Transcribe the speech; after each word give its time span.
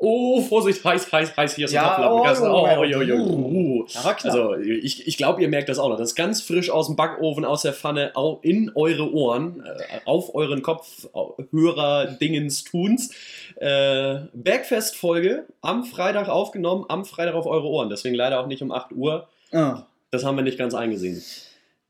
Oh, 0.00 0.40
Vorsicht, 0.42 0.84
heiß, 0.84 1.10
heiß, 1.10 1.36
heiß, 1.36 1.56
hier 1.56 1.64
ist 1.64 1.72
Ja, 1.72 1.96
ein 1.96 2.02
Topflappen. 2.08 2.18
oh, 2.52 2.66
Oh, 3.18 3.26
oh, 3.26 3.80
oh. 3.80 3.84
klar. 4.20 4.32
Also, 4.32 4.54
ich, 4.54 5.08
ich 5.08 5.16
glaube, 5.16 5.42
ihr 5.42 5.48
merkt 5.48 5.68
das 5.68 5.80
auch 5.80 5.88
noch. 5.88 5.96
Das 5.98 6.10
ist 6.10 6.14
ganz 6.14 6.40
frisch 6.40 6.70
aus 6.70 6.86
dem 6.86 6.94
Backofen, 6.94 7.44
aus 7.44 7.62
der 7.62 7.72
Pfanne, 7.72 8.12
in 8.42 8.70
eure 8.76 9.12
Ohren, 9.12 9.64
äh, 9.66 9.98
auf 10.04 10.34
euren 10.36 10.62
Kopf, 10.62 11.08
Hörer, 11.50 12.06
Dingens, 12.06 12.62
Tuns. 12.62 13.10
Äh, 13.56 14.18
Bergfest-Folge 14.34 15.46
am 15.62 15.84
Freitag 15.84 16.28
aufgenommen, 16.28 16.84
am 16.88 17.04
Freitag 17.04 17.34
auf 17.34 17.46
eure 17.46 17.66
Ohren. 17.66 17.90
Deswegen 17.90 18.14
leider 18.14 18.38
auch 18.40 18.46
nicht 18.46 18.62
um 18.62 18.70
8 18.70 18.92
Uhr. 18.92 19.26
Ah. 19.52 19.82
Das 20.12 20.24
haben 20.24 20.36
wir 20.36 20.42
nicht 20.44 20.58
ganz 20.58 20.74
eingesehen. 20.74 21.20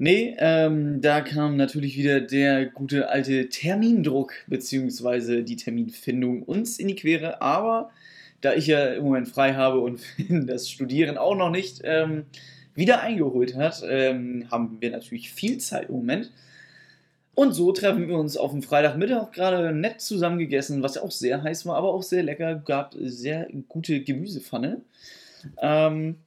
Nee, 0.01 0.37
ähm, 0.39 1.01
da 1.01 1.21
kam 1.21 1.57
natürlich 1.57 1.99
wieder 1.99 2.21
der 2.21 2.67
gute 2.67 3.09
alte 3.09 3.49
Termindruck 3.49 4.33
beziehungsweise 4.47 5.43
die 5.43 5.57
Terminfindung 5.57 6.45
uns 6.45 6.79
in 6.79 6.87
die 6.87 6.95
Quere. 6.95 7.43
Aber 7.43 7.91
da 8.41 8.55
ich 8.55 8.69
ja 8.69 8.95
im 8.95 9.05
Moment 9.05 9.29
frei 9.29 9.55
habe 9.55 9.81
und 9.81 10.01
das 10.29 10.71
Studieren 10.71 11.19
auch 11.19 11.35
noch 11.35 11.51
nicht 11.51 11.81
ähm, 11.83 12.27
wieder 12.77 13.01
eingeholt 13.01 13.57
hat, 13.57 13.83
ähm, 13.89 14.47
haben 14.53 14.81
wir 14.81 14.91
natürlich 14.93 15.33
viel 15.33 15.59
Zeit 15.59 15.89
im 15.89 15.97
Moment. 15.97 16.31
Und 17.35 17.53
so 17.53 17.73
treffen 17.73 18.09
wir 18.09 18.19
uns 18.19 18.37
auf 18.37 18.53
dem 18.53 18.63
Freitagmittag 18.63 19.33
gerade 19.33 19.73
nett 19.73 20.01
zusammen 20.01 20.39
gegessen, 20.39 20.83
was 20.83 20.95
ja 20.95 21.03
auch 21.03 21.11
sehr 21.11 21.43
heiß 21.43 21.67
war, 21.67 21.77
aber 21.77 21.93
auch 21.93 22.05
sehr 22.05 22.23
lecker. 22.23 22.55
Gab 22.57 22.95
sehr 23.01 23.49
gute 23.69 24.01
Gemüsepfanne. 24.03 24.81
Ähm, 25.61 26.19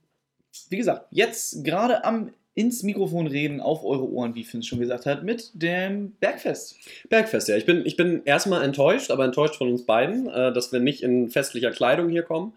wie 0.70 0.78
gesagt, 0.78 1.08
jetzt 1.12 1.64
gerade 1.64 2.04
am 2.04 2.32
ins 2.54 2.84
Mikrofon 2.84 3.28
reden, 3.28 3.62
auf 3.62 3.84
eure 3.84 4.10
Ohren, 4.10 4.36
wie 4.36 4.44
Finn 4.44 4.64
schon 4.64 4.80
gesagt 4.80 5.06
hat, 5.06 5.24
mit 5.24 5.52
dem 5.54 6.14
Bergfest. 6.20 6.76
Bergfest, 7.10 7.48
ja. 7.48 7.56
Ich 7.56 7.66
bin, 7.66 7.86
ich 7.86 7.96
bin 7.96 8.22
erstmal 8.26 8.64
enttäuscht, 8.64 9.10
aber 9.10 9.24
enttäuscht 9.24 9.56
von 9.56 9.70
uns 9.70 9.86
beiden, 9.86 10.28
äh, 10.28 10.52
dass 10.52 10.72
wir 10.72 10.80
nicht 10.80 11.02
in 11.02 11.30
festlicher 11.30 11.72
Kleidung 11.72 12.10
hier 12.10 12.24
kommen. 12.24 12.54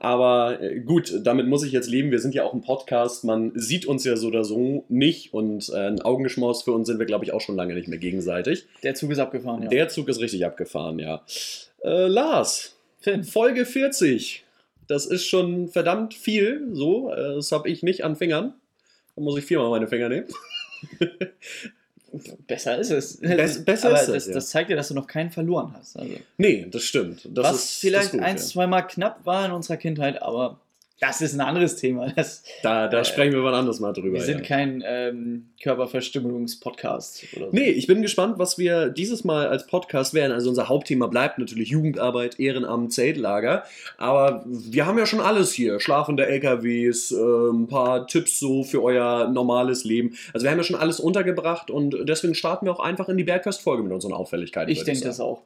Aber 0.00 0.60
äh, 0.60 0.80
gut, 0.80 1.12
damit 1.22 1.46
muss 1.46 1.64
ich 1.64 1.72
jetzt 1.72 1.88
leben. 1.88 2.10
Wir 2.10 2.20
sind 2.20 2.34
ja 2.34 2.44
auch 2.44 2.54
ein 2.54 2.62
Podcast. 2.62 3.24
Man 3.24 3.52
sieht 3.54 3.86
uns 3.86 4.04
ja 4.04 4.16
so 4.16 4.28
oder 4.28 4.44
so 4.44 4.84
nicht. 4.88 5.32
Und 5.34 5.68
äh, 5.70 5.88
ein 5.88 6.02
Augengeschmaus 6.02 6.62
für 6.62 6.72
uns 6.72 6.86
sind 6.86 6.98
wir, 6.98 7.06
glaube 7.06 7.24
ich, 7.24 7.32
auch 7.32 7.40
schon 7.40 7.56
lange 7.56 7.74
nicht 7.74 7.88
mehr 7.88 7.98
gegenseitig. 7.98 8.66
Der 8.82 8.94
Zug 8.94 9.10
ist 9.10 9.18
abgefahren, 9.18 9.62
ja. 9.62 9.68
Der 9.68 9.88
Zug 9.88 10.08
ist 10.08 10.20
richtig 10.20 10.46
abgefahren, 10.46 10.98
ja. 10.98 11.22
Äh, 11.82 12.06
Lars, 12.06 12.76
Finn. 13.00 13.24
Folge 13.24 13.64
40. 13.64 14.44
Das 14.86 15.06
ist 15.06 15.26
schon 15.26 15.68
verdammt 15.68 16.14
viel. 16.14 16.68
So, 16.72 17.12
äh, 17.12 17.34
das 17.34 17.50
habe 17.52 17.68
ich 17.68 17.82
nicht 17.82 18.04
an 18.04 18.16
Fingern. 18.16 18.54
Da 19.18 19.24
muss 19.24 19.36
ich 19.36 19.44
viermal 19.44 19.68
meine 19.70 19.88
Finger 19.88 20.08
nehmen. 20.08 20.26
Besser 22.46 22.78
ist 22.78 22.90
es. 22.90 23.20
Bess- 23.20 23.64
besser 23.64 23.88
Aber 23.88 23.96
ist 24.00 24.08
es, 24.08 24.14
das, 24.14 24.26
ja. 24.28 24.32
das 24.34 24.48
zeigt 24.50 24.70
ja, 24.70 24.76
dass 24.76 24.88
du 24.88 24.94
noch 24.94 25.06
keinen 25.08 25.30
verloren 25.30 25.74
hast. 25.76 25.98
Also, 25.98 26.14
Nee, 26.38 26.66
das 26.70 26.84
stimmt. 26.84 27.28
Das 27.34 27.44
was 27.44 27.54
ist, 27.64 27.80
vielleicht 27.80 28.04
das 28.06 28.12
gut, 28.12 28.22
ein, 28.22 28.36
ja. 28.36 28.42
zweimal 28.42 28.86
knapp 28.86 29.26
war 29.26 29.44
in 29.44 29.50
unserer 29.52 29.76
Kindheit, 29.76 30.22
aber 30.22 30.60
das 31.00 31.20
ist 31.20 31.34
ein 31.34 31.40
anderes 31.40 31.76
Thema. 31.76 32.12
Das, 32.16 32.42
Da, 32.62 32.88
da 32.88 33.00
Äh, 33.00 33.04
sprechen 33.04 33.32
wir 33.32 33.44
wann 33.44 33.54
anders 33.54 33.78
mal 33.78 33.92
drüber. 33.92 34.14
wir 34.14 34.22
sind 34.22 34.40
ja. 34.40 34.44
kein 34.44 34.82
ähm, 34.84 35.46
Körperverstümmelungs-Podcast 35.62 37.26
so. 37.34 37.48
Nee, 37.52 37.70
ich 37.70 37.86
bin 37.86 38.02
gespannt, 38.02 38.38
was 38.38 38.58
wir 38.58 38.88
dieses 38.88 39.22
Mal 39.22 39.46
als 39.46 39.66
Podcast 39.66 40.14
werden. 40.14 40.32
Also 40.32 40.48
unser 40.48 40.68
Hauptthema 40.68 41.06
bleibt 41.06 41.38
natürlich 41.38 41.68
Jugendarbeit, 41.68 42.40
Ehrenamt, 42.40 42.92
Zeltlager. 42.92 43.64
Aber 43.96 44.44
wir 44.46 44.86
haben 44.86 44.98
ja 44.98 45.06
schon 45.06 45.20
alles 45.20 45.52
hier. 45.52 45.78
Schlafende 45.78 46.26
LKWs, 46.26 47.12
äh, 47.12 47.16
ein 47.52 47.68
paar 47.68 48.06
Tipps 48.08 48.40
so 48.40 48.64
für 48.64 48.82
euer 48.82 49.28
normales 49.28 49.84
Leben. 49.84 50.16
Also 50.32 50.44
wir 50.44 50.50
haben 50.50 50.58
ja 50.58 50.64
schon 50.64 50.76
alles 50.76 50.98
untergebracht 50.98 51.70
und 51.70 51.96
deswegen 52.08 52.34
starten 52.34 52.66
wir 52.66 52.72
auch 52.72 52.80
einfach 52.80 53.08
in 53.08 53.16
die 53.16 53.24
Bergfest-Folge 53.24 53.84
mit 53.84 53.92
unseren 53.92 54.12
Auffälligkeiten. 54.12 54.72
Ich 54.72 54.82
denke 54.82 55.04
das 55.04 55.20
auch. 55.20 55.42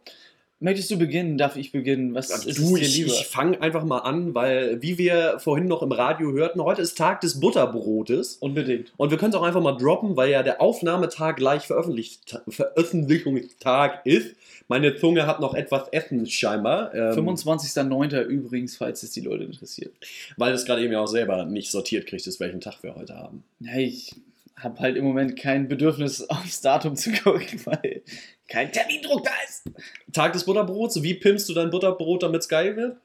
Möchtest 0.62 0.92
du 0.92 0.96
beginnen? 0.96 1.38
Darf 1.38 1.56
ich 1.56 1.72
beginnen? 1.72 2.14
Was 2.14 2.30
Also 2.30 2.48
ist 2.48 2.58
du, 2.58 2.76
es 2.76 2.80
dir 2.80 2.86
ich, 2.86 2.96
lieber? 2.98 3.12
ich 3.12 3.26
fange 3.26 3.60
einfach 3.60 3.82
mal 3.82 3.98
an, 3.98 4.32
weil, 4.32 4.80
wie 4.80 4.96
wir 4.96 5.40
vorhin 5.40 5.66
noch 5.66 5.82
im 5.82 5.90
Radio 5.90 6.30
hörten, 6.32 6.62
heute 6.62 6.82
ist 6.82 6.96
Tag 6.96 7.20
des 7.20 7.40
Butterbrotes. 7.40 8.36
Unbedingt. 8.36 8.92
Und 8.96 9.10
wir 9.10 9.18
können 9.18 9.32
es 9.32 9.36
auch 9.36 9.42
einfach 9.42 9.60
mal 9.60 9.76
droppen, 9.76 10.16
weil 10.16 10.30
ja 10.30 10.44
der 10.44 10.60
Aufnahmetag 10.60 11.34
gleich 11.34 11.62
veröffentlicht, 11.66 12.40
Veröffentlichungstag 12.48 14.06
ist. 14.06 14.36
Meine 14.68 14.94
Zunge 14.94 15.26
hat 15.26 15.40
noch 15.40 15.54
etwas 15.54 15.88
Essen 15.88 16.26
scheinbar. 16.26 16.94
Ähm, 16.94 17.26
25.09. 17.26 18.22
übrigens, 18.22 18.76
falls 18.76 19.02
es 19.02 19.10
die 19.10 19.20
Leute 19.20 19.42
interessiert. 19.42 19.92
Weil 20.36 20.52
es 20.54 20.64
gerade 20.64 20.82
eben 20.82 20.92
ja 20.92 21.00
auch 21.00 21.08
selber 21.08 21.44
nicht 21.44 21.72
sortiert 21.72 22.06
kriegt, 22.06 22.26
ist, 22.26 22.38
welchen 22.38 22.60
Tag 22.60 22.82
wir 22.82 22.94
heute 22.94 23.16
haben. 23.16 23.42
Ich 23.60 24.14
habe 24.56 24.78
halt 24.80 24.96
im 24.96 25.04
Moment 25.04 25.36
kein 25.38 25.68
Bedürfnis, 25.68 26.22
aufs 26.30 26.60
Datum 26.60 26.96
zu 26.96 27.12
gucken, 27.12 27.60
weil 27.64 28.02
kein 28.48 28.70
Termindruck 28.72 29.24
da 29.24 29.30
ist. 29.48 29.64
Tag 30.12 30.32
des 30.34 30.44
Butterbrots, 30.44 31.02
wie 31.02 31.14
pimpst 31.14 31.48
du 31.48 31.54
dein 31.54 31.70
Butterbrot, 31.70 32.22
damit 32.22 32.42
es 32.42 32.48
geil 32.48 32.76
wird? 32.76 32.96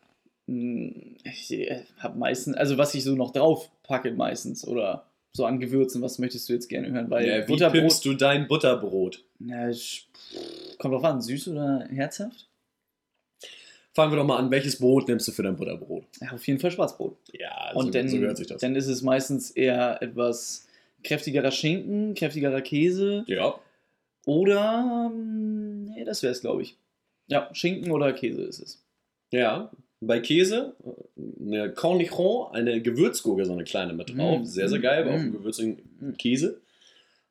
Hm, 0.47 1.18
Ich 1.24 1.53
habe 2.00 2.18
meistens, 2.18 2.56
also 2.57 2.78
was 2.78 2.94
ich 2.96 3.03
so 3.03 3.16
noch 3.16 3.31
drauf 3.31 3.69
packe 3.84 4.12
meistens 4.12 4.66
oder 4.68 5.06
so 5.34 5.46
an 5.46 5.59
Gewürzen, 5.59 6.02
was 6.02 6.19
möchtest 6.19 6.50
du 6.50 6.53
jetzt 6.53 6.68
gerne 6.68 6.90
hören? 6.91 7.09
Weil 7.09 7.28
Ja, 7.28 7.38
wie 7.44 7.52
Butterbrot, 7.52 7.80
pimpst 7.81 8.06
du 8.06 8.13
dein 8.13 8.47
Butterbrot? 8.47 9.24
na, 9.40 9.69
ich, 9.69 10.07
kommt 10.80 10.94
drauf 10.94 11.03
an, 11.03 11.22
süß 11.22 11.50
oder 11.50 11.88
herzhaft? 11.91 12.47
Fangen 13.94 14.12
wir 14.12 14.18
doch 14.18 14.25
mal 14.25 14.38
an, 14.38 14.52
welches 14.52 14.78
Brot 14.78 15.07
nimmst 15.07 15.28
du 15.28 15.31
für 15.31 15.41
dein 15.44 15.56
Butterbrot? 15.56 16.03
Ja, 16.22 16.31
auf 16.34 16.46
jeden 16.47 16.59
Fall 16.59 16.69
Schwarzbrot. 16.72 17.18
Ja, 17.34 17.72
Und 17.74 17.86
so, 17.86 17.91
dann, 17.91 18.07
so 18.09 18.19
gehört 18.19 18.38
sich 18.38 18.47
das. 18.47 18.62
dann 18.62 18.75
ist 18.75 18.88
es 18.88 19.02
meistens 19.02 19.50
eher 19.52 20.02
etwas 20.03 20.67
kräftigerer 21.07 21.51
Schinken, 21.51 22.13
kräftigerer 22.13 22.62
Käse 22.62 23.23
ja, 23.28 23.56
oder, 24.25 25.09
ähm, 25.12 25.85
nee, 25.85 26.03
das 26.03 26.22
wäre 26.22 26.31
es, 26.34 26.41
glaube 26.41 26.62
ich. 26.62 26.75
Ja, 27.28 27.50
Schinken 27.53 27.91
oder 27.91 28.13
Käse 28.13 28.44
ist 28.44 28.59
es. 28.59 28.84
ja. 29.31 29.72
Bei 30.00 30.19
Käse 30.19 30.75
eine 31.41 31.72
Cornichon, 31.72 32.53
eine 32.53 32.84
Gewürzgurke, 32.84 33.45
so 33.45 33.53
eine 33.53 33.63
kleine 33.63 33.94
mit 33.94 34.16
drauf. 34.16 34.41
Mm, 34.41 34.45
Sehr, 34.45 34.69
sehr 34.69 34.78
mm, 34.78 34.81
geil, 34.84 35.03
auf 35.06 35.09
mm. 35.09 35.16
einem 35.16 35.31
gewürzigen 35.31 35.78
Mm. 36.00 36.12
Käse. 36.18 36.62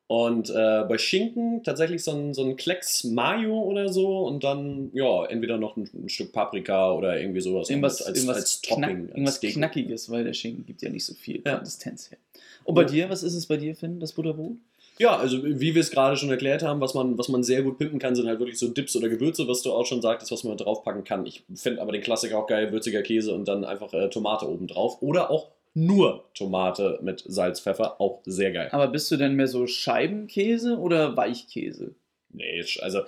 Und 0.08 0.50
äh, 0.50 0.82
bei 0.88 0.98
Schinken 0.98 1.62
tatsächlich 1.62 2.02
so 2.02 2.10
ein, 2.10 2.34
so 2.34 2.42
ein 2.44 2.56
Klecks 2.56 3.04
Mayo 3.04 3.60
oder 3.62 3.88
so 3.88 4.26
und 4.26 4.42
dann, 4.42 4.90
ja, 4.94 5.24
entweder 5.26 5.58
noch 5.58 5.76
ein, 5.76 5.88
ein 5.94 6.08
Stück 6.08 6.32
Paprika 6.32 6.90
oder 6.92 7.20
irgendwie 7.20 7.40
sowas 7.40 7.70
Irgendwas, 7.70 8.02
als, 8.02 8.16
irgendwas, 8.18 8.36
als 8.36 8.62
knack, 8.62 8.80
Topping. 8.80 9.00
als 9.02 9.10
irgendwas 9.10 9.40
Deko. 9.40 9.54
Knackiges, 9.58 10.10
weil 10.10 10.24
der 10.24 10.32
Schinken 10.32 10.66
gibt 10.66 10.82
ja 10.82 10.88
nicht 10.90 11.04
so 11.04 11.14
viel 11.14 11.42
Ja. 11.46 11.56
Konsistenz 11.58 12.10
her. 12.10 12.18
Und 12.66 12.74
bei 12.74 12.84
dir, 12.84 13.08
was 13.08 13.22
ist 13.22 13.34
es 13.34 13.46
bei 13.46 13.56
dir, 13.56 13.74
Finn, 13.74 14.00
das 14.00 14.12
Butterbrot? 14.12 14.56
Ja, 14.98 15.16
also 15.16 15.44
wie 15.44 15.74
wir 15.74 15.80
es 15.80 15.90
gerade 15.90 16.16
schon 16.16 16.30
erklärt 16.30 16.62
haben, 16.62 16.80
was 16.80 16.94
man, 16.94 17.18
was 17.18 17.28
man 17.28 17.42
sehr 17.42 17.62
gut 17.62 17.78
pimpen 17.78 17.98
kann, 17.98 18.16
sind 18.16 18.26
halt 18.26 18.38
wirklich 18.38 18.58
so 18.58 18.68
Dips 18.68 18.96
oder 18.96 19.08
Gewürze, 19.08 19.46
was 19.46 19.62
du 19.62 19.72
auch 19.72 19.84
schon 19.84 20.00
sagtest, 20.00 20.32
was 20.32 20.42
man 20.42 20.56
draufpacken 20.56 21.04
kann. 21.04 21.26
Ich 21.26 21.44
finde 21.54 21.82
aber 21.82 21.92
den 21.92 22.00
Klassiker 22.00 22.38
auch 22.38 22.46
geil, 22.46 22.72
würziger 22.72 23.02
Käse 23.02 23.34
und 23.34 23.46
dann 23.46 23.64
einfach 23.64 23.92
äh, 23.92 24.08
Tomate 24.08 24.48
oben 24.48 24.66
drauf. 24.66 25.02
Oder 25.02 25.30
auch 25.30 25.50
nur 25.74 26.24
Tomate 26.32 26.98
mit 27.02 27.22
Salz, 27.26 27.60
Pfeffer, 27.60 28.00
auch 28.00 28.22
sehr 28.24 28.52
geil. 28.52 28.70
Aber 28.72 28.88
bist 28.88 29.10
du 29.10 29.16
denn 29.16 29.34
mehr 29.34 29.48
so 29.48 29.66
Scheibenkäse 29.66 30.78
oder 30.78 31.16
Weichkäse? 31.16 31.94
Nee, 32.32 32.64
also 32.80 33.00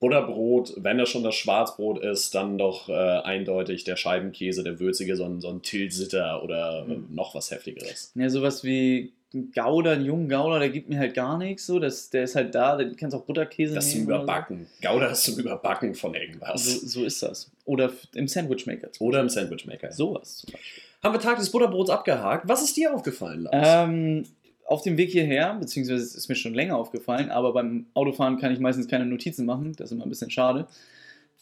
Butterbrot, 0.00 0.74
wenn 0.76 0.98
das 0.98 1.08
schon 1.08 1.22
das 1.24 1.34
Schwarzbrot 1.34 1.98
ist, 2.02 2.34
dann 2.34 2.58
doch 2.58 2.88
äh, 2.88 2.92
eindeutig 2.92 3.84
der 3.84 3.96
Scheibenkäse, 3.96 4.62
der 4.62 4.78
würzige, 4.80 5.16
so 5.16 5.24
ein, 5.24 5.40
so 5.40 5.48
ein 5.48 5.62
Tilsiter 5.62 6.42
oder 6.42 6.84
Mhm. 6.84 7.06
noch 7.10 7.34
was 7.34 7.50
heftigeres. 7.50 8.12
Ja, 8.14 8.28
sowas 8.30 8.62
wie 8.64 9.12
ein 9.34 9.50
Gouda, 9.54 9.92
einen 9.92 10.04
jungen 10.04 10.28
Gouda, 10.28 10.58
der 10.58 10.70
gibt 10.70 10.88
mir 10.88 10.98
halt 10.98 11.14
gar 11.14 11.36
nichts. 11.38 11.66
So. 11.66 11.78
Das, 11.78 12.10
der 12.10 12.24
ist 12.24 12.34
halt 12.36 12.54
da, 12.54 12.76
den 12.76 12.96
kannst 12.96 13.14
du 13.14 13.18
auch 13.18 13.24
Butterkäse 13.24 13.74
Das 13.74 13.90
zum 13.90 14.02
Überbacken. 14.02 14.66
Gouda 14.82 15.06
ist 15.08 15.24
zum 15.24 15.38
Überbacken 15.38 15.94
von 15.94 16.12
So. 16.12 16.18
irgendwas. 16.18 16.64
So, 16.64 16.86
so 16.86 17.04
ist 17.04 17.22
das. 17.22 17.50
Oder 17.64 17.90
im 18.14 18.28
Sandwichmaker. 18.28 18.88
Oder 19.00 19.20
im 19.20 19.28
Sandwichmaker. 19.28 19.92
Sowas 19.92 20.38
zum 20.38 20.52
Beispiel. 20.52 20.82
Haben 21.02 21.14
wir 21.14 21.20
Tag 21.20 21.38
des 21.38 21.50
Butterbrots 21.50 21.90
abgehakt. 21.90 22.48
Was 22.48 22.62
ist 22.62 22.76
dir 22.76 22.92
aufgefallen, 22.94 23.42
Lars? 23.44 23.88
Ähm, 23.88 24.24
auf 24.68 24.82
dem 24.82 24.98
Weg 24.98 25.10
hierher, 25.10 25.54
beziehungsweise 25.54 26.02
es 26.02 26.14
ist 26.14 26.28
mir 26.28 26.34
schon 26.34 26.52
länger 26.52 26.76
aufgefallen, 26.76 27.30
aber 27.30 27.54
beim 27.54 27.86
Autofahren 27.94 28.38
kann 28.38 28.52
ich 28.52 28.60
meistens 28.60 28.86
keine 28.86 29.06
Notizen 29.06 29.46
machen. 29.46 29.72
Das 29.76 29.86
ist 29.86 29.92
immer 29.92 30.04
ein 30.04 30.10
bisschen 30.10 30.30
schade. 30.30 30.66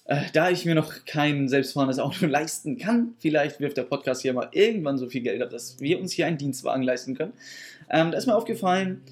Äh, 0.04 0.22
da 0.32 0.48
ich 0.48 0.64
mir 0.64 0.76
noch 0.76 1.04
kein 1.06 1.48
selbstfahrendes 1.48 1.98
Auto 1.98 2.26
leisten 2.28 2.78
kann, 2.78 3.14
vielleicht 3.18 3.58
wirft 3.58 3.78
der 3.78 3.82
Podcast 3.82 4.22
hier 4.22 4.32
mal 4.32 4.48
irgendwann 4.52 4.96
so 4.96 5.08
viel 5.08 5.22
Geld 5.22 5.42
ab, 5.42 5.50
dass 5.50 5.80
wir 5.80 5.98
uns 5.98 6.12
hier 6.12 6.26
einen 6.26 6.38
Dienstwagen 6.38 6.84
leisten 6.84 7.16
können. 7.16 7.32
Ähm, 7.90 8.12
da 8.12 8.18
ist 8.18 8.26
mir 8.26 8.36
aufgefallen, 8.36 9.02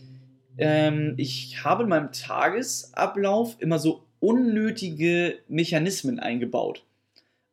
ähm, 0.59 1.15
ich 1.17 1.65
habe 1.65 1.83
in 1.83 1.89
meinem 1.89 2.13
Tagesablauf 2.13 3.57
immer 3.59 3.81
so 3.81 4.05
unnötige 4.21 5.39
Mechanismen 5.49 6.21
eingebaut. 6.21 6.85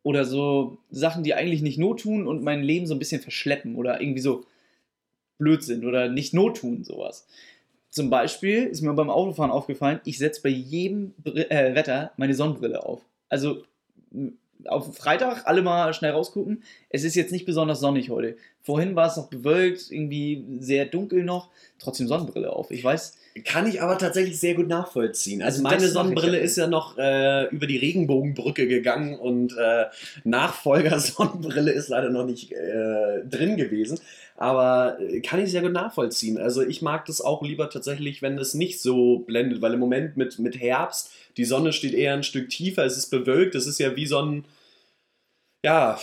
Oder 0.04 0.26
so 0.26 0.78
Sachen, 0.92 1.24
die 1.24 1.34
eigentlich 1.34 1.64
nicht 1.64 1.80
not 1.80 2.02
tun 2.02 2.28
und 2.28 2.44
mein 2.44 2.62
Leben 2.62 2.86
so 2.86 2.94
ein 2.94 3.00
bisschen 3.00 3.22
verschleppen 3.22 3.76
oder 3.76 4.00
irgendwie 4.00 4.22
so 4.22 4.46
blöd 5.42 5.64
sind 5.64 5.84
oder 5.84 6.08
nicht 6.08 6.34
not 6.34 6.58
tun, 6.58 6.84
sowas. 6.84 7.28
Zum 7.90 8.10
Beispiel 8.10 8.64
ist 8.64 8.82
mir 8.82 8.94
beim 8.94 9.10
Autofahren 9.10 9.52
aufgefallen, 9.52 10.00
ich 10.06 10.18
setze 10.18 10.42
bei 10.42 10.50
jedem 10.50 11.14
Br 11.18 11.52
äh, 11.52 11.76
Wetter 11.76 12.12
meine 12.16 12.36
Sonnenbrille 12.36 12.86
auf. 12.86 13.02
Also 13.28 13.64
auf 14.66 14.96
Freitag 14.96 15.48
alle 15.48 15.62
mal 15.62 15.94
schnell 15.94 16.12
rausgucken. 16.12 16.64
Es 16.90 17.04
ist 17.04 17.16
jetzt 17.16 17.32
nicht 17.32 17.46
besonders 17.46 17.80
sonnig 17.80 18.10
heute. 18.10 18.38
Vorhin 18.62 18.96
war 18.96 19.08
es 19.08 19.18
noch 19.18 19.28
bewölkt, 19.28 19.92
irgendwie 19.92 20.46
sehr 20.60 20.86
dunkel 20.86 21.24
noch, 21.24 21.50
trotzdem 21.80 22.08
Sonnenbrille 22.08 22.54
auf. 22.54 22.72
Ich 22.72 22.84
weiß. 22.84 23.18
Kann 23.46 23.66
ich 23.66 23.82
aber 23.82 23.98
tatsächlich 23.98 24.40
sehr 24.40 24.56
gut 24.56 24.68
nachvollziehen. 24.68 25.42
Also, 25.42 25.62
meine 25.62 25.88
Sonnenbrille 25.88 26.38
ist 26.38 26.58
ja 26.58 26.68
noch 26.68 26.98
äh, 26.98 27.46
über 27.46 27.66
die 27.66 27.78
Regenbogenbrücke 27.78 28.68
gegangen 28.68 29.18
und 29.18 29.56
äh, 29.58 29.86
Nachfolger 30.26 31.00
Sonnenbrille 31.00 31.72
ist 31.72 31.88
leider 31.88 32.10
noch 32.10 32.26
nicht 32.26 32.52
äh, 32.52 33.24
drin 33.26 33.56
gewesen. 33.56 34.00
Aber 34.36 35.00
äh, 35.00 35.22
kann 35.22 35.40
ich 35.40 35.52
sehr 35.52 35.62
gut 35.62 35.72
nachvollziehen. 35.72 36.38
Also 36.38 36.62
ich 36.62 36.82
mag 36.82 37.06
das 37.06 37.22
auch 37.22 37.42
lieber 37.42 37.70
tatsächlich, 37.70 38.22
wenn 38.22 38.38
es 38.38 38.54
nicht 38.54 38.82
so 38.82 39.20
blendet, 39.20 39.62
weil 39.62 39.76
im 39.76 39.80
Moment 39.80 40.18
mit, 40.18 40.38
mit 40.40 40.60
Herbst, 40.60 41.12
die 41.38 41.46
Sonne 41.46 41.72
steht 41.72 41.94
eher 41.94 42.14
ein 42.14 42.24
Stück 42.24 42.50
tiefer, 42.50 42.84
es 42.84 42.98
ist 42.98 43.12
bewölkt, 43.12 43.56
es 43.56 43.66
ist 43.66 43.80
ja 43.80 43.96
wie 43.96 44.08
so 44.08 44.20
ein, 44.20 44.46
ja, 45.64 46.00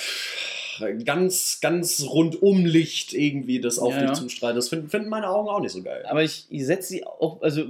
ganz, 1.04 1.60
ganz 1.60 2.04
rundum 2.08 2.64
Licht 2.64 3.12
irgendwie, 3.14 3.60
das 3.60 3.78
auf 3.78 3.92
Ja, 3.94 4.00
dich 4.00 4.08
ja. 4.10 4.14
zustrahlt. 4.14 4.56
Das 4.56 4.68
finden, 4.68 4.88
finden 4.88 5.08
meine 5.08 5.28
Augen 5.28 5.48
auch 5.48 5.60
nicht 5.60 5.72
so 5.72 5.82
geil. 5.82 6.04
Aber 6.08 6.22
ich, 6.22 6.46
ich 6.50 6.64
setze 6.66 6.88
sie 6.88 7.04
auch, 7.06 7.40
also 7.42 7.64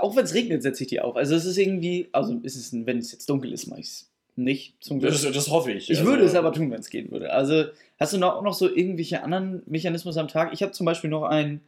auch 0.00 0.16
wenn 0.16 0.24
es 0.24 0.34
regnet, 0.34 0.62
setze 0.62 0.82
ich 0.84 0.88
die 0.88 1.00
auf. 1.00 1.16
Also 1.16 1.34
es 1.34 1.44
ist 1.44 1.58
irgendwie, 1.58 2.08
also 2.12 2.38
ist 2.42 2.56
es, 2.56 2.72
wenn 2.72 2.98
es 2.98 3.12
jetzt 3.12 3.28
dunkel 3.28 3.52
ist, 3.52 3.66
mache 3.66 3.80
ich 3.80 3.86
es 3.86 4.10
nicht. 4.36 4.74
Zum 4.80 4.98
Glück. 5.00 5.12
Das, 5.12 5.22
das 5.22 5.50
hoffe 5.50 5.72
ich. 5.72 5.90
Ich 5.90 5.98
Also- 5.98 6.10
würde 6.10 6.24
es 6.24 6.34
aber 6.34 6.52
tun, 6.52 6.70
wenn 6.70 6.80
es 6.80 6.90
gehen 6.90 7.10
würde. 7.10 7.32
Also, 7.32 7.64
hast 8.00 8.12
du 8.12 8.18
noch, 8.18 8.42
noch 8.42 8.54
so 8.54 8.68
irgendwelche 8.68 9.22
anderen 9.22 9.62
Mechanismen 9.66 10.16
am 10.18 10.28
Tag? 10.28 10.52
Ich 10.52 10.62
habe 10.62 10.72
zum 10.72 10.86
Beispiel 10.86 11.10
noch 11.10 11.22
einen, 11.24 11.60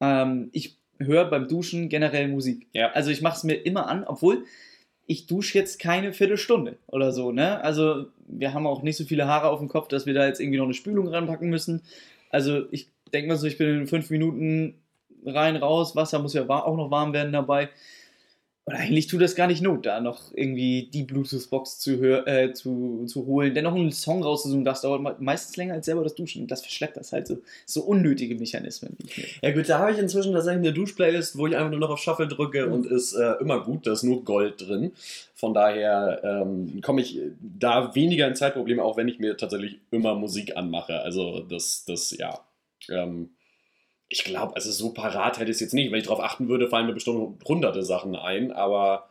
ähm, 0.00 0.48
ich 0.52 0.76
höre 0.98 1.24
beim 1.24 1.48
Duschen 1.48 1.88
generell 1.88 2.28
Musik. 2.28 2.68
Ja. 2.72 2.92
Also 2.92 3.10
ich 3.10 3.22
mache 3.22 3.36
es 3.38 3.44
mir 3.44 3.54
immer 3.54 3.88
an, 3.88 4.04
obwohl 4.04 4.44
ich 5.12 5.26
dusche 5.26 5.58
jetzt 5.58 5.78
keine 5.78 6.14
Viertelstunde 6.14 6.78
oder 6.86 7.12
so, 7.12 7.32
ne? 7.32 7.62
Also 7.62 8.06
wir 8.26 8.54
haben 8.54 8.66
auch 8.66 8.82
nicht 8.82 8.96
so 8.96 9.04
viele 9.04 9.26
Haare 9.26 9.50
auf 9.50 9.58
dem 9.58 9.68
Kopf, 9.68 9.88
dass 9.88 10.06
wir 10.06 10.14
da 10.14 10.26
jetzt 10.26 10.40
irgendwie 10.40 10.56
noch 10.56 10.64
eine 10.64 10.72
Spülung 10.72 11.06
ranpacken 11.06 11.50
müssen. 11.50 11.82
Also 12.30 12.62
ich 12.70 12.88
denke 13.12 13.28
mal 13.28 13.36
so, 13.36 13.46
ich 13.46 13.58
bin 13.58 13.80
in 13.80 13.86
fünf 13.86 14.08
Minuten 14.08 14.74
rein, 15.26 15.56
raus, 15.56 15.94
Wasser 15.94 16.18
muss 16.18 16.32
ja 16.32 16.48
auch 16.48 16.76
noch 16.78 16.90
warm 16.90 17.12
werden 17.12 17.30
dabei. 17.30 17.68
Und 18.64 18.74
eigentlich 18.74 19.08
tut 19.08 19.20
das 19.20 19.34
gar 19.34 19.48
nicht 19.48 19.60
Not, 19.60 19.86
da 19.86 20.00
noch 20.00 20.32
irgendwie 20.34 20.88
die 20.92 21.02
Bluetooth-Box 21.02 21.80
zu, 21.80 22.00
äh, 22.28 22.52
zu, 22.52 23.06
zu 23.06 23.26
holen. 23.26 23.54
Dennoch 23.54 23.74
einen 23.74 23.90
Song 23.90 24.22
rauszusuchen, 24.22 24.64
das 24.64 24.82
dauert 24.82 25.02
me- 25.02 25.16
meistens 25.18 25.56
länger 25.56 25.74
als 25.74 25.86
selber 25.86 26.04
das 26.04 26.14
Duschen. 26.14 26.42
Und 26.42 26.50
das 26.52 26.60
verschleppt 26.60 26.96
das 26.96 27.12
halt 27.12 27.26
so. 27.26 27.38
So 27.66 27.82
unnötige 27.82 28.36
Mechanismen. 28.36 28.96
Ja 29.42 29.50
gut, 29.50 29.68
da 29.68 29.80
habe 29.80 29.90
ich 29.90 29.98
inzwischen 29.98 30.32
tatsächlich 30.32 30.60
eine 30.64 30.72
Duschplaylist, 30.72 31.36
wo 31.36 31.48
ich 31.48 31.56
einfach 31.56 31.70
nur 31.70 31.80
noch 31.80 31.90
auf 31.90 31.98
Shuffle 31.98 32.28
drücke 32.28 32.66
Mhm. 32.66 32.72
und 32.72 32.86
ist 32.86 33.14
äh, 33.14 33.32
immer 33.40 33.64
gut, 33.64 33.84
da 33.86 33.94
ist 33.94 34.04
nur 34.04 34.24
Gold 34.24 34.60
drin. 34.60 34.92
Von 35.34 35.54
daher 35.54 36.20
ähm, 36.22 36.80
komme 36.82 37.00
ich 37.00 37.18
da 37.40 37.92
weniger 37.96 38.28
in 38.28 38.36
Zeitprobleme, 38.36 38.80
auch 38.84 38.96
wenn 38.96 39.08
ich 39.08 39.18
mir 39.18 39.36
tatsächlich 39.36 39.80
immer 39.90 40.14
Musik 40.14 40.56
anmache. 40.56 41.00
Also 41.00 41.40
das, 41.40 41.84
das 41.84 42.16
ja. 42.16 42.38
Ähm, 42.88 43.30
ich 44.12 44.24
glaube, 44.24 44.54
also 44.56 44.70
so 44.70 44.90
parat 44.92 45.38
hätte 45.38 45.50
ich 45.50 45.56
es 45.56 45.60
jetzt 45.60 45.72
nicht. 45.72 45.90
Wenn 45.90 45.98
ich 45.98 46.04
darauf 46.04 46.22
achten 46.22 46.46
würde, 46.48 46.68
fallen 46.68 46.86
mir 46.86 46.92
bestimmt 46.92 47.42
hunderte 47.48 47.82
Sachen 47.82 48.14
ein, 48.14 48.52
aber 48.52 49.08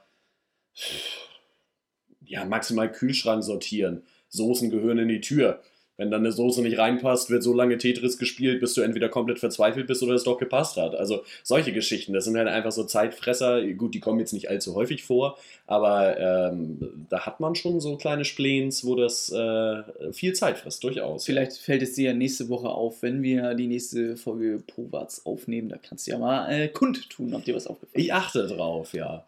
ja, 2.23 2.45
maximal 2.45 2.91
Kühlschrank 2.91 3.43
sortieren. 3.43 4.03
Soßen 4.29 4.69
gehören 4.69 4.99
in 4.99 5.07
die 5.07 5.19
Tür. 5.19 5.63
Wenn 5.97 6.09
dann 6.09 6.21
eine 6.21 6.31
Soße 6.31 6.61
nicht 6.61 6.77
reinpasst, 6.77 7.29
wird 7.29 7.43
so 7.43 7.53
lange 7.53 7.77
Tetris 7.77 8.17
gespielt, 8.17 8.59
bis 8.59 8.73
du 8.73 8.81
entweder 8.81 9.09
komplett 9.09 9.39
verzweifelt 9.39 9.87
bist 9.87 10.01
oder 10.01 10.13
es 10.13 10.23
doch 10.23 10.37
gepasst 10.37 10.77
hat. 10.77 10.95
Also 10.95 11.23
solche 11.43 11.73
Geschichten, 11.73 12.13
das 12.13 12.25
sind 12.25 12.37
halt 12.37 12.47
einfach 12.47 12.71
so 12.71 12.83
Zeitfresser. 12.83 13.61
Gut, 13.73 13.93
die 13.93 13.99
kommen 13.99 14.19
jetzt 14.19 14.33
nicht 14.33 14.49
allzu 14.49 14.75
häufig 14.75 15.03
vor, 15.03 15.37
aber 15.67 16.17
ähm, 16.19 17.05
da 17.09 17.25
hat 17.25 17.39
man 17.39 17.55
schon 17.55 17.79
so 17.79 17.97
kleine 17.97 18.25
Spleens, 18.25 18.85
wo 18.85 18.95
das 18.95 19.31
äh, 19.31 20.13
viel 20.13 20.33
Zeit 20.33 20.57
frisst, 20.57 20.83
durchaus. 20.83 21.25
Vielleicht 21.25 21.53
fällt 21.53 21.83
es 21.83 21.93
dir 21.93 22.11
ja 22.11 22.13
nächste 22.13 22.49
Woche 22.49 22.69
auf, 22.69 23.01
wenn 23.01 23.21
wir 23.21 23.53
die 23.53 23.67
nächste 23.67 24.17
Folge 24.17 24.63
Powatz 24.65 25.21
aufnehmen. 25.25 25.69
Da 25.69 25.77
kannst 25.77 26.07
du 26.07 26.11
ja 26.11 26.17
mal 26.17 26.51
äh, 26.51 26.67
kundtun, 26.67 27.33
ob 27.33 27.43
dir 27.45 27.55
was 27.55 27.67
aufgefallen 27.67 28.03
Ich 28.03 28.13
achte 28.13 28.47
drauf, 28.47 28.93
ja. 28.93 29.23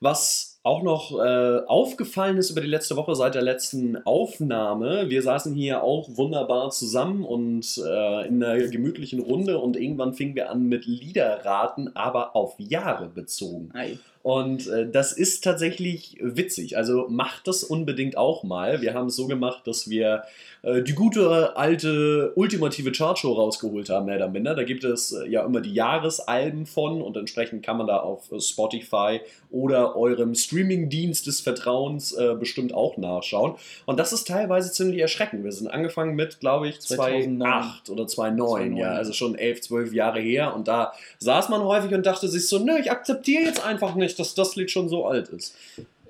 Was 0.00 0.55
auch 0.66 0.82
noch 0.82 1.16
äh, 1.16 1.60
aufgefallen 1.66 2.38
ist 2.38 2.50
über 2.50 2.60
die 2.60 2.66
letzte 2.66 2.96
Woche 2.96 3.14
seit 3.14 3.36
der 3.36 3.42
letzten 3.42 4.04
Aufnahme, 4.04 5.08
wir 5.08 5.22
saßen 5.22 5.54
hier 5.54 5.84
auch 5.84 6.08
wunderbar 6.16 6.70
zusammen 6.70 7.24
und 7.24 7.80
äh, 7.86 8.26
in 8.26 8.42
einer 8.42 8.66
gemütlichen 8.66 9.20
Runde 9.20 9.58
und 9.58 9.76
irgendwann 9.76 10.12
fingen 10.12 10.34
wir 10.34 10.50
an 10.50 10.64
mit 10.64 10.84
Liederraten, 10.84 11.94
aber 11.94 12.34
auf 12.34 12.54
Jahre 12.58 13.06
bezogen. 13.06 13.70
Hi. 13.74 13.96
Und 14.26 14.66
äh, 14.66 14.90
das 14.90 15.12
ist 15.12 15.44
tatsächlich 15.44 16.18
witzig. 16.20 16.76
Also 16.76 17.06
macht 17.08 17.46
das 17.46 17.62
unbedingt 17.62 18.16
auch 18.16 18.42
mal. 18.42 18.82
Wir 18.82 18.92
haben 18.92 19.06
es 19.06 19.14
so 19.14 19.28
gemacht, 19.28 19.68
dass 19.68 19.88
wir 19.88 20.24
äh, 20.62 20.82
die 20.82 20.94
gute 20.94 21.56
alte 21.56 22.32
ultimative 22.34 22.90
Chartshow 22.90 23.34
rausgeholt 23.34 23.88
haben, 23.88 24.06
mehr 24.06 24.16
oder 24.16 24.28
minder. 24.28 24.56
Da 24.56 24.64
gibt 24.64 24.82
es 24.82 25.12
äh, 25.12 25.28
ja 25.28 25.44
immer 25.44 25.60
die 25.60 25.72
Jahresalben 25.72 26.66
von 26.66 27.02
und 27.02 27.16
entsprechend 27.16 27.64
kann 27.64 27.76
man 27.76 27.86
da 27.86 27.98
auf 27.98 28.32
äh, 28.32 28.40
Spotify 28.40 29.20
oder 29.52 29.94
eurem 29.94 30.34
Streamingdienst 30.34 31.28
des 31.28 31.40
Vertrauens 31.40 32.12
äh, 32.12 32.34
bestimmt 32.34 32.74
auch 32.74 32.96
nachschauen. 32.96 33.54
Und 33.84 34.00
das 34.00 34.12
ist 34.12 34.26
teilweise 34.26 34.72
ziemlich 34.72 35.00
erschreckend. 35.00 35.44
Wir 35.44 35.52
sind 35.52 35.68
angefangen 35.68 36.16
mit, 36.16 36.40
glaube 36.40 36.66
ich, 36.66 36.80
2009. 36.80 37.38
2008 37.38 37.90
oder 37.90 38.06
2009, 38.08 38.48
2009, 38.48 38.76
ja, 38.76 38.88
also 38.90 39.12
schon 39.12 39.36
11, 39.36 39.60
12 39.60 39.92
Jahre 39.92 40.18
her. 40.18 40.52
Und 40.56 40.66
da 40.66 40.94
saß 41.20 41.48
man 41.48 41.62
häufig 41.62 41.94
und 41.94 42.04
dachte 42.04 42.26
sich 42.26 42.48
so, 42.48 42.58
nö, 42.58 42.76
ich 42.80 42.90
akzeptiere 42.90 43.44
jetzt 43.44 43.64
einfach 43.64 43.94
nicht, 43.94 44.15
dass 44.16 44.34
das 44.34 44.56
Lied 44.56 44.70
schon 44.70 44.88
so 44.88 45.06
alt 45.06 45.28
ist. 45.28 45.54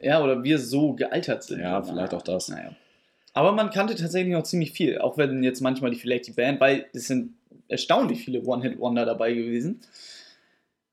Ja, 0.03 0.23
oder 0.23 0.43
wir 0.43 0.59
so 0.59 0.93
gealtert 0.93 1.43
sind. 1.45 1.61
Ja, 1.61 1.83
vielleicht 1.83 2.15
auch 2.15 2.23
das. 2.23 2.49
Naja. 2.49 2.71
Aber 3.33 3.53
man 3.53 3.71
kannte 3.71 3.95
tatsächlich 3.95 4.33
noch 4.33 4.45
ziemlich 4.45 4.73
viel, 4.73 4.99
auch 4.99 5.19
wenn 5.19 5.43
jetzt 5.43 5.61
manchmal 5.61 5.91
die 5.91 5.99
vielleicht 5.99 6.27
die 6.27 6.33
Band, 6.33 6.61
weil 6.61 6.87
es 6.93 7.07
sind 7.07 7.35
erstaunlich 7.69 8.25
viele 8.25 8.43
One-Hit-Wonder 8.43 9.05
dabei 9.05 9.33
gewesen. 9.33 9.81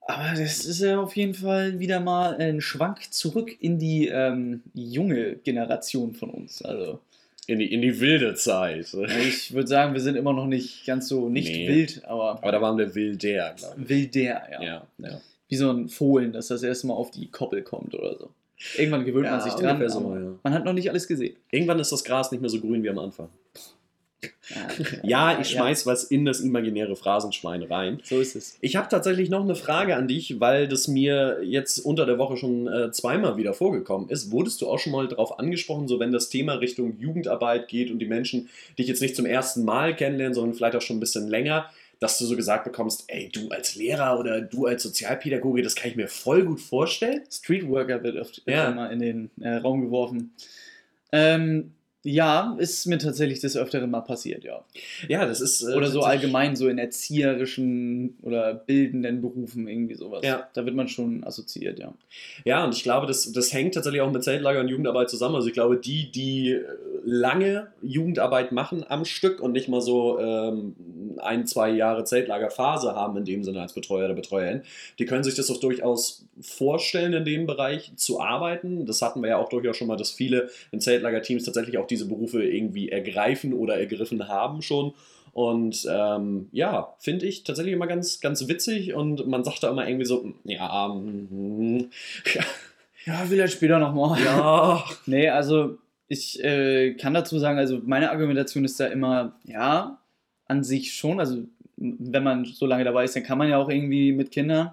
Aber 0.05 0.31
das 0.37 0.65
ist 0.65 0.81
ja 0.81 0.99
auf 0.99 1.15
jeden 1.15 1.33
Fall 1.33 1.79
wieder 1.79 1.99
mal 2.01 2.35
ein 2.35 2.59
Schwank 2.59 3.13
zurück 3.13 3.55
in 3.61 3.79
die 3.79 4.07
ähm, 4.09 4.61
junge 4.73 5.35
Generation 5.37 6.13
von 6.13 6.29
uns. 6.31 6.61
Also 6.61 6.99
In 7.47 7.59
die, 7.59 7.71
in 7.71 7.81
die 7.81 7.97
wilde 8.01 8.33
Zeit. 8.35 8.93
ich 9.25 9.53
würde 9.53 9.67
sagen, 9.67 9.93
wir 9.93 10.01
sind 10.01 10.15
immer 10.17 10.33
noch 10.33 10.45
nicht 10.47 10.85
ganz 10.85 11.07
so 11.07 11.29
nicht 11.29 11.47
Nee. 11.49 11.67
wild, 11.69 12.03
aber, 12.05 12.31
Aber 12.41 12.51
da 12.51 12.61
waren 12.61 12.77
wir 12.77 12.93
wilder, 12.95 13.53
glaube 13.57 13.89
wilder, 13.89 14.41
ich. 14.49 14.53
ja. 14.53 14.61
Ja, 14.61 14.87
ja. 14.97 15.21
Wie 15.53 15.57
so 15.57 15.69
ein 15.69 15.87
Fohlen, 15.87 16.33
das 16.33 16.47
das 16.47 16.63
erste 16.63 16.87
Mal 16.87 16.95
auf 16.95 17.11
die 17.11 17.29
Koppel 17.29 17.61
kommt 17.61 17.93
oder 17.93 18.17
so. 18.17 18.29
Irgendwann 18.75 19.05
gewöhnt 19.05 19.25
Ja, 19.25 19.33
man 19.33 19.41
sich 19.41 19.53
dran, 19.53 19.87
so, 19.87 20.15
ja. 20.15 20.33
man 20.41 20.53
hat 20.53 20.65
noch 20.65 20.73
nicht 20.73 20.89
alles 20.89 21.07
gesehen. 21.07 21.35
Irgendwann 21.51 21.77
ist 21.77 21.91
das 21.91 22.03
Gras 22.03 22.31
nicht 22.31 22.41
mehr 22.41 22.49
so 22.49 22.59
grün 22.59 22.81
wie 22.81 22.89
am 22.89 22.97
Anfang. 22.97 23.29
Ja, 24.49 24.67
Ja, 25.03 25.39
ich 25.39 25.49
schmeiß 25.49 25.85
was 25.85 26.05
in 26.05 26.25
das 26.25 26.39
imaginäre 26.39 26.95
Phrasenschwein 26.95 27.61
rein. 27.61 27.99
So 28.03 28.19
ist 28.19 28.35
es. 28.35 28.57
Ich 28.61 28.75
habe 28.75 28.89
tatsächlich 28.89 29.29
noch 29.29 29.43
eine 29.43 29.53
Frage 29.53 29.95
an 29.95 30.07
dich, 30.07 30.39
weil 30.39 30.67
das 30.67 30.87
mir 30.87 31.41
jetzt 31.43 31.77
unter 31.79 32.07
der 32.07 32.17
Woche 32.17 32.37
schon 32.37 32.67
äh, 32.67 32.91
zweimal 32.91 33.37
wieder 33.37 33.53
vorgekommen 33.53 34.09
ist. 34.09 34.31
Wurdest 34.31 34.61
du 34.61 34.69
auch 34.69 34.79
schon 34.79 34.91
mal 34.93 35.07
darauf 35.07 35.37
angesprochen, 35.37 35.87
so 35.87 35.99
wenn 35.99 36.11
das 36.11 36.29
Thema 36.29 36.53
Richtung 36.53 36.97
Jugendarbeit 36.99 37.67
geht 37.67 37.91
und 37.91 37.99
die 37.99 38.07
Menschen 38.07 38.49
dich 38.79 38.87
jetzt 38.87 39.01
nicht 39.01 39.15
zum 39.15 39.27
ersten 39.27 39.65
Mal 39.65 39.95
kennenlernen, 39.95 40.33
sondern 40.33 40.55
vielleicht 40.55 40.75
auch 40.75 40.81
schon 40.81 40.97
ein 40.97 41.01
bisschen 41.01 41.27
länger, 41.27 41.69
dass 42.03 42.17
du 42.19 42.25
so 42.25 42.35
gesagt 42.35 42.65
bekommst, 42.65 43.05
ey, 43.07 43.29
du 43.33 43.49
als 43.49 43.75
Lehrer 43.75 44.19
oder 44.19 44.41
du 44.41 44.65
als 44.65 44.83
Sozialpädagoge, 44.83 45.61
das 45.61 45.75
kann 45.75 45.89
ich 45.89 45.95
mir 45.95 46.07
voll 46.07 46.43
gut 46.43 46.59
vorstellen. 46.61 47.21
Streetworker 47.31 48.03
wird 48.03 48.17
oft 48.17 48.41
Ja. 48.45 48.69
immer 48.69 48.91
in 48.91 48.99
den 48.99 49.31
äh, 49.41 49.55
Raum 49.55 49.81
geworfen. 49.81 50.33
Ähm, 51.11 51.71
ja, 52.03 52.55
ist 52.59 52.85
mir 52.85 52.97
tatsächlich 52.97 53.39
des 53.39 53.55
Öfteren 53.55 53.89
mal 53.89 54.01
passiert, 54.01 54.43
ja. 54.43 54.63
Ja, 55.07 55.25
das 55.25 55.39
ist. 55.39 55.61
äh, 55.63 55.73
Oder 55.73 55.87
so 55.87 56.01
allgemein 56.01 56.55
so 56.55 56.67
in 56.67 56.77
erzieherischen 56.77 58.17
oder 58.21 58.53
bildenden 58.53 59.21
Berufen 59.21 59.67
irgendwie 59.67 59.95
sowas. 59.95 60.21
Ja. 60.23 60.49
Da 60.53 60.65
wird 60.65 60.75
man 60.75 60.89
schon 60.89 61.23
assoziiert, 61.23 61.79
ja. 61.79 61.93
Ja, 62.43 62.65
und 62.65 62.75
ich 62.75 62.83
glaube, 62.83 63.07
das, 63.07 63.31
das 63.31 63.53
hängt 63.53 63.75
tatsächlich 63.75 64.01
auch 64.01 64.11
mit 64.11 64.23
Zeltlager 64.23 64.59
und 64.59 64.67
Jugendarbeit 64.67 65.09
zusammen. 65.09 65.35
Also 65.35 65.47
ich 65.47 65.53
glaube, 65.53 65.77
die, 65.77 66.11
die 66.11 66.51
äh, 66.51 66.63
lange 67.05 67.67
Jugendarbeit 67.81 68.51
machen 68.51 68.85
am 68.87 69.05
Stück 69.05 69.39
und 69.39 69.53
nicht 69.53 69.69
mal 69.69 69.81
so 69.81 70.19
ähm, 70.19 70.75
ein, 71.19 71.47
zwei 71.47 71.69
Jahre 71.69 72.03
Zeltlagerphase 72.03 72.95
haben 72.95 73.17
in 73.17 73.25
dem 73.25 73.43
Sinne 73.43 73.61
als 73.61 73.73
Betreuer 73.73 74.05
oder 74.05 74.13
Betreuerin, 74.13 74.63
die 74.99 75.05
können 75.05 75.23
sich 75.23 75.35
das 75.35 75.49
auch 75.49 75.59
durchaus 75.59 76.25
vorstellen, 76.41 77.13
in 77.13 77.25
dem 77.25 77.45
Bereich 77.45 77.91
zu 77.95 78.19
arbeiten. 78.19 78.85
Das 78.85 79.01
hatten 79.01 79.21
wir 79.21 79.29
ja 79.29 79.37
auch 79.37 79.49
durchaus 79.49 79.77
schon 79.77 79.87
mal, 79.87 79.97
dass 79.97 80.11
viele 80.11 80.49
in 80.71 80.81
Zeltlagerteams 80.81 81.43
tatsächlich 81.43 81.77
auch 81.77 81.87
diese 81.93 82.07
Berufe 82.07 82.43
irgendwie 82.43 82.89
ergreifen 82.89 83.53
oder 83.53 83.79
ergriffen 83.79 84.27
haben 84.27 84.61
schon. 84.61 84.93
Und 85.33 85.87
ähm, 85.89 86.49
ja, 86.51 86.93
finde 86.99 87.25
ich 87.25 87.43
tatsächlich 87.43 87.73
immer 87.73 87.87
ganz, 87.87 88.21
ganz 88.21 88.47
witzig 88.47 88.93
und 88.93 89.27
man 89.27 89.43
sagt 89.43 89.63
da 89.63 89.69
immer 89.69 89.87
irgendwie 89.87 90.05
so, 90.05 90.33
ja, 90.43 90.87
mm, 90.87 91.89
Ja, 93.05 93.25
vielleicht 93.27 93.53
später 93.53 93.79
nochmal. 93.79 94.21
ja, 94.23 94.83
Nee, 95.05 95.29
also 95.29 95.77
ich 96.07 96.43
äh, 96.43 96.93
kann 96.93 97.13
dazu 97.13 97.39
sagen, 97.39 97.57
also 97.57 97.81
meine 97.83 98.11
Argumentation 98.11 98.63
ist 98.63 98.79
da 98.79 98.85
immer, 98.85 99.35
ja, 99.45 99.99
an 100.47 100.63
sich 100.63 100.93
schon. 100.93 101.19
Also 101.19 101.43
wenn 101.77 102.23
man 102.23 102.45
so 102.45 102.65
lange 102.65 102.83
dabei 102.83 103.03
ist, 103.03 103.15
dann 103.15 103.23
kann 103.23 103.37
man 103.37 103.49
ja 103.49 103.57
auch 103.57 103.69
irgendwie 103.69 104.11
mit 104.11 104.31
Kindern, 104.31 104.71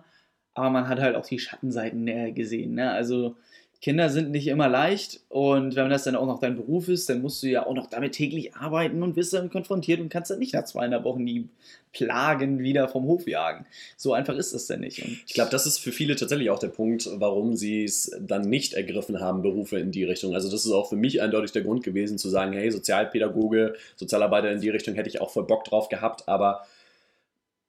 aber 0.54 0.70
man 0.70 0.88
hat 0.88 1.00
halt 1.00 1.16
auch 1.16 1.26
die 1.26 1.38
Schattenseiten 1.38 2.06
äh, 2.06 2.32
gesehen. 2.32 2.74
Ne? 2.74 2.90
Also 2.90 3.36
Kinder 3.80 4.10
sind 4.10 4.30
nicht 4.30 4.46
immer 4.46 4.68
leicht 4.68 5.20
und 5.30 5.74
wenn 5.74 5.88
das 5.88 6.04
dann 6.04 6.14
auch 6.14 6.26
noch 6.26 6.38
dein 6.38 6.54
Beruf 6.54 6.88
ist, 6.88 7.08
dann 7.08 7.22
musst 7.22 7.42
du 7.42 7.46
ja 7.46 7.66
auch 7.66 7.72
noch 7.72 7.88
damit 7.88 8.12
täglich 8.12 8.54
arbeiten 8.54 9.02
und 9.02 9.16
wirst 9.16 9.32
damit 9.32 9.52
konfrontiert 9.52 10.00
und 10.00 10.10
kannst 10.10 10.30
dann 10.30 10.38
nicht 10.38 10.52
nach 10.52 10.64
zweieinhalb 10.64 11.04
Wochen 11.04 11.24
die 11.24 11.48
Plagen 11.92 12.58
wieder 12.58 12.88
vom 12.88 13.04
Hof 13.04 13.26
jagen. 13.26 13.64
So 13.96 14.12
einfach 14.12 14.36
ist 14.36 14.52
das 14.52 14.66
denn 14.66 14.80
nicht. 14.80 15.02
Und 15.02 15.18
ich 15.26 15.32
glaube, 15.32 15.50
das 15.50 15.66
ist 15.66 15.78
für 15.78 15.92
viele 15.92 16.14
tatsächlich 16.14 16.50
auch 16.50 16.58
der 16.58 16.68
Punkt, 16.68 17.08
warum 17.14 17.56
sie 17.56 17.84
es 17.84 18.14
dann 18.20 18.42
nicht 18.42 18.74
ergriffen 18.74 19.18
haben, 19.18 19.40
Berufe 19.40 19.78
in 19.78 19.90
die 19.90 20.04
Richtung. 20.04 20.34
Also 20.34 20.50
das 20.50 20.66
ist 20.66 20.72
auch 20.72 20.88
für 20.88 20.96
mich 20.96 21.22
eindeutig 21.22 21.52
der 21.52 21.62
Grund 21.62 21.82
gewesen, 21.82 22.18
zu 22.18 22.28
sagen, 22.28 22.52
hey, 22.52 22.70
Sozialpädagoge, 22.70 23.74
Sozialarbeiter 23.96 24.52
in 24.52 24.60
die 24.60 24.68
Richtung 24.68 24.94
hätte 24.94 25.08
ich 25.08 25.22
auch 25.22 25.30
voll 25.30 25.46
Bock 25.46 25.64
drauf 25.64 25.88
gehabt, 25.88 26.28
aber 26.28 26.66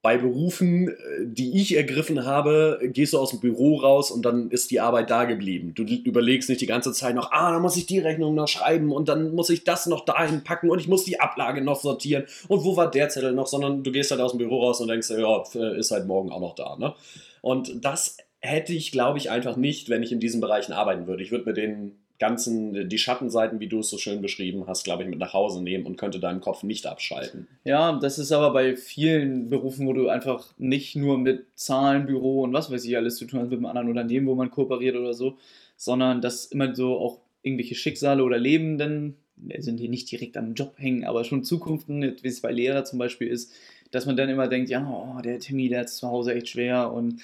bei 0.01 0.17
Berufen, 0.17 0.89
äh, 0.89 0.93
die 1.25 1.61
ich 1.61 1.75
ergriffen 1.75 2.25
habe, 2.25 2.79
gehst 2.83 3.13
du 3.13 3.19
aus 3.19 3.31
dem 3.31 3.39
Büro 3.39 3.77
raus 3.77 4.11
und 4.11 4.23
dann 4.23 4.49
ist 4.49 4.71
die 4.71 4.79
Arbeit 4.79 5.09
da 5.09 5.25
geblieben. 5.25 5.73
Du 5.75 5.83
überlegst 5.83 6.49
nicht 6.49 6.61
die 6.61 6.67
ganze 6.67 6.91
Zeit 6.91 7.15
noch, 7.15 7.31
ah, 7.31 7.51
dann 7.51 7.61
muss 7.61 7.77
ich 7.77 7.85
die 7.85 7.99
Rechnung 7.99 8.33
noch 8.33 8.47
schreiben 8.47 8.91
und 8.91 9.09
dann 9.09 9.35
muss 9.35 9.49
ich 9.49 9.63
das 9.63 9.85
noch 9.85 10.05
dahin 10.05 10.43
packen 10.43 10.69
und 10.69 10.79
ich 10.79 10.87
muss 10.87 11.03
die 11.03 11.19
Ablage 11.19 11.61
noch 11.61 11.79
sortieren 11.79 12.25
und 12.47 12.63
wo 12.63 12.75
war 12.75 12.89
der 12.89 13.09
Zettel 13.09 13.33
noch, 13.33 13.47
sondern 13.47 13.83
du 13.83 13.91
gehst 13.91 14.11
halt 14.11 14.21
aus 14.21 14.31
dem 14.31 14.39
Büro 14.39 14.63
raus 14.63 14.81
und 14.81 14.87
denkst, 14.87 15.09
ja, 15.11 15.43
ist 15.75 15.91
halt 15.91 16.07
morgen 16.07 16.31
auch 16.31 16.41
noch 16.41 16.55
da. 16.55 16.77
Ne? 16.77 16.93
Und 17.41 17.85
das 17.85 18.17
hätte 18.39 18.73
ich, 18.73 18.91
glaube 18.91 19.19
ich, 19.19 19.29
einfach 19.29 19.55
nicht, 19.55 19.89
wenn 19.89 20.01
ich 20.03 20.11
in 20.11 20.19
diesen 20.19 20.41
Bereichen 20.41 20.73
arbeiten 20.73 21.05
würde. 21.05 21.21
Ich 21.21 21.31
würde 21.31 21.45
mir 21.45 21.53
den 21.53 22.00
ganzen, 22.21 22.87
die 22.87 22.99
Schattenseiten, 22.99 23.59
wie 23.59 23.67
du 23.67 23.79
es 23.79 23.89
so 23.89 23.97
schön 23.97 24.21
beschrieben 24.21 24.65
hast, 24.67 24.83
glaube 24.83 25.01
ich, 25.01 25.09
mit 25.09 25.17
nach 25.17 25.33
Hause 25.33 25.63
nehmen 25.63 25.87
und 25.87 25.97
könnte 25.97 26.19
deinen 26.19 26.39
Kopf 26.39 26.61
nicht 26.61 26.85
abschalten. 26.85 27.47
Ja, 27.63 27.97
das 27.99 28.19
ist 28.19 28.31
aber 28.31 28.53
bei 28.53 28.77
vielen 28.77 29.49
Berufen, 29.49 29.87
wo 29.87 29.93
du 29.93 30.07
einfach 30.07 30.53
nicht 30.59 30.95
nur 30.95 31.17
mit 31.17 31.47
Zahlen, 31.55 32.05
Büro 32.05 32.43
und 32.43 32.53
was 32.53 32.71
weiß 32.71 32.85
ich 32.85 32.95
alles 32.95 33.15
zu 33.15 33.25
tun 33.25 33.39
hast, 33.39 33.49
mit 33.49 33.57
einem 33.57 33.65
anderen 33.65 33.89
Unternehmen, 33.89 34.27
wo 34.27 34.35
man 34.35 34.51
kooperiert 34.51 34.95
oder 34.95 35.15
so, 35.15 35.37
sondern 35.77 36.21
dass 36.21 36.45
immer 36.45 36.75
so 36.75 36.95
auch 36.99 37.17
irgendwelche 37.41 37.73
Schicksale 37.73 38.23
oder 38.23 38.37
Lebenden 38.37 39.15
sind 39.57 39.79
die 39.79 39.89
nicht 39.89 40.11
direkt 40.11 40.37
am 40.37 40.53
Job 40.53 40.75
hängen, 40.77 41.03
aber 41.05 41.23
schon 41.23 41.43
Zukunften, 41.43 42.03
wie 42.21 42.27
es 42.27 42.41
bei 42.41 42.51
Lehrer 42.51 42.85
zum 42.85 42.99
Beispiel 42.99 43.29
ist, 43.29 43.51
dass 43.89 44.05
man 44.05 44.15
dann 44.15 44.29
immer 44.29 44.47
denkt, 44.47 44.69
ja, 44.69 44.87
oh, 44.87 45.19
der 45.23 45.39
Timmy, 45.39 45.69
der 45.69 45.79
hat 45.79 45.87
es 45.87 45.97
zu 45.97 46.07
Hause 46.07 46.35
echt 46.35 46.49
schwer 46.49 46.93
und 46.93 47.19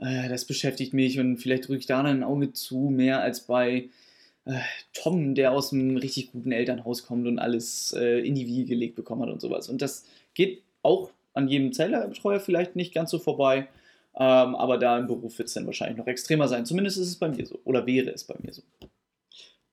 äh, 0.00 0.28
das 0.28 0.44
beschäftigt 0.44 0.92
mich 0.92 1.20
und 1.20 1.36
vielleicht 1.36 1.68
drücke 1.68 1.78
ich 1.78 1.86
da 1.86 2.02
ein 2.02 2.24
Auge 2.24 2.52
zu, 2.52 2.90
mehr 2.90 3.20
als 3.20 3.42
bei 3.42 3.90
Tom, 4.92 5.34
der 5.34 5.52
aus 5.52 5.72
einem 5.72 5.96
richtig 5.96 6.32
guten 6.32 6.52
Elternhaus 6.52 7.06
kommt 7.06 7.26
und 7.26 7.38
alles 7.38 7.92
äh, 7.98 8.20
in 8.20 8.34
die 8.34 8.46
Wiege 8.46 8.66
gelegt 8.66 8.96
bekommen 8.96 9.22
hat 9.22 9.30
und 9.30 9.40
sowas. 9.40 9.68
Und 9.68 9.82
das 9.82 10.04
geht 10.34 10.62
auch 10.82 11.10
an 11.34 11.48
jedem 11.48 11.72
Zellerbetreuer 11.72 12.40
vielleicht 12.40 12.76
nicht 12.76 12.94
ganz 12.94 13.10
so 13.10 13.18
vorbei. 13.18 13.68
Ähm, 14.16 14.54
aber 14.56 14.78
da 14.78 14.98
im 14.98 15.06
Beruf 15.06 15.38
wird 15.38 15.48
es 15.48 15.54
dann 15.54 15.66
wahrscheinlich 15.66 15.98
noch 15.98 16.06
extremer 16.06 16.48
sein. 16.48 16.66
Zumindest 16.66 16.98
ist 16.98 17.08
es 17.08 17.16
bei 17.16 17.28
mir 17.28 17.46
so. 17.46 17.58
Oder 17.64 17.86
wäre 17.86 18.10
es 18.10 18.24
bei 18.24 18.34
mir 18.42 18.52
so. 18.52 18.62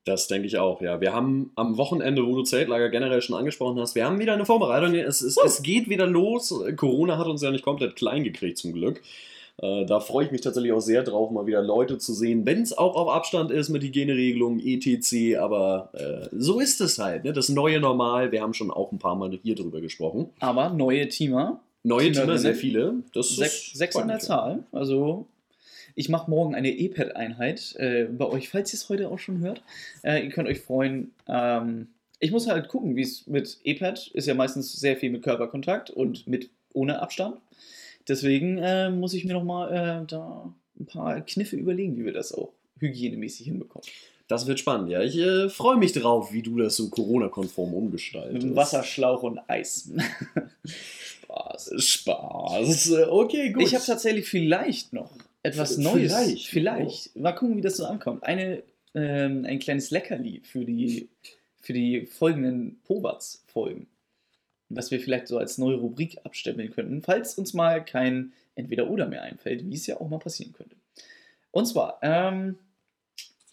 Das 0.05 0.27
denke 0.27 0.47
ich 0.47 0.57
auch, 0.57 0.81
ja. 0.81 1.01
Wir 1.01 1.11
haben 1.11 1.51
am 1.55 1.77
Wochenende, 1.77 2.25
wo 2.25 2.35
du 2.35 2.43
Zeltlager 2.43 2.89
generell 2.89 3.21
schon 3.21 3.35
angesprochen 3.35 3.79
hast, 3.79 3.95
wir 3.95 4.05
haben 4.05 4.19
wieder 4.19 4.33
eine 4.33 4.45
Vorbereitung. 4.45 4.93
Es, 4.95 5.21
es, 5.21 5.37
es 5.37 5.61
geht 5.63 5.89
wieder 5.89 6.07
los. 6.07 6.53
Corona 6.77 7.17
hat 7.17 7.27
uns 7.27 7.41
ja 7.41 7.51
nicht 7.51 7.65
komplett 7.65 7.95
klein 7.95 8.23
gekriegt, 8.23 8.57
zum 8.57 8.73
Glück. 8.73 9.01
Äh, 9.59 9.85
da 9.85 9.99
freue 9.99 10.25
ich 10.25 10.31
mich 10.31 10.41
tatsächlich 10.41 10.71
auch 10.71 10.79
sehr 10.79 11.03
drauf, 11.03 11.31
mal 11.31 11.47
wieder 11.47 11.61
Leute 11.61 11.97
zu 11.97 12.13
sehen, 12.13 12.45
wenn 12.45 12.61
es 12.61 12.77
auch 12.77 12.95
auf 12.95 13.09
Abstand 13.09 13.51
ist 13.51 13.69
mit 13.69 13.83
Hygieneregelungen, 13.83 14.59
etc. 14.59 15.37
Aber 15.39 15.89
äh, 15.93 16.27
so 16.31 16.59
ist 16.59 16.79
es 16.79 16.99
halt, 16.99 17.23
ne? 17.23 17.33
das 17.33 17.49
neue 17.49 17.79
Normal. 17.79 18.31
Wir 18.31 18.41
haben 18.41 18.53
schon 18.53 18.69
auch 18.69 18.91
ein 18.91 18.99
paar 18.99 19.15
Mal 19.15 19.39
hier 19.41 19.55
drüber 19.55 19.81
gesprochen. 19.81 20.29
Aber 20.39 20.69
neue 20.69 21.07
Teamer. 21.07 21.59
Neue 21.83 22.11
Teamer, 22.11 22.37
sehr 22.37 22.55
viele. 22.55 22.95
Das 23.13 23.35
sechs, 23.35 23.73
sechs 23.73 23.95
an 23.95 24.09
der 24.09 24.19
Zahl. 24.19 24.63
Also 24.71 25.25
ich 25.95 26.09
mache 26.09 26.29
morgen 26.29 26.53
eine 26.53 26.69
E-Pad-Einheit 26.69 27.75
äh, 27.77 28.05
bei 28.05 28.25
euch, 28.25 28.49
falls 28.49 28.71
ihr 28.71 28.77
es 28.77 28.89
heute 28.89 29.09
auch 29.09 29.17
schon 29.17 29.39
hört. 29.39 29.63
Äh, 30.03 30.23
ihr 30.23 30.29
könnt 30.29 30.47
euch 30.47 30.61
freuen. 30.61 31.11
Ähm, 31.27 31.87
ich 32.19 32.31
muss 32.31 32.47
halt 32.47 32.67
gucken, 32.67 32.95
wie 32.95 33.01
es 33.01 33.25
mit 33.25 33.57
E-Pad 33.63 34.11
ist 34.13 34.27
ja 34.27 34.35
meistens 34.35 34.73
sehr 34.73 34.97
viel 34.97 35.09
mit 35.09 35.23
Körperkontakt 35.23 35.89
und 35.89 36.27
mit 36.27 36.51
ohne 36.73 37.01
Abstand. 37.01 37.37
Deswegen 38.07 38.57
äh, 38.57 38.89
muss 38.89 39.13
ich 39.13 39.25
mir 39.25 39.33
noch 39.33 39.43
mal 39.43 39.69
äh, 39.71 40.05
da 40.07 40.53
ein 40.79 40.85
paar 40.85 41.21
Kniffe 41.21 41.55
überlegen, 41.55 41.97
wie 41.97 42.05
wir 42.05 42.13
das 42.13 42.33
auch 42.33 42.53
hygienemäßig 42.79 43.47
hinbekommen. 43.47 43.87
Das 44.27 44.45
wird 44.45 44.59
spannend, 44.59 44.89
ja. 44.89 45.01
Ich 45.01 45.17
äh, 45.17 45.49
freue 45.49 45.77
mich 45.77 45.93
drauf, 45.93 46.33
wie 46.33 46.41
du 46.41 46.57
das 46.57 46.75
so 46.75 46.89
Corona-konform 46.89 47.73
umgestaltest. 47.73 48.45
Mit 48.45 48.55
Wasserschlauch 48.55 49.23
und 49.23 49.39
Eis. 49.47 49.89
Spaß. 50.65 51.73
Spaß. 51.77 52.91
Okay, 53.09 53.51
gut. 53.51 53.63
Ich 53.63 53.73
habe 53.73 53.85
tatsächlich 53.85 54.27
vielleicht 54.27 54.93
noch 54.93 55.11
etwas 55.43 55.77
Neues. 55.77 56.13
Vielleicht. 56.13 56.47
Vielleicht. 56.47 57.11
Oh. 57.15 57.19
Mal 57.19 57.31
gucken, 57.33 57.57
wie 57.57 57.61
das 57.61 57.77
so 57.77 57.85
ankommt. 57.85 58.23
Eine, 58.23 58.63
ähm, 58.93 59.45
ein 59.45 59.59
kleines 59.59 59.91
Leckerli 59.91 60.41
für 60.43 60.65
die, 60.65 61.07
für 61.61 61.73
die 61.73 62.05
folgenden 62.05 62.79
Pobats-Folgen 62.83 63.87
was 64.69 64.91
wir 64.91 64.99
vielleicht 64.99 65.27
so 65.27 65.37
als 65.37 65.57
neue 65.57 65.77
Rubrik 65.77 66.17
abstempeln 66.23 66.71
könnten, 66.71 67.01
falls 67.01 67.35
uns 67.35 67.53
mal 67.53 67.83
kein 67.83 68.33
Entweder-Oder 68.55 69.07
mehr 69.07 69.21
einfällt, 69.21 69.69
wie 69.69 69.75
es 69.75 69.87
ja 69.87 69.99
auch 69.99 70.09
mal 70.09 70.19
passieren 70.19 70.53
könnte. 70.53 70.75
Und 71.51 71.65
zwar, 71.65 71.99
ähm, 72.01 72.57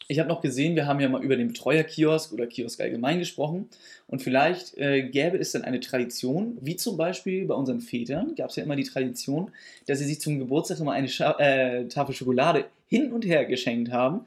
ich 0.08 0.18
habe 0.18 0.28
noch 0.28 0.42
gesehen, 0.42 0.76
wir 0.76 0.86
haben 0.86 1.00
ja 1.00 1.08
mal 1.08 1.22
über 1.22 1.36
den 1.36 1.48
Betreuerkiosk 1.48 2.32
oder 2.32 2.46
Kiosk 2.46 2.80
allgemein 2.80 3.18
gesprochen. 3.18 3.68
Und 4.06 4.22
vielleicht 4.22 4.76
äh, 4.76 5.08
gäbe 5.08 5.38
es 5.38 5.52
dann 5.52 5.62
eine 5.62 5.80
Tradition, 5.80 6.58
wie 6.60 6.76
zum 6.76 6.96
Beispiel 6.96 7.46
bei 7.46 7.54
unseren 7.54 7.80
Vätern 7.80 8.34
gab 8.34 8.50
es 8.50 8.56
ja 8.56 8.64
immer 8.64 8.76
die 8.76 8.84
Tradition, 8.84 9.50
dass 9.86 9.98
sie 9.98 10.04
sich 10.04 10.20
zum 10.20 10.38
Geburtstag 10.38 10.80
immer 10.80 10.92
eine 10.92 11.08
Scha 11.08 11.38
äh, 11.38 11.88
Tafel 11.88 12.14
Schokolade 12.14 12.66
hin 12.88 13.12
und 13.12 13.24
her 13.24 13.46
geschenkt 13.46 13.90
haben. 13.90 14.26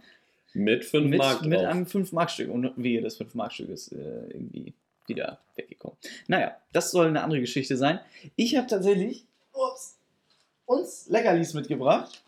Mit 0.54 0.86
5 0.86 1.16
Mark. 1.18 1.46
Mit 1.46 1.60
einem 1.60 1.84
5-Mark-Stück. 1.84 2.50
Und 2.50 2.72
wehe, 2.78 3.02
das 3.02 3.20
5-Mark-Stück 3.20 3.70
ist 3.70 3.92
äh, 3.92 4.30
irgendwie 4.32 4.74
wieder 5.08 5.40
weggekommen. 5.56 5.98
Naja, 6.28 6.58
das 6.74 6.92
soll 6.92 7.08
eine 7.08 7.24
andere 7.24 7.42
Geschichte 7.42 7.78
sein. 7.78 8.00
Ich 8.36 8.56
habe 8.56 8.68
tatsächlich 8.68 9.26
ups, 9.54 9.98
uns 10.66 11.08
Leckerlis 11.10 11.54
mitgebracht. 11.54 12.22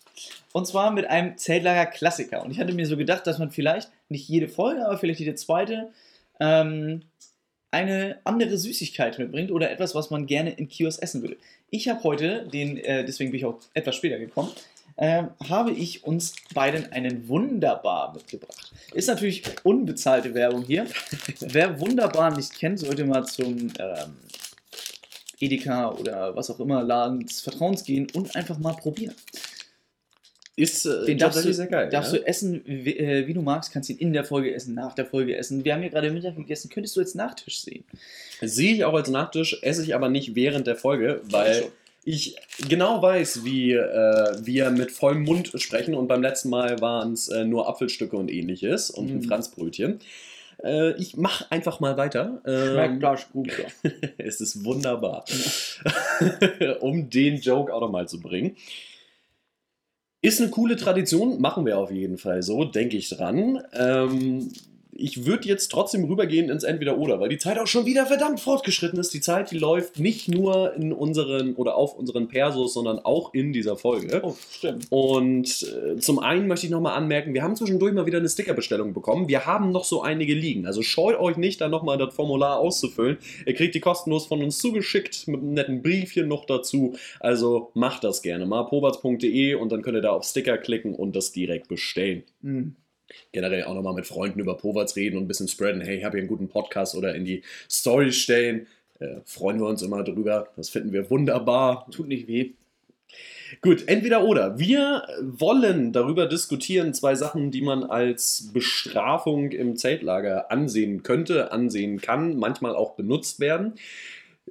Und 0.51 0.65
zwar 0.67 0.91
mit 0.91 1.05
einem 1.05 1.37
Zeltlager-Klassiker. 1.37 2.43
Und 2.43 2.51
ich 2.51 2.59
hatte 2.59 2.73
mir 2.73 2.87
so 2.87 2.97
gedacht, 2.97 3.27
dass 3.27 3.37
man 3.37 3.51
vielleicht, 3.51 3.91
nicht 4.09 4.27
jede 4.27 4.47
Folge, 4.47 4.85
aber 4.85 4.97
vielleicht 4.97 5.19
jede 5.19 5.35
zweite, 5.35 5.91
ähm, 6.39 7.03
eine 7.71 8.19
andere 8.23 8.57
Süßigkeit 8.57 9.19
mitbringt 9.19 9.51
oder 9.51 9.69
etwas, 9.69 9.93
was 9.93 10.09
man 10.09 10.25
gerne 10.25 10.51
in 10.51 10.67
Kiosk 10.67 11.01
essen 11.01 11.21
würde. 11.21 11.37
Ich 11.69 11.87
habe 11.87 12.03
heute, 12.03 12.47
den, 12.47 12.77
äh, 12.77 13.05
deswegen 13.05 13.31
bin 13.31 13.39
ich 13.39 13.45
auch 13.45 13.59
etwas 13.75 13.95
später 13.95 14.17
gekommen, 14.17 14.51
äh, 14.99 15.23
habe 15.47 15.71
ich 15.71 16.03
uns 16.03 16.33
beiden 16.53 16.91
einen 16.91 17.29
Wunderbar 17.29 18.13
mitgebracht. 18.13 18.73
Ist 18.93 19.07
natürlich 19.07 19.43
unbezahlte 19.63 20.33
Werbung 20.33 20.63
hier. 20.63 20.87
Wer 21.39 21.79
Wunderbar 21.79 22.35
nicht 22.35 22.53
kennt, 22.53 22.79
sollte 22.79 23.05
mal 23.05 23.25
zum 23.25 23.71
ähm, 23.79 24.17
Edeka 25.39 25.91
oder 25.91 26.35
was 26.35 26.49
auch 26.49 26.59
immer 26.59 26.83
Laden 26.83 27.25
des 27.25 27.39
Vertrauens 27.39 27.85
gehen 27.85 28.07
und 28.13 28.35
einfach 28.35 28.59
mal 28.59 28.73
probieren. 28.73 29.15
Ist 30.57 30.85
äh, 30.85 31.05
Den 31.05 31.17
darfst 31.17 31.45
du, 31.45 31.53
sehr 31.53 31.67
geil. 31.67 31.87
Darfst 31.87 32.11
ja? 32.11 32.19
du 32.19 32.27
essen, 32.27 32.61
wie, 32.65 32.97
äh, 32.97 33.25
wie, 33.25 33.33
du 33.33 33.41
magst, 33.41 33.71
kannst 33.71 33.89
ihn 33.89 33.97
in 33.99 34.11
der 34.11 34.25
Folge 34.25 34.53
essen, 34.53 34.73
nach 34.73 34.95
der 34.95 35.05
Folge 35.05 35.37
essen. 35.37 35.63
Wir 35.63 35.73
haben 35.73 35.81
hier 35.81 35.91
gerade 35.91 36.11
Mittag 36.11 36.35
gegessen, 36.35 36.69
könntest 36.69 36.97
du 36.97 36.99
als 36.99 37.15
Nachtisch 37.15 37.61
sehen. 37.61 37.85
Sehe 38.41 38.73
ich 38.73 38.83
auch 38.83 38.93
als 38.93 39.09
Nachtisch, 39.09 39.57
esse 39.61 39.81
ich 39.81 39.95
aber 39.95 40.09
nicht 40.09 40.35
während 40.35 40.67
der 40.67 40.75
Folge, 40.75 41.21
weil 41.23 41.71
ich 42.09 42.35
genau 42.67 43.03
weiß, 43.03 43.45
wie 43.45 43.73
äh, 43.73 44.37
wir 44.41 44.71
mit 44.71 44.91
vollem 44.91 45.23
Mund 45.23 45.51
sprechen 45.55 45.93
und 45.93 46.07
beim 46.07 46.23
letzten 46.23 46.49
Mal 46.49 46.81
waren 46.81 47.13
es 47.13 47.27
äh, 47.27 47.45
nur 47.45 47.69
Apfelstücke 47.69 48.17
und 48.17 48.31
ähnliches 48.31 48.89
und 48.89 49.05
mm. 49.05 49.09
ein 49.09 49.17
mhm. 49.17 49.23
Franzbrötchen. 49.23 49.99
Äh, 50.63 50.93
ich 50.93 51.17
mache 51.17 51.45
einfach 51.51 51.79
mal 51.79 51.97
weiter. 51.97 52.41
Schmeckt 52.43 52.93
ähm, 52.93 52.99
das 52.99 53.31
gut. 53.31 53.51
es 54.17 54.41
ist 54.41 54.65
wunderbar. 54.65 55.23
um 56.79 57.11
den 57.11 57.37
Joke 57.37 57.71
auch 57.71 57.81
nochmal 57.81 58.07
zu 58.07 58.19
bringen. 58.19 58.55
Ist 60.21 60.41
eine 60.41 60.49
coole 60.49 60.77
Tradition, 60.77 61.39
machen 61.39 61.65
wir 61.65 61.77
auf 61.77 61.91
jeden 61.91 62.17
Fall 62.17 62.41
so, 62.41 62.65
denke 62.65 62.97
ich 62.97 63.07
dran. 63.09 63.61
Ähm, 63.73 64.51
ich 64.99 65.25
würde 65.25 65.47
jetzt 65.47 65.69
trotzdem 65.69 66.03
rübergehen 66.03 66.49
ins 66.49 66.63
Entweder-Oder, 66.63 67.19
weil 67.19 67.29
die 67.29 67.37
Zeit 67.37 67.57
auch 67.57 67.67
schon 67.67 67.85
wieder 67.85 68.05
verdammt 68.05 68.39
fortgeschritten 68.39 68.99
ist. 68.99 69.13
Die 69.13 69.21
Zeit, 69.21 69.51
die 69.51 69.57
läuft 69.57 69.99
nicht 69.99 70.27
nur 70.27 70.73
in 70.75 70.93
unseren 70.93 71.55
oder 71.55 71.75
auf 71.75 71.97
unseren 71.97 72.27
Persos, 72.27 72.73
sondern 72.73 72.99
auch 72.99 73.33
in 73.33 73.53
dieser 73.53 73.77
Folge. 73.77 74.21
Oh, 74.23 74.35
stimmt. 74.51 74.87
Und 74.89 75.63
äh, 75.63 75.97
zum 75.97 76.19
einen 76.19 76.47
möchte 76.47 76.65
ich 76.65 76.71
nochmal 76.71 76.95
anmerken, 76.95 77.33
wir 77.33 77.43
haben 77.43 77.55
zwischendurch 77.55 77.93
mal 77.93 78.05
wieder 78.05 78.19
eine 78.19 78.29
Stickerbestellung 78.29 78.93
bekommen. 78.93 79.27
Wir 79.27 79.45
haben 79.45 79.71
noch 79.71 79.85
so 79.85 80.01
einige 80.01 80.33
liegen. 80.33 80.65
Also 80.65 80.81
scheut 80.81 81.19
euch 81.19 81.37
nicht, 81.37 81.61
da 81.61 81.69
nochmal 81.69 81.97
das 81.97 82.13
Formular 82.13 82.59
auszufüllen. 82.59 83.17
Ihr 83.45 83.53
kriegt 83.53 83.75
die 83.75 83.79
kostenlos 83.79 84.27
von 84.27 84.43
uns 84.43 84.57
zugeschickt 84.59 85.27
mit 85.27 85.41
einem 85.41 85.53
netten 85.53 85.81
Briefchen 85.81 86.27
noch 86.27 86.45
dazu. 86.45 86.95
Also 87.19 87.71
macht 87.73 88.03
das 88.03 88.21
gerne 88.21 88.45
mal. 88.45 88.63
poberts.de 88.63 89.55
und 89.55 89.71
dann 89.71 89.81
könnt 89.81 89.97
ihr 89.97 90.01
da 90.01 90.11
auf 90.11 90.25
Sticker 90.25 90.57
klicken 90.57 90.93
und 90.93 91.15
das 91.15 91.31
direkt 91.31 91.67
bestellen. 91.67 92.23
Mhm 92.41 92.75
generell 93.31 93.63
auch 93.63 93.73
nochmal 93.73 93.93
mit 93.93 94.07
Freunden 94.07 94.39
über 94.39 94.57
Poverts 94.57 94.95
reden 94.95 95.17
und 95.17 95.23
ein 95.23 95.27
bisschen 95.27 95.47
spreaden. 95.47 95.81
Hey, 95.81 95.97
ich 95.97 96.03
habe 96.03 96.17
hier 96.17 96.21
einen 96.21 96.29
guten 96.29 96.49
Podcast 96.49 96.95
oder 96.95 97.15
in 97.15 97.25
die 97.25 97.43
Story 97.69 98.11
stellen. 98.11 98.67
Äh, 98.99 99.17
freuen 99.25 99.59
wir 99.59 99.67
uns 99.67 99.81
immer 99.81 100.03
drüber. 100.03 100.49
Das 100.55 100.69
finden 100.69 100.91
wir 100.91 101.09
wunderbar. 101.09 101.87
Tut 101.91 102.07
nicht 102.07 102.27
weh. 102.27 102.51
Gut, 103.61 103.87
entweder 103.87 104.23
oder. 104.23 104.59
Wir 104.59 105.07
wollen 105.21 105.91
darüber 105.91 106.27
diskutieren, 106.27 106.93
zwei 106.93 107.15
Sachen, 107.15 107.49
die 107.49 107.61
man 107.61 107.83
als 107.83 108.51
Bestrafung 108.53 109.51
im 109.51 109.75
Zeltlager 109.75 110.51
ansehen 110.51 111.01
könnte, 111.01 111.51
ansehen 111.51 111.99
kann, 111.99 112.37
manchmal 112.37 112.75
auch 112.75 112.95
benutzt 112.95 113.39
werden. 113.39 113.73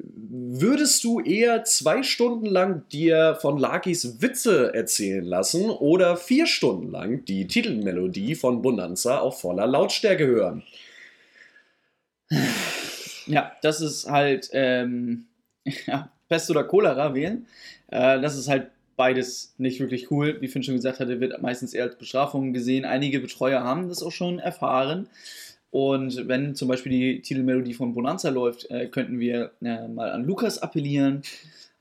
Würdest 0.01 1.03
du 1.05 1.21
eher 1.21 1.65
zwei 1.65 2.03
Stunden 2.03 2.47
lang 2.47 2.87
dir 2.89 3.37
von 3.41 3.59
Lakis 3.59 4.21
Witze 4.21 4.73
erzählen 4.75 5.25
lassen 5.25 5.71
oder 5.71 6.17
vier 6.17 6.47
Stunden 6.47 6.91
lang 6.91 7.25
die 7.25 7.47
Titelmelodie 7.47 8.35
von 8.35 8.63
Bonanza 8.63 9.19
auf 9.19 9.41
voller 9.41 9.67
Lautstärke 9.67 10.27
hören? 10.27 10.63
Ja, 13.27 13.53
das 13.63 13.81
ist 13.81 14.09
halt 14.09 14.51
ähm, 14.53 15.27
ja, 15.87 16.11
Pest 16.29 16.51
oder 16.51 16.65
Cholera 16.65 17.15
wählen. 17.15 17.47
Äh, 17.89 18.21
das 18.21 18.37
ist 18.37 18.49
halt 18.49 18.71
beides 18.97 19.55
nicht 19.59 19.81
wirklich 19.81 20.11
cool. 20.11 20.41
Wie 20.41 20.49
Finn 20.49 20.63
schon 20.63 20.75
gesagt 20.77 21.01
hatte, 21.01 21.21
wird 21.21 21.41
meistens 21.41 21.73
eher 21.73 21.85
als 21.85 21.97
Bestrafung 21.97 22.53
gesehen. 22.53 22.85
Einige 22.85 23.21
Betreuer 23.21 23.63
haben 23.63 23.89
das 23.89 24.03
auch 24.03 24.13
schon 24.13 24.39
erfahren. 24.39 25.09
Und 25.71 26.29
wenn 26.29 26.55
zum 26.55 26.69
Beispiel 26.69 26.93
die 26.93 27.23
Titelmelodie 27.23 27.75
von 27.75 27.95
Bonanza 27.95 28.31
läuft, 28.31 28.71
äh, 28.71 28.87
könnten 28.87 29.21
wir 29.21 29.53
äh, 29.63 29.87
mal 29.89 30.11
an 30.11 30.25
Lukas 30.25 30.59
appellieren. 30.59 31.23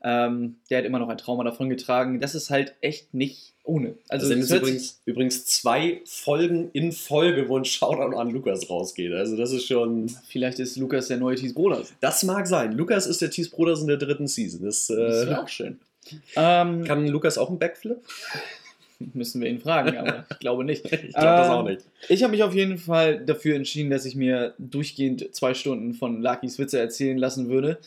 Ähm, 0.02 0.56
der 0.70 0.78
hat 0.78 0.84
immer 0.84 0.98
noch 0.98 1.08
ein 1.08 1.18
Trauma 1.18 1.42
davon 1.42 1.68
getragen. 1.68 2.20
Das 2.20 2.34
ist 2.34 2.50
halt 2.50 2.74
echt 2.80 3.14
nicht 3.14 3.54
ohne. 3.64 3.94
Also, 4.08 4.26
also 4.26 4.42
sind 4.42 4.58
übrigens, 4.58 5.00
übrigens 5.06 5.46
zwei 5.46 6.02
Folgen 6.04 6.70
in 6.72 6.92
Folge, 6.92 7.48
wo 7.48 7.58
ein 7.58 7.64
Shoutout 7.64 8.16
an 8.16 8.30
Lukas 8.30 8.70
rausgeht. 8.70 9.12
Also 9.12 9.36
das 9.36 9.52
ist 9.52 9.66
schon. 9.66 10.08
Vielleicht 10.28 10.58
ist 10.60 10.76
Lukas 10.76 11.08
der 11.08 11.16
neue 11.16 11.36
Thies 11.36 11.54
Brothers. 11.54 11.92
Das 12.00 12.22
mag 12.22 12.46
sein. 12.46 12.72
Lukas 12.72 13.06
ist 13.06 13.20
der 13.20 13.30
Thies 13.30 13.50
Brothers 13.50 13.80
in 13.80 13.88
der 13.88 13.96
dritten 13.96 14.28
Season. 14.28 14.64
Das, 14.64 14.88
äh, 14.88 14.96
das 14.96 15.26
wäre 15.26 15.42
auch 15.42 15.48
schön. 15.48 15.80
Ähm, 16.36 16.84
Kann 16.84 17.06
Lukas 17.06 17.36
auch 17.36 17.48
einen 17.48 17.58
Backflip? 17.58 17.98
Müssen 19.14 19.40
wir 19.40 19.48
ihn 19.48 19.60
fragen, 19.60 19.96
aber 19.96 20.26
ich 20.30 20.38
glaube 20.38 20.64
nicht. 20.64 20.84
ich 20.92 21.14
glaube 21.14 21.14
das 21.14 21.48
auch 21.48 21.62
nicht. 21.64 21.82
Ähm, 21.82 21.90
ich 22.08 22.22
habe 22.22 22.32
mich 22.32 22.42
auf 22.42 22.54
jeden 22.54 22.78
Fall 22.78 23.24
dafür 23.24 23.56
entschieden, 23.56 23.90
dass 23.90 24.04
ich 24.04 24.16
mir 24.16 24.54
durchgehend 24.58 25.34
zwei 25.34 25.54
Stunden 25.54 25.94
von 25.94 26.20
Lakis 26.20 26.58
Witze 26.58 26.78
erzählen 26.78 27.18
lassen 27.18 27.48
würde. 27.48 27.78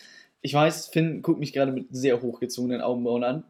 Ich 0.42 0.54
weiß, 0.54 0.88
Finn 0.88 1.22
guckt 1.22 1.40
mich 1.40 1.54
gerade 1.54 1.72
mit 1.72 1.88
sehr 1.92 2.22
hochgezogenen 2.22 2.82
Augenbrauen 2.82 3.24
an. 3.24 3.44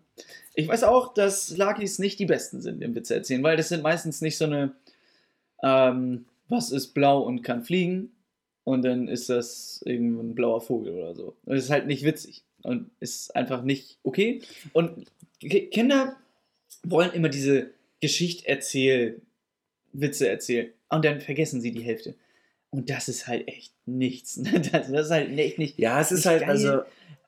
Ich 0.56 0.68
weiß 0.68 0.84
auch, 0.84 1.14
dass 1.14 1.56
Lakis 1.56 2.00
nicht 2.00 2.20
die 2.20 2.26
besten 2.26 2.62
sind 2.62 2.82
im 2.82 2.96
Witze 2.96 3.16
erzählen, 3.16 3.44
weil 3.44 3.58
das 3.58 3.70
sind 3.70 3.84
meistens 3.84 4.22
nicht 4.22 4.38
so 4.38 4.46
eine, 4.46 4.74
ähm, 5.64 6.26
was 6.50 6.72
ist 6.72 6.94
blau 6.94 7.22
und 7.22 7.44
kann 7.44 7.64
fliegen 7.64 8.12
und 8.66 8.84
dann 8.84 9.08
ist 9.08 9.30
das 9.30 9.82
irgendein 9.86 10.36
blauer 10.36 10.62
Vogel 10.62 10.94
oder 10.94 11.16
so. 11.16 11.36
Das 11.46 11.64
ist 11.64 11.70
halt 11.70 11.88
nicht 11.88 12.04
witzig 12.04 12.44
und 12.64 12.92
ist 13.00 13.36
einfach 13.36 13.64
nicht 13.64 13.98
okay. 14.04 14.42
Und 14.74 15.06
Kinder 15.40 16.18
wollen 16.84 17.12
immer 17.12 17.30
diese 17.30 17.72
Geschichte 18.00 18.48
erzählen, 18.48 19.22
Witze 19.94 20.30
erzählen 20.30 20.72
und 20.90 21.06
dann 21.06 21.22
vergessen 21.22 21.62
sie 21.62 21.72
die 21.72 21.84
Hälfte. 21.84 22.16
Und 22.70 22.90
das 22.90 23.10
ist 23.10 23.28
halt 23.28 23.48
echt 23.48 23.74
nichts. 23.86 24.42
Das, 24.72 24.90
das 24.90 25.06
ist 25.06 25.12
halt 25.12 25.38
echt 25.38 25.58
nicht. 25.58 25.78
Ja, 25.78 26.00
es 26.00 26.12
ist 26.12 26.26
halt, 26.26 26.42
geil. 26.42 26.50
also. 26.50 26.82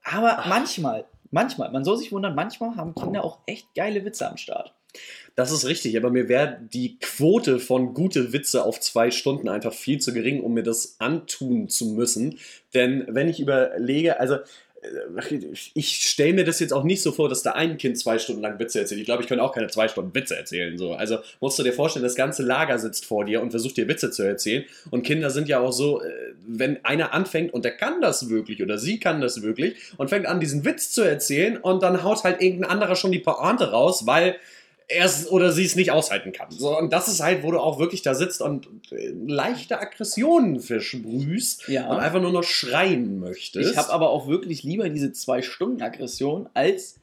Aber 0.03 0.39
ach. 0.39 0.47
manchmal, 0.47 1.05
manchmal, 1.31 1.71
man 1.71 1.83
soll 1.83 1.97
sich 1.97 2.11
wundern, 2.11 2.35
manchmal 2.35 2.75
haben 2.75 2.95
Kinder 2.95 3.23
auch 3.23 3.39
echt 3.45 3.73
geile 3.75 4.03
Witze 4.05 4.29
am 4.29 4.37
Start. 4.37 4.73
Das 5.35 5.51
ist 5.51 5.65
richtig, 5.65 5.97
aber 5.97 6.11
mir 6.11 6.29
wäre 6.29 6.59
die 6.71 6.99
Quote 6.99 7.59
von 7.59 7.93
gute 7.93 8.33
Witze 8.33 8.63
auf 8.63 8.79
zwei 8.79 9.09
Stunden 9.09 9.49
einfach 9.49 9.73
viel 9.73 9.99
zu 9.99 10.13
gering, 10.13 10.41
um 10.41 10.53
mir 10.53 10.61
das 10.61 10.97
antun 10.99 11.69
zu 11.69 11.85
müssen. 11.85 12.37
Denn 12.73 13.05
wenn 13.07 13.29
ich 13.29 13.39
überlege, 13.39 14.19
also 14.19 14.37
ich 15.73 16.09
stelle 16.09 16.33
mir 16.33 16.43
das 16.43 16.59
jetzt 16.59 16.73
auch 16.73 16.83
nicht 16.83 17.01
so 17.01 17.11
vor, 17.11 17.29
dass 17.29 17.43
da 17.43 17.51
ein 17.51 17.77
Kind 17.77 17.97
zwei 17.97 18.19
Stunden 18.19 18.41
lang 18.41 18.59
Witze 18.59 18.79
erzählt. 18.79 18.99
Ich 18.99 19.05
glaube, 19.05 19.21
ich 19.21 19.29
könnte 19.29 19.43
auch 19.43 19.53
keine 19.53 19.67
zwei 19.67 19.87
Stunden 19.87 20.13
Witze 20.13 20.35
erzählen. 20.35 20.77
So. 20.77 20.93
Also 20.93 21.19
musst 21.39 21.57
du 21.59 21.63
dir 21.63 21.73
vorstellen, 21.73 22.03
das 22.03 22.15
ganze 22.15 22.43
Lager 22.43 22.77
sitzt 22.79 23.05
vor 23.05 23.25
dir 23.25 23.41
und 23.41 23.51
versucht 23.51 23.77
dir 23.77 23.87
Witze 23.87 24.11
zu 24.11 24.23
erzählen. 24.23 24.65
Und 24.91 25.03
Kinder 25.03 25.29
sind 25.29 25.47
ja 25.47 25.59
auch 25.59 25.71
so, 25.71 26.01
äh, 26.01 26.33
wenn 26.45 26.83
einer 26.83 27.13
anfängt 27.13 27.53
und 27.53 27.65
der 27.65 27.75
kann 27.75 28.01
das 28.01 28.29
wirklich 28.29 28.61
oder 28.61 28.77
sie 28.77 28.99
kann 28.99 29.21
das 29.21 29.41
wirklich 29.41 29.75
und 29.97 30.09
fängt 30.09 30.25
an, 30.25 30.39
diesen 30.39 30.65
Witz 30.65 30.91
zu 30.91 31.01
erzählen 31.01 31.57
und 31.57 31.83
dann 31.83 32.03
haut 32.03 32.23
halt 32.23 32.41
irgendein 32.41 32.71
anderer 32.71 32.95
schon 32.95 33.11
die 33.11 33.19
Pointe 33.19 33.71
raus, 33.71 34.05
weil 34.05 34.35
er 34.93 35.05
es 35.05 35.29
oder 35.29 35.51
sie 35.51 35.65
es 35.65 35.75
nicht 35.75 35.91
aushalten 35.91 36.31
kann. 36.31 36.49
So, 36.51 36.77
und 36.77 36.93
das 36.93 37.07
ist 37.07 37.21
halt, 37.21 37.43
wo 37.43 37.51
du 37.51 37.59
auch 37.59 37.79
wirklich 37.79 38.01
da 38.01 38.13
sitzt 38.15 38.41
und 38.41 38.67
äh, 38.91 39.13
leichte 39.25 39.79
Aggressionen 39.79 40.59
versprühst 40.59 41.67
ja. 41.67 41.89
und 41.89 41.97
einfach 41.97 42.21
nur 42.21 42.31
noch 42.31 42.43
schreien 42.43 43.19
möchtest. 43.19 43.71
Ich 43.71 43.77
habe 43.77 43.91
aber 43.91 44.09
auch 44.09 44.27
wirklich 44.27 44.63
lieber 44.63 44.89
diese 44.89 45.11
zwei 45.11 45.41
Stunden 45.41 45.81
Aggression 45.81 46.49
als 46.53 46.95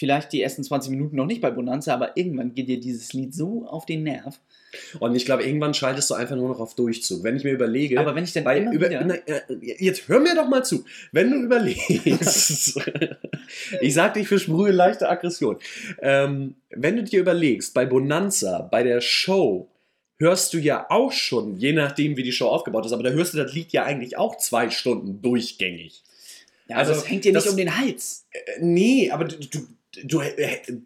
vielleicht 0.00 0.32
die 0.32 0.40
ersten 0.40 0.64
20 0.64 0.90
Minuten 0.90 1.14
noch 1.14 1.26
nicht 1.26 1.42
bei 1.42 1.50
Bonanza, 1.50 1.92
aber 1.92 2.16
irgendwann 2.16 2.54
geht 2.54 2.68
dir 2.68 2.80
dieses 2.80 3.12
Lied 3.12 3.34
so 3.34 3.66
auf 3.66 3.84
den 3.84 4.02
Nerv. 4.02 4.40
Und 4.98 5.14
ich 5.14 5.26
glaube, 5.26 5.44
irgendwann 5.44 5.74
schaltest 5.74 6.08
du 6.08 6.14
einfach 6.14 6.36
nur 6.36 6.48
noch 6.48 6.58
auf 6.58 6.74
Durchzug. 6.74 7.22
Wenn 7.22 7.36
ich 7.36 7.44
mir 7.44 7.52
überlege. 7.52 8.00
Aber 8.00 8.14
wenn 8.14 8.24
ich 8.24 8.32
dann 8.32 8.44
immer 8.44 8.72
über, 8.72 8.88
na, 8.88 9.14
äh, 9.14 9.42
jetzt 9.60 10.08
hör 10.08 10.20
mir 10.20 10.34
doch 10.34 10.48
mal 10.48 10.64
zu. 10.64 10.84
Wenn 11.12 11.30
du 11.30 11.42
überlegst, 11.42 12.80
ich 13.80 13.94
sagte, 13.94 14.20
ich 14.20 14.28
versprühe 14.28 14.72
leichte 14.72 15.06
Aggression. 15.06 15.58
Ähm, 16.00 16.54
wenn 16.70 16.96
du 16.96 17.02
dir 17.02 17.20
überlegst, 17.20 17.74
bei 17.74 17.84
Bonanza, 17.84 18.62
bei 18.62 18.82
der 18.82 19.02
Show, 19.02 19.68
hörst 20.16 20.54
du 20.54 20.58
ja 20.58 20.86
auch 20.88 21.12
schon, 21.12 21.56
je 21.56 21.74
nachdem, 21.74 22.16
wie 22.16 22.22
die 22.22 22.32
Show 22.32 22.48
aufgebaut 22.48 22.86
ist, 22.86 22.92
aber 22.92 23.02
da 23.02 23.10
hörst 23.10 23.34
du 23.34 23.38
das 23.38 23.52
Lied 23.52 23.72
ja 23.72 23.84
eigentlich 23.84 24.16
auch 24.16 24.38
zwei 24.38 24.70
Stunden 24.70 25.20
durchgängig. 25.20 26.04
Ja, 26.68 26.76
also 26.76 26.94
das 26.94 27.10
hängt 27.10 27.24
dir 27.24 27.32
nicht 27.32 27.44
das, 27.44 27.50
um 27.50 27.58
den 27.58 27.76
Hals. 27.76 28.24
Äh, 28.30 28.38
nee, 28.60 29.10
aber 29.10 29.24
du, 29.24 29.36
du, 29.36 29.66
du, 30.04 30.22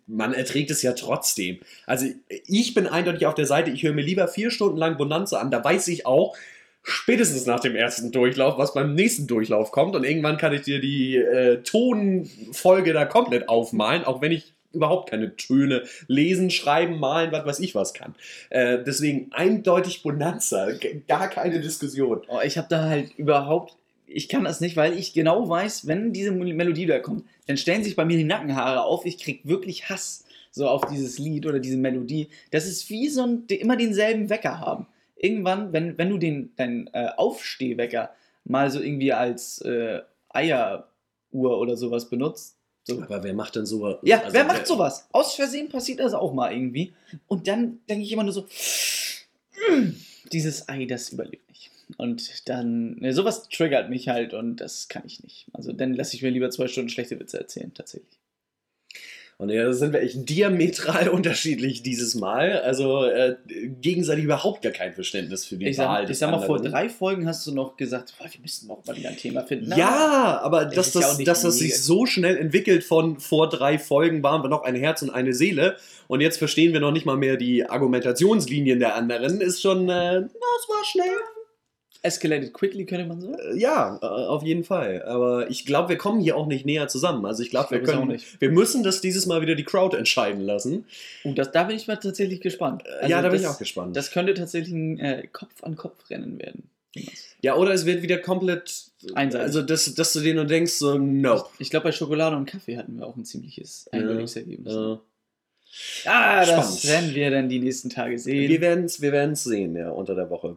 man 0.06 0.32
erträgt 0.32 0.70
es 0.70 0.82
ja 0.82 0.92
trotzdem. 0.92 1.58
Also 1.86 2.06
ich 2.28 2.74
bin 2.74 2.86
eindeutig 2.86 3.26
auf 3.26 3.34
der 3.34 3.46
Seite, 3.46 3.70
ich 3.70 3.82
höre 3.82 3.92
mir 3.92 4.02
lieber 4.02 4.28
vier 4.28 4.50
Stunden 4.50 4.76
lang 4.76 4.96
Bonanza 4.96 5.40
an, 5.40 5.50
da 5.50 5.62
weiß 5.62 5.88
ich 5.88 6.06
auch, 6.06 6.36
spätestens 6.82 7.46
nach 7.46 7.60
dem 7.60 7.76
ersten 7.76 8.12
Durchlauf, 8.12 8.58
was 8.58 8.74
beim 8.74 8.94
nächsten 8.94 9.26
Durchlauf 9.26 9.72
kommt 9.72 9.96
und 9.96 10.04
irgendwann 10.04 10.36
kann 10.36 10.52
ich 10.52 10.62
dir 10.62 10.80
die 10.80 11.16
äh, 11.16 11.62
Tonfolge 11.62 12.92
da 12.92 13.04
komplett 13.06 13.48
aufmalen, 13.48 14.04
auch 14.04 14.20
wenn 14.20 14.32
ich 14.32 14.52
überhaupt 14.72 15.10
keine 15.10 15.36
Töne 15.36 15.84
lesen, 16.08 16.50
schreiben, 16.50 16.98
malen, 16.98 17.32
was 17.32 17.46
weiß 17.46 17.60
ich 17.60 17.74
was 17.74 17.94
kann. 17.94 18.14
Äh, 18.50 18.78
deswegen 18.84 19.32
eindeutig 19.32 20.02
Bonanza, 20.02 20.68
gar 21.06 21.28
keine 21.28 21.60
Diskussion. 21.60 22.22
Oh, 22.28 22.40
ich 22.44 22.58
habe 22.58 22.68
da 22.68 22.88
halt 22.88 23.16
überhaupt 23.16 23.76
ich 24.14 24.28
kann 24.28 24.44
das 24.44 24.60
nicht, 24.60 24.76
weil 24.76 24.96
ich 24.96 25.12
genau 25.12 25.48
weiß, 25.48 25.88
wenn 25.88 26.12
diese 26.12 26.30
Melodie 26.30 26.86
da 26.86 27.00
kommt, 27.00 27.24
dann 27.46 27.56
stellen 27.56 27.82
sich 27.82 27.96
bei 27.96 28.04
mir 28.04 28.16
die 28.16 28.24
Nackenhaare 28.24 28.84
auf. 28.84 29.04
Ich 29.04 29.18
krieg 29.18 29.40
wirklich 29.42 29.88
Hass 29.88 30.24
so 30.52 30.68
auf 30.68 30.86
dieses 30.86 31.18
Lied 31.18 31.46
oder 31.46 31.58
diese 31.58 31.76
Melodie. 31.76 32.28
Das 32.52 32.66
ist 32.66 32.88
wie 32.90 33.08
so 33.08 33.26
ein, 33.26 33.44
immer 33.48 33.76
denselben 33.76 34.30
Wecker 34.30 34.60
haben. 34.60 34.86
Irgendwann, 35.16 35.72
wenn, 35.72 35.98
wenn 35.98 36.10
du 36.10 36.18
den, 36.18 36.54
deinen 36.54 36.86
äh, 36.92 37.08
Aufstehwecker 37.16 38.10
mal 38.44 38.70
so 38.70 38.80
irgendwie 38.80 39.12
als 39.12 39.60
äh, 39.62 40.02
Eieruhr 40.28 40.84
oder 41.32 41.76
sowas 41.76 42.08
benutzt. 42.08 42.56
So. 42.84 43.02
Aber 43.02 43.24
wer 43.24 43.34
macht 43.34 43.56
denn 43.56 43.66
sowas? 43.66 43.96
Ja, 44.02 44.20
also, 44.20 44.32
wer 44.32 44.44
macht 44.44 44.66
sowas? 44.66 45.08
Aus 45.10 45.34
Versehen 45.34 45.70
passiert 45.70 45.98
das 45.98 46.14
auch 46.14 46.32
mal 46.32 46.52
irgendwie. 46.52 46.92
Und 47.26 47.48
dann 47.48 47.80
denke 47.88 48.04
ich 48.04 48.12
immer 48.12 48.22
nur 48.22 48.32
so, 48.32 48.46
dieses 50.30 50.68
Ei, 50.68 50.84
das 50.84 51.08
überlebt 51.08 51.48
nicht. 51.48 51.72
Und 51.96 52.48
dann, 52.48 52.96
ne, 52.96 53.12
sowas 53.12 53.48
triggert 53.48 53.90
mich 53.90 54.08
halt 54.08 54.34
und 54.34 54.56
das 54.56 54.88
kann 54.88 55.02
ich 55.06 55.22
nicht. 55.22 55.46
Also 55.52 55.72
dann 55.72 55.94
lasse 55.94 56.16
ich 56.16 56.22
mir 56.22 56.30
lieber 56.30 56.50
zwei 56.50 56.68
Stunden 56.68 56.88
schlechte 56.88 57.18
Witze 57.20 57.38
erzählen, 57.38 57.72
tatsächlich. 57.74 58.18
Und 59.36 59.50
ja, 59.50 59.64
da 59.64 59.72
sind 59.72 59.92
wir 59.92 60.00
echt 60.00 60.28
diametral 60.28 61.08
unterschiedlich 61.10 61.82
dieses 61.82 62.14
Mal. 62.14 62.60
Also 62.60 63.04
äh, 63.04 63.36
gegenseitig 63.80 64.24
überhaupt 64.24 64.62
gar 64.62 64.72
kein 64.72 64.92
Verständnis 64.92 65.44
für 65.44 65.56
die 65.56 65.68
ich 65.68 65.78
Wahl. 65.78 66.02
Sag, 66.02 66.10
ich 66.10 66.18
sag 66.18 66.30
mal, 66.30 66.40
vor 66.40 66.62
drei 66.62 66.88
Folgen 66.88 67.26
hast 67.26 67.44
du 67.46 67.52
noch 67.52 67.76
gesagt, 67.76 68.14
wir 68.18 68.40
müssen 68.40 68.68
noch 68.68 68.86
mal 68.86 68.96
wieder 68.96 69.08
ein 69.08 69.16
Thema 69.16 69.42
finden. 69.42 69.66
Na, 69.68 69.76
ja, 69.76 70.40
aber 70.40 70.66
dass 70.66 70.92
das, 70.92 71.18
dass 71.18 71.42
das 71.42 71.58
sich 71.58 71.82
so 71.82 72.06
schnell 72.06 72.36
entwickelt 72.36 72.84
von 72.84 73.18
vor 73.18 73.48
drei 73.48 73.78
Folgen 73.78 74.22
waren 74.22 74.42
wir 74.42 74.48
noch 74.48 74.62
ein 74.62 74.76
Herz 74.76 75.02
und 75.02 75.10
eine 75.10 75.32
Seele 75.32 75.76
und 76.06 76.20
jetzt 76.20 76.38
verstehen 76.38 76.72
wir 76.72 76.80
noch 76.80 76.92
nicht 76.92 77.06
mal 77.06 77.16
mehr 77.16 77.36
die 77.36 77.68
Argumentationslinien 77.68 78.78
der 78.78 78.94
anderen, 78.94 79.40
ist 79.40 79.60
schon, 79.60 79.88
äh, 79.88 80.20
das 80.22 80.68
war 80.68 80.84
schnell. 80.84 81.10
Escalated 82.04 82.52
quickly, 82.52 82.84
könnte 82.84 83.06
man 83.06 83.20
sagen? 83.20 83.34
Äh, 83.34 83.58
ja, 83.58 83.98
äh, 84.02 84.06
auf 84.06 84.42
jeden 84.42 84.62
Fall. 84.62 85.02
Aber 85.02 85.50
ich 85.50 85.64
glaube, 85.64 85.88
wir 85.88 85.96
kommen 85.96 86.20
hier 86.20 86.36
auch 86.36 86.46
nicht 86.46 86.66
näher 86.66 86.86
zusammen. 86.88 87.24
Also 87.24 87.42
ich 87.42 87.50
glaube, 87.50 87.70
wir 87.70 87.82
können, 87.82 88.08
nicht. 88.08 88.40
wir 88.40 88.50
müssen 88.50 88.82
das 88.82 89.00
dieses 89.00 89.26
Mal 89.26 89.40
wieder 89.40 89.54
die 89.54 89.64
Crowd 89.64 89.96
entscheiden 89.96 90.42
lassen. 90.42 90.84
Und 91.24 91.38
das, 91.38 91.50
da 91.50 91.64
bin 91.64 91.76
ich 91.76 91.86
mal 91.86 91.96
tatsächlich 91.96 92.40
gespannt. 92.40 92.86
Also 92.86 93.10
ja, 93.10 93.22
da 93.22 93.30
bin 93.30 93.40
ich 93.40 93.46
auch 93.46 93.58
gespannt. 93.58 93.96
Das 93.96 94.10
könnte 94.10 94.34
tatsächlich 94.34 94.74
ein 94.74 94.98
äh, 94.98 95.26
Kopf-an-Kopf-Rennen 95.32 96.38
werden. 96.38 96.68
Ja, 97.40 97.56
oder 97.56 97.72
es 97.72 97.86
wird 97.86 98.02
wieder 98.02 98.18
komplett 98.18 98.84
einseitig. 99.14 99.46
Also, 99.46 99.62
dass, 99.62 99.94
dass 99.94 100.12
du 100.12 100.20
dir 100.20 100.34
nur 100.34 100.44
denkst, 100.44 100.74
so, 100.74 100.98
no. 100.98 101.44
Ich, 101.54 101.62
ich 101.62 101.70
glaube, 101.70 101.84
bei 101.84 101.92
Schokolade 101.92 102.36
und 102.36 102.46
Kaffee 102.46 102.76
hatten 102.76 102.98
wir 102.98 103.06
auch 103.06 103.16
ein 103.16 103.24
ziemliches 103.24 103.88
eindeutiges 103.90 104.34
ja, 104.34 104.40
Ergebnis. 104.42 104.74
Ja. 104.74 105.00
Ah, 106.04 106.46
das 106.46 106.82
Spannend. 106.82 106.84
werden 106.84 107.14
wir 107.14 107.30
dann 107.30 107.48
die 107.48 107.58
nächsten 107.58 107.90
Tage 107.90 108.18
sehen. 108.18 108.48
Wir 108.48 108.60
werden 108.60 108.84
es 108.84 109.00
wir 109.00 109.36
sehen, 109.36 109.74
ja, 109.74 109.90
unter 109.90 110.14
der 110.14 110.30
Woche. 110.30 110.56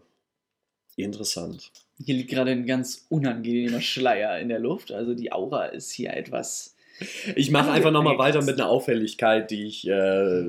Interessant. 0.98 1.72
Hier 2.04 2.16
liegt 2.16 2.30
gerade 2.30 2.52
ein 2.52 2.66
ganz 2.66 3.06
unangenehmer 3.10 3.82
Schleier 3.82 4.40
in 4.40 4.50
der 4.50 4.60
Luft. 4.60 4.92
Also 4.92 5.14
die 5.14 5.32
Aura 5.32 5.66
ist 5.68 5.92
hier 5.92 6.14
etwas 6.16 6.76
Ich 7.36 7.50
mache 7.52 7.72
einfach 7.72 7.92
nochmal 7.92 8.18
weiter 8.18 8.42
mit 8.44 8.60
einer 8.60 8.70
Auffälligkeit, 8.70 9.50
die 9.52 9.66
ich 9.66 9.88
äh, 9.88 10.44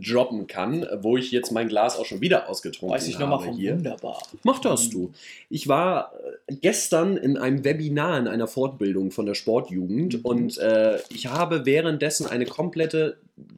droppen 0.00 0.46
kann, 0.46 0.86
wo 1.00 1.16
ich 1.16 1.30
jetzt 1.30 1.50
mein 1.50 1.68
Glas 1.68 1.98
auch 1.98 2.04
schon 2.04 2.20
wieder 2.20 2.48
ausgetrunken 2.48 2.94
Weiß 2.94 3.08
ich 3.08 3.18
nochmal 3.18 3.38
habe 3.40 3.48
von 3.48 3.56
hier. 3.56 3.74
wunderbar. 3.76 4.22
Mach 4.42 4.58
das 4.60 4.90
du. 4.90 5.12
Ich 5.50 5.66
war 5.68 6.12
äh, 6.46 6.54
gestern 6.56 7.16
in 7.16 7.36
einem 7.38 7.64
Webinar 7.64 8.18
in 8.18 8.28
einer 8.28 8.46
Fortbildung 8.46 9.10
von 9.10 9.24
der 9.26 9.34
Sportjugend 9.34 10.14
Mhm. 10.14 10.20
und 10.24 10.58
äh, 10.58 10.98
ich 11.08 11.26
habe 11.28 11.64
währenddessen 11.66 12.26
eine 12.26 12.44
komplette 12.46 13.16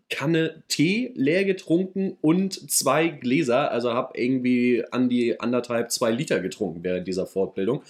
Kanne 0.08 0.62
Tee 0.68 1.12
leer 1.14 1.44
getrunken 1.44 2.16
und 2.22 2.70
zwei 2.70 3.08
Gläser, 3.08 3.70
also 3.70 3.92
habe 3.92 4.18
irgendwie 4.18 4.84
an 4.90 5.08
die 5.08 5.38
anderthalb, 5.40 5.90
zwei 5.90 6.10
Liter 6.10 6.40
getrunken 6.40 6.82
während 6.82 7.06
dieser 7.06 7.26
Fortbildung. 7.26 7.82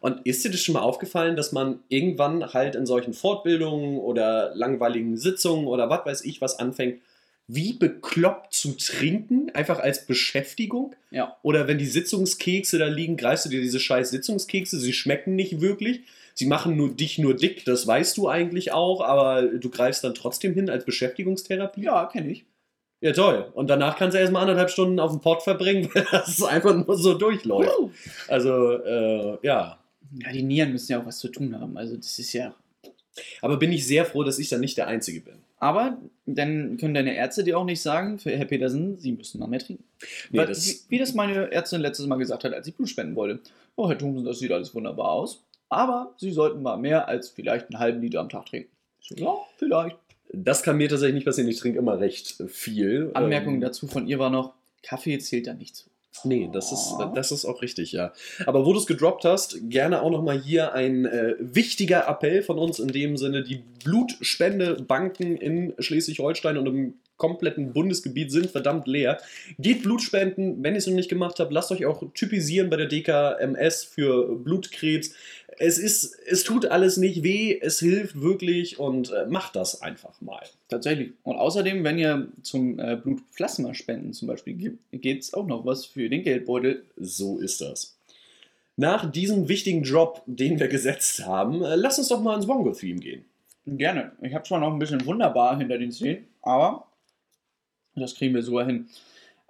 Und 0.00 0.26
ist 0.26 0.44
dir 0.44 0.50
das 0.50 0.60
schon 0.60 0.74
mal 0.74 0.82
aufgefallen, 0.82 1.36
dass 1.36 1.52
man 1.52 1.80
irgendwann 1.88 2.52
halt 2.52 2.76
in 2.76 2.86
solchen 2.86 3.14
Fortbildungen 3.14 3.98
oder 3.98 4.54
langweiligen 4.54 5.16
Sitzungen 5.16 5.66
oder 5.66 5.88
was 5.90 6.06
weiß 6.06 6.24
ich 6.24 6.40
was 6.40 6.58
anfängt, 6.58 7.00
wie 7.46 7.74
bekloppt 7.74 8.54
zu 8.54 8.72
trinken, 8.76 9.50
einfach 9.50 9.78
als 9.78 10.06
Beschäftigung? 10.06 10.94
Ja. 11.10 11.36
Oder 11.42 11.68
wenn 11.68 11.78
die 11.78 11.86
Sitzungskekse 11.86 12.78
da 12.78 12.86
liegen, 12.86 13.16
greifst 13.16 13.44
du 13.44 13.50
dir 13.50 13.60
diese 13.60 13.80
scheiß 13.80 14.10
Sitzungskekse, 14.10 14.78
sie 14.78 14.92
schmecken 14.92 15.36
nicht 15.36 15.60
wirklich. 15.60 16.02
Sie 16.34 16.46
machen 16.46 16.76
nur 16.76 16.90
dich 16.94 17.18
nur 17.18 17.34
dick, 17.34 17.64
das 17.64 17.86
weißt 17.86 18.16
du 18.16 18.28
eigentlich 18.28 18.72
auch, 18.72 19.00
aber 19.00 19.42
du 19.42 19.70
greifst 19.70 20.02
dann 20.02 20.14
trotzdem 20.14 20.52
hin 20.52 20.68
als 20.68 20.84
Beschäftigungstherapie. 20.84 21.82
Ja, 21.82 22.06
kenne 22.06 22.30
ich. 22.30 22.44
Ja, 23.00 23.12
toll. 23.12 23.50
Und 23.54 23.68
danach 23.68 23.96
kannst 23.96 24.14
du 24.14 24.18
erstmal 24.18 24.42
anderthalb 24.42 24.70
Stunden 24.70 24.98
auf 24.98 25.10
dem 25.12 25.20
Pott 25.20 25.42
verbringen, 25.42 25.88
weil 25.94 26.06
das 26.10 26.42
einfach 26.42 26.74
nur 26.74 26.96
so 26.96 27.14
durchläuft. 27.14 27.70
Uh. 27.78 27.90
Also, 28.28 28.72
äh, 28.78 29.38
ja. 29.42 29.78
Ja, 30.20 30.32
die 30.32 30.42
Nieren 30.42 30.72
müssen 30.72 30.90
ja 30.92 31.00
auch 31.00 31.06
was 31.06 31.18
zu 31.18 31.28
tun 31.28 31.58
haben. 31.58 31.76
Also 31.76 31.96
das 31.96 32.18
ist 32.18 32.32
ja. 32.32 32.54
Aber 33.42 33.56
bin 33.58 33.72
ich 33.72 33.86
sehr 33.86 34.04
froh, 34.04 34.24
dass 34.24 34.38
ich 34.38 34.48
dann 34.48 34.60
nicht 34.60 34.76
der 34.76 34.86
Einzige 34.88 35.20
bin. 35.20 35.34
Aber 35.58 35.98
dann 36.26 36.76
können 36.78 36.94
deine 36.94 37.14
Ärzte 37.16 37.44
dir 37.44 37.58
auch 37.58 37.64
nicht 37.64 37.80
sagen, 37.80 38.18
für 38.18 38.30
Herr 38.36 38.44
Petersen, 38.44 38.98
Sie 38.98 39.12
müssen 39.12 39.38
noch 39.38 39.46
mehr 39.46 39.60
trinken. 39.60 39.84
Nee, 40.30 40.38
Weil, 40.38 40.46
das- 40.46 40.66
wie, 40.66 40.96
wie 40.96 40.98
das 40.98 41.14
meine 41.14 41.50
Ärztin 41.52 41.80
letztes 41.80 42.06
Mal 42.06 42.16
gesagt 42.16 42.44
hat, 42.44 42.52
als 42.52 42.66
ich 42.66 42.74
Blut 42.74 42.88
spenden 42.88 43.16
wollte. 43.16 43.40
Oh, 43.76 43.88
Herr 43.88 43.96
Thomsen, 43.98 44.24
das 44.24 44.40
sieht 44.40 44.52
alles 44.52 44.74
wunderbar 44.74 45.10
aus. 45.10 45.42
Aber 45.68 46.14
Sie 46.18 46.30
sollten 46.30 46.62
mal 46.62 46.76
mehr 46.76 47.08
als 47.08 47.28
vielleicht 47.28 47.70
einen 47.70 47.78
halben 47.78 48.00
Liter 48.00 48.20
am 48.20 48.28
Tag 48.28 48.46
trinken. 48.46 48.70
So, 49.00 49.14
ja, 49.16 49.34
vielleicht. 49.56 49.96
Das 50.32 50.62
kann 50.62 50.76
mir 50.76 50.88
tatsächlich 50.88 51.14
nicht 51.16 51.24
passieren. 51.26 51.48
Ich 51.48 51.58
trinke 51.58 51.78
immer 51.78 52.00
recht 52.00 52.42
viel. 52.48 53.10
Anmerkung 53.14 53.54
Ähm, 53.54 53.60
dazu 53.60 53.86
von 53.86 54.06
ihr 54.06 54.18
war 54.18 54.30
noch, 54.30 54.54
Kaffee 54.82 55.18
zählt 55.18 55.46
da 55.46 55.54
nicht 55.54 55.76
zu. 55.76 55.90
Nee, 56.22 56.48
das 56.52 56.70
ist, 56.70 56.92
Oh. 56.96 57.12
das 57.14 57.32
ist 57.32 57.44
auch 57.44 57.60
richtig, 57.60 57.90
ja. 57.92 58.12
Aber 58.46 58.64
wo 58.64 58.72
du 58.72 58.78
es 58.78 58.86
gedroppt 58.86 59.24
hast, 59.24 59.68
gerne 59.68 60.00
auch 60.00 60.10
nochmal 60.10 60.40
hier 60.40 60.72
ein 60.72 61.06
äh, 61.06 61.34
wichtiger 61.40 62.06
Appell 62.08 62.42
von 62.42 62.56
uns 62.58 62.78
in 62.78 62.88
dem 62.88 63.16
Sinne, 63.16 63.42
die 63.42 63.64
Blutspendebanken 63.84 65.36
in 65.36 65.74
Schleswig-Holstein 65.78 66.56
und 66.56 66.66
im 66.66 66.94
kompletten 67.16 67.72
Bundesgebiet 67.72 68.32
sind 68.32 68.50
verdammt 68.50 68.86
leer. 68.86 69.18
Geht 69.58 69.82
Blut 69.82 70.02
spenden, 70.02 70.62
wenn 70.62 70.74
ihr 70.74 70.78
es 70.78 70.86
noch 70.86 70.94
nicht 70.94 71.08
gemacht 71.08 71.38
habt, 71.38 71.52
lasst 71.52 71.70
euch 71.70 71.86
auch 71.86 72.02
typisieren 72.12 72.70
bei 72.70 72.76
der 72.76 72.86
DKMS 72.86 73.84
für 73.84 74.36
Blutkrebs. 74.36 75.14
Es 75.58 75.78
ist, 75.78 76.16
es 76.26 76.44
tut 76.44 76.66
alles 76.66 76.96
nicht 76.96 77.22
weh, 77.22 77.58
es 77.60 77.78
hilft 77.78 78.20
wirklich 78.20 78.78
und 78.78 79.10
äh, 79.12 79.26
macht 79.26 79.56
das 79.56 79.82
einfach 79.82 80.20
mal. 80.20 80.42
Tatsächlich. 80.68 81.12
Und 81.22 81.36
außerdem, 81.36 81.84
wenn 81.84 81.98
ihr 81.98 82.28
zum 82.42 82.78
äh, 82.78 82.96
Blutplasma 82.96 83.74
spenden 83.74 84.12
zum 84.12 84.28
Beispiel 84.28 84.54
geht, 84.54 84.78
geht 84.92 85.22
es 85.22 85.34
auch 85.34 85.46
noch 85.46 85.64
was 85.64 85.86
für 85.86 86.08
den 86.08 86.22
Geldbeutel. 86.22 86.84
So 86.96 87.38
ist 87.38 87.60
das. 87.60 87.96
Nach 88.76 89.10
diesem 89.10 89.48
wichtigen 89.48 89.84
Job, 89.84 90.22
den 90.26 90.58
wir 90.58 90.68
gesetzt 90.68 91.24
haben, 91.24 91.62
äh, 91.62 91.76
lass 91.76 91.98
uns 91.98 92.08
doch 92.08 92.20
mal 92.20 92.36
ins 92.36 92.46
Bongo-Theme 92.46 93.00
gehen. 93.00 93.24
Gerne. 93.66 94.12
Ich 94.20 94.34
habe 94.34 94.44
zwar 94.44 94.60
noch 94.60 94.72
ein 94.72 94.78
bisschen 94.78 95.04
wunderbar 95.06 95.56
hinter 95.56 95.78
den 95.78 95.92
Zähnen, 95.92 96.26
aber 96.42 96.86
das 97.94 98.14
kriegen 98.14 98.34
wir 98.34 98.42
sogar 98.42 98.66
hin. 98.66 98.88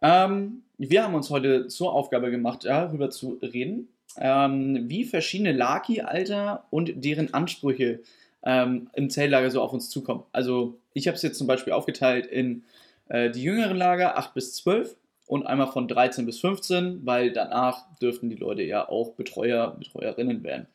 Ähm, 0.03 0.62
wir 0.77 1.03
haben 1.03 1.14
uns 1.14 1.31
heute 1.31 1.69
zur 1.69 1.93
Aufgabe 1.93 2.31
gemacht, 2.31 2.64
darüber 2.64 3.11
zu 3.11 3.38
reden, 3.43 3.88
ähm, 4.18 4.88
wie 4.88 5.05
verschiedene 5.05 5.53
Laki-Alter 5.53 6.64
und 6.70 6.92
deren 6.96 7.33
Ansprüche 7.35 8.00
ähm, 8.44 8.88
im 8.92 9.11
Zeltlager 9.11 9.50
so 9.50 9.61
auf 9.62 9.72
uns 9.72 9.90
zukommen. 9.90 10.24
Also 10.33 10.79
ich 10.92 11.07
habe 11.07 11.16
es 11.16 11.22
jetzt 11.22 11.38
zum 11.38 11.46
Beispiel 11.46 11.72
aufgeteilt 11.72 12.27
in 12.27 12.64
äh, 13.09 13.31
die 13.31 13.42
jüngeren 13.42 13.77
Lager 13.77 14.18
8 14.18 14.35
bis 14.35 14.55
12 14.55 14.96
und 15.27 15.46
einmal 15.46 15.68
von 15.68 15.88
13 15.88 16.27
bis 16.27 16.40
15, 16.40 17.05
weil 17.05 17.33
danach 17.33 17.85
dürften 17.98 18.29
die 18.29 18.37
Leute 18.37 18.62
ja 18.62 18.88
auch 18.88 19.12
Betreuer, 19.14 19.74
Betreuerinnen 19.79 20.42
werden. 20.44 20.66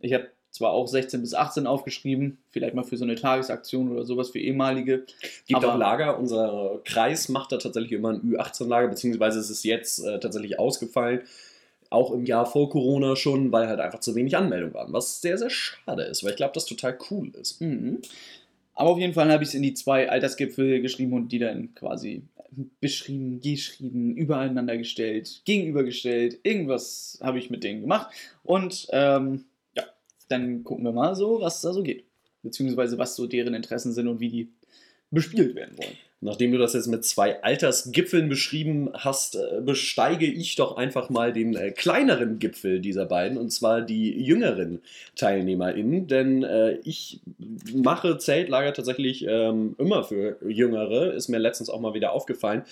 Ich 0.00 0.12
habe 0.12 0.28
zwar 0.50 0.70
auch 0.70 0.86
16 0.86 1.20
bis 1.20 1.34
18 1.34 1.66
aufgeschrieben, 1.66 2.38
vielleicht 2.50 2.74
mal 2.74 2.84
für 2.84 2.96
so 2.96 3.04
eine 3.04 3.16
Tagesaktion 3.16 3.90
oder 3.90 4.04
sowas 4.04 4.30
für 4.30 4.38
ehemalige. 4.38 5.04
Gibt 5.46 5.64
auch 5.64 5.76
Lager, 5.76 6.16
unser 6.18 6.80
Kreis 6.84 7.28
macht 7.28 7.50
da 7.50 7.56
tatsächlich 7.56 7.92
immer 7.92 8.10
ein 8.10 8.20
Ü18-Lager, 8.20 8.88
beziehungsweise 8.88 9.40
es 9.40 9.50
ist 9.50 9.64
jetzt 9.64 10.04
äh, 10.04 10.20
tatsächlich 10.20 10.60
ausgefallen. 10.60 11.22
Auch 11.94 12.12
im 12.12 12.26
Jahr 12.26 12.44
vor 12.44 12.68
Corona 12.70 13.16
schon, 13.16 13.52
weil 13.52 13.68
halt 13.68 13.80
einfach 13.80 14.00
zu 14.00 14.14
wenig 14.14 14.36
Anmeldungen 14.36 14.74
waren. 14.74 14.92
Was 14.92 15.20
sehr, 15.20 15.38
sehr 15.38 15.50
schade 15.50 16.02
ist, 16.02 16.24
weil 16.24 16.30
ich 16.30 16.36
glaube, 16.36 16.54
das 16.54 16.66
total 16.66 16.98
cool 17.10 17.30
ist. 17.40 17.60
Mhm. 17.60 18.02
Aber 18.74 18.90
auf 18.90 18.98
jeden 18.98 19.14
Fall 19.14 19.30
habe 19.30 19.44
ich 19.44 19.50
es 19.50 19.54
in 19.54 19.62
die 19.62 19.74
zwei 19.74 20.10
Altersgipfel 20.10 20.80
geschrieben 20.82 21.12
und 21.12 21.30
die 21.30 21.38
dann 21.38 21.74
quasi 21.74 22.22
beschrieben, 22.80 23.40
geschrieben, 23.40 24.16
übereinander 24.16 24.76
gestellt, 24.76 25.42
gegenübergestellt. 25.44 26.40
Irgendwas 26.42 27.18
habe 27.22 27.38
ich 27.38 27.50
mit 27.50 27.64
denen 27.64 27.82
gemacht. 27.82 28.08
Und 28.42 28.88
ähm, 28.90 29.44
ja, 29.76 29.84
dann 30.28 30.64
gucken 30.64 30.84
wir 30.84 30.92
mal 30.92 31.14
so, 31.14 31.40
was 31.40 31.60
da 31.60 31.72
so 31.72 31.82
geht. 31.82 32.04
Beziehungsweise 32.42 32.98
was 32.98 33.16
so 33.16 33.26
deren 33.26 33.54
Interessen 33.54 33.92
sind 33.92 34.08
und 34.08 34.20
wie 34.20 34.28
die 34.28 34.48
bespielt 35.10 35.54
werden 35.54 35.78
wollen. 35.78 35.96
Nachdem 36.24 36.52
du 36.52 36.58
das 36.58 36.72
jetzt 36.72 36.86
mit 36.86 37.04
zwei 37.04 37.42
Altersgipfeln 37.42 38.30
beschrieben 38.30 38.88
hast, 38.94 39.36
äh, 39.36 39.60
besteige 39.60 40.24
ich 40.24 40.56
doch 40.56 40.78
einfach 40.78 41.10
mal 41.10 41.34
den 41.34 41.54
äh, 41.54 41.70
kleineren 41.70 42.38
Gipfel 42.38 42.80
dieser 42.80 43.04
beiden, 43.04 43.36
und 43.36 43.50
zwar 43.50 43.82
die 43.82 44.10
jüngeren 44.24 44.80
TeilnehmerInnen. 45.16 46.06
Denn 46.06 46.42
äh, 46.42 46.78
ich 46.84 47.20
mache 47.74 48.16
Zeltlager 48.16 48.72
tatsächlich 48.72 49.26
ähm, 49.28 49.76
immer 49.76 50.02
für 50.02 50.38
Jüngere, 50.48 51.12
ist 51.12 51.28
mir 51.28 51.38
letztens 51.38 51.68
auch 51.68 51.80
mal 51.80 51.92
wieder 51.92 52.12
aufgefallen, 52.12 52.62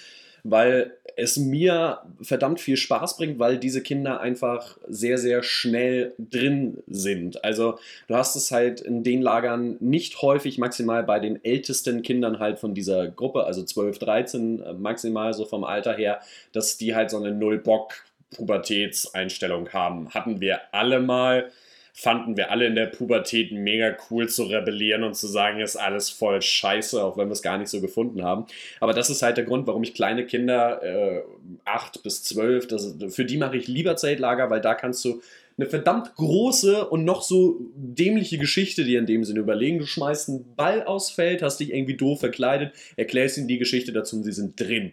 weil 0.45 0.93
es 1.17 1.37
mir 1.37 1.99
verdammt 2.21 2.61
viel 2.61 2.77
Spaß 2.77 3.17
bringt, 3.17 3.39
weil 3.39 3.59
diese 3.59 3.81
Kinder 3.83 4.21
einfach 4.21 4.77
sehr, 4.89 5.19
sehr 5.19 5.43
schnell 5.43 6.15
drin 6.19 6.79
sind. 6.89 7.45
Also 7.45 7.79
du 8.09 8.17
hast 8.17 8.35
es 8.35 8.51
halt 8.51 8.81
in 8.81 9.05
den 9.05 9.23
Lagern 9.23 9.77
nicht 9.81 10.21
häufig, 10.23 10.59
maximal 10.59 11.05
bei 11.05 11.21
den 11.21 11.45
ältesten 11.45 12.03
Kindern 12.03 12.41
halt 12.41 12.59
von 12.59 12.75
dieser 12.75 13.09
Gruppe, 13.09 13.45
also 13.45 13.63
12, 13.63 13.99
13 13.99 14.63
äh, 14.63 14.73
maximal 14.73 15.35
so 15.35 15.45
vom 15.45 15.65
Alter 15.65 15.95
her, 15.95 16.21
dass 16.53 16.77
die 16.77 16.95
halt 16.95 17.11
so 17.11 17.19
eine 17.19 17.33
Null-Bock-Pubertätseinstellung 17.33 19.69
haben. 19.69 20.11
Hatten 20.11 20.41
wir 20.41 20.61
alle 20.73 21.01
mal, 21.01 21.51
fanden 21.93 22.37
wir 22.37 22.51
alle 22.51 22.67
in 22.67 22.75
der 22.75 22.87
Pubertät 22.87 23.53
mega 23.53 23.95
cool 24.11 24.29
zu 24.29 24.45
rebellieren 24.45 25.05
und 25.05 25.15
zu 25.15 25.27
sagen, 25.27 25.61
ist 25.61 25.77
alles 25.77 26.09
voll 26.09 26.41
scheiße, 26.41 27.03
auch 27.03 27.19
wenn 27.19 27.29
wir 27.29 27.33
es 27.33 27.43
gar 27.43 27.59
nicht 27.59 27.69
so 27.69 27.81
gefunden 27.81 28.23
haben. 28.23 28.47
Aber 28.81 28.95
das 28.95 29.11
ist 29.11 29.23
halt 29.23 29.37
der 29.37 29.45
Grund, 29.45 29.67
warum 29.67 29.83
ich 29.83 29.95
kleine 29.95 30.25
Kinder, 30.25 30.83
äh, 30.83 31.23
8 31.67 32.03
bis 32.03 32.25
12, 32.25 32.67
das, 32.67 32.97
für 33.09 33.27
die 33.27 33.37
mache 33.37 33.59
ich 33.59 33.69
lieber 33.69 33.97
Zeltlager, 33.97 34.49
weil 34.49 34.63
da 34.63 34.75
kannst 34.75 35.05
du 35.05 35.21
eine 35.59 35.69
verdammt 35.69 36.15
große 36.15 36.89
und 36.89 37.05
noch 37.05 37.23
so 37.23 37.61
dämliche 37.75 38.39
Geschichte 38.39 38.85
dir 38.85 38.99
in 38.99 39.07
dem 39.07 39.25
Sinne 39.25 39.41
überlegen. 39.41 39.79
Du 39.79 39.87
schmeißt 39.87 40.31
einen 40.31 40.55
Ball 40.57 40.85
aufs 40.85 41.11
Feld, 41.11 41.43
hast 41.43 41.59
dich 41.59 41.75
irgendwie 41.75 41.97
doof 41.97 42.21
verkleidet, 42.21 42.73
erklärst 42.97 43.37
ihnen 43.37 43.49
die 43.49 43.59
Geschichte 43.59 43.93
dazu 43.93 44.17
und 44.17 44.25
sie 44.25 44.33
sind 44.33 44.59
drin. 44.59 44.93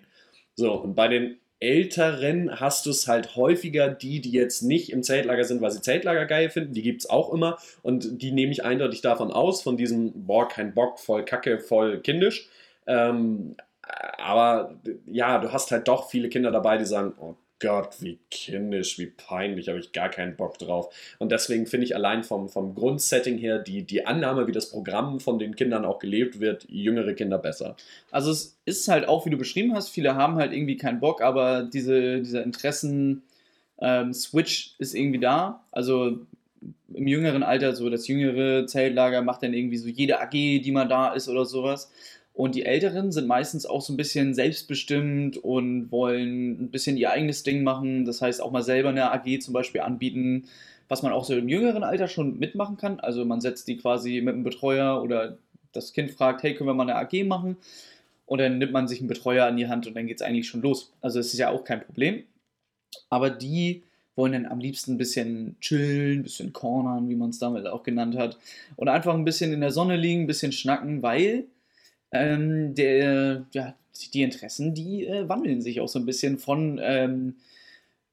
So, 0.56 0.74
und 0.74 0.96
bei 0.96 1.08
den 1.08 1.38
Älteren 1.60 2.60
hast 2.60 2.86
du 2.86 2.92
es 2.92 3.08
halt 3.08 3.36
häufiger, 3.36 3.90
die, 3.90 4.22
die 4.22 4.32
jetzt 4.32 4.62
nicht 4.62 4.92
im 4.92 5.04
Zeltlager 5.04 5.44
sind, 5.44 5.62
weil 5.62 5.72
sie 5.72 5.82
Zeltlager 5.82 6.26
geil 6.26 6.50
finden, 6.50 6.74
die 6.74 6.82
gibt 6.82 7.02
es 7.02 7.10
auch 7.10 7.34
immer 7.34 7.58
und 7.82 8.22
die 8.22 8.32
nehme 8.32 8.52
ich 8.52 8.64
eindeutig 8.64 9.02
davon 9.02 9.32
aus, 9.32 9.62
von 9.62 9.76
diesem, 9.76 10.26
boah, 10.26 10.48
kein 10.48 10.74
Bock, 10.74 11.00
voll 11.00 11.26
kacke, 11.26 11.60
voll 11.60 12.00
kindisch. 12.00 12.50
Ähm, 12.88 13.56
aber 14.18 14.80
ja, 15.06 15.40
du 15.40 15.52
hast 15.52 15.72
halt 15.72 15.88
doch 15.88 16.10
viele 16.10 16.30
Kinder 16.30 16.52
dabei, 16.52 16.78
die 16.78 16.86
sagen, 16.86 17.14
oh 17.20 17.36
Gott, 17.60 18.02
wie 18.02 18.20
kindisch, 18.32 18.98
wie 18.98 19.08
peinlich, 19.08 19.68
habe 19.68 19.80
ich 19.80 19.92
gar 19.92 20.08
keinen 20.10 20.38
Bock 20.38 20.58
drauf. 20.58 20.94
Und 21.20 21.32
deswegen 21.32 21.66
finde 21.66 21.86
ich 21.86 21.96
allein 21.96 22.24
vom, 22.24 22.50
vom 22.50 22.74
Grundsetting 22.74 23.38
her 23.38 23.60
die, 23.60 23.84
die 23.84 24.08
Annahme, 24.08 24.48
wie 24.48 24.52
das 24.52 24.70
Programm 24.70 25.20
von 25.20 25.40
den 25.40 25.56
Kindern 25.56 25.86
auch 25.86 26.00
gelebt 26.00 26.40
wird, 26.40 26.66
jüngere 26.70 27.14
Kinder 27.14 27.38
besser. 27.38 27.76
Also 28.12 28.32
es 28.32 28.58
ist 28.66 28.88
halt 28.88 29.08
auch, 29.08 29.26
wie 29.26 29.30
du 29.30 29.38
beschrieben 29.38 29.76
hast, 29.76 29.90
viele 29.90 30.16
haben 30.16 30.36
halt 30.36 30.54
irgendwie 30.54 30.78
keinen 30.78 31.00
Bock, 31.00 31.22
aber 31.22 31.64
diese, 31.64 32.22
dieser 32.22 32.44
Interessen-Switch 32.44 34.76
ist 34.78 34.96
irgendwie 34.96 35.20
da. 35.20 35.64
Also 35.72 36.20
im 36.94 37.08
jüngeren 37.08 37.44
Alter, 37.44 37.76
so 37.76 37.90
das 37.90 38.08
jüngere 38.08 38.66
Zeltlager 38.68 39.22
macht 39.22 39.44
dann 39.44 39.54
irgendwie 39.54 39.78
so 39.78 39.88
jede 39.88 40.22
AG, 40.22 40.32
die 40.32 40.72
mal 40.72 40.88
da 40.88 41.14
ist 41.14 41.30
oder 41.30 41.46
sowas. 41.46 41.92
Und 42.40 42.56
die 42.56 42.64
Älteren 42.64 43.12
sind 43.12 43.28
meistens 43.28 43.66
auch 43.66 43.82
so 43.82 43.92
ein 43.92 43.98
bisschen 43.98 44.34
selbstbestimmt 44.34 45.36
und 45.36 45.92
wollen 45.92 46.52
ein 46.52 46.72
bisschen 46.72 46.96
ihr 46.96 47.12
eigenes 47.12 47.44
Ding 47.44 47.64
machen. 47.64 48.06
Das 48.06 48.22
heißt 48.22 48.42
auch 48.42 48.50
mal 48.50 48.64
selber 48.64 48.88
eine 48.88 49.12
AG 49.12 49.42
zum 49.42 49.54
Beispiel 49.54 49.82
anbieten, 49.82 50.46
was 50.88 51.04
man 51.04 51.12
auch 51.12 51.26
so 51.26 51.36
im 51.36 51.50
jüngeren 51.50 51.84
Alter 51.84 52.08
schon 52.08 52.40
mitmachen 52.40 52.78
kann. 52.78 53.02
Also 53.02 53.26
man 53.26 53.42
setzt 53.42 53.68
die 53.68 53.76
quasi 53.76 54.22
mit 54.22 54.36
einem 54.36 54.46
Betreuer 54.46 55.04
oder 55.04 55.38
das 55.74 55.92
Kind 55.92 56.12
fragt, 56.12 56.42
hey, 56.42 56.56
können 56.56 56.70
wir 56.70 56.74
mal 56.74 56.90
eine 56.90 56.96
AG 56.96 57.26
machen? 57.26 57.58
Und 58.26 58.40
dann 58.40 58.58
nimmt 58.58 58.72
man 58.72 58.88
sich 58.88 59.00
einen 59.00 59.10
Betreuer 59.10 59.46
an 59.46 59.58
die 59.58 59.68
Hand 59.68 59.86
und 59.86 59.96
dann 59.96 60.08
geht 60.08 60.22
es 60.22 60.26
eigentlich 60.26 60.48
schon 60.48 60.62
los. 60.62 60.94
Also 61.02 61.20
es 61.20 61.34
ist 61.34 61.40
ja 61.40 61.50
auch 61.50 61.66
kein 61.66 61.82
Problem. 61.82 62.24
Aber 63.10 63.32
die 63.32 63.84
wollen 64.16 64.32
dann 64.32 64.46
am 64.46 64.62
liebsten 64.62 64.94
ein 64.94 64.98
bisschen 64.98 65.58
chillen, 65.60 66.20
ein 66.20 66.24
bisschen 66.24 66.54
cornern, 66.54 67.10
wie 67.10 67.16
man 67.16 67.32
es 67.32 67.40
damals 67.40 67.66
auch 67.66 67.84
genannt 67.84 68.16
hat. 68.16 68.38
Und 68.78 68.88
einfach 68.88 69.14
ein 69.14 69.26
bisschen 69.26 69.52
in 69.52 69.60
der 69.60 69.72
Sonne 69.72 69.98
liegen, 69.98 70.22
ein 70.22 70.28
bisschen 70.28 70.54
schnacken, 70.54 71.04
weil 71.04 71.44
ähm, 72.12 72.76
der, 72.76 73.46
ja, 73.54 73.76
die 74.14 74.22
Interessen, 74.22 74.74
die 74.74 75.06
äh, 75.06 75.28
wandeln 75.28 75.62
sich 75.62 75.82
auch 75.82 75.88
so 75.88 76.00
ein 76.00 76.06
bisschen 76.06 76.38
von 76.38 76.80
ähm, 76.82 77.36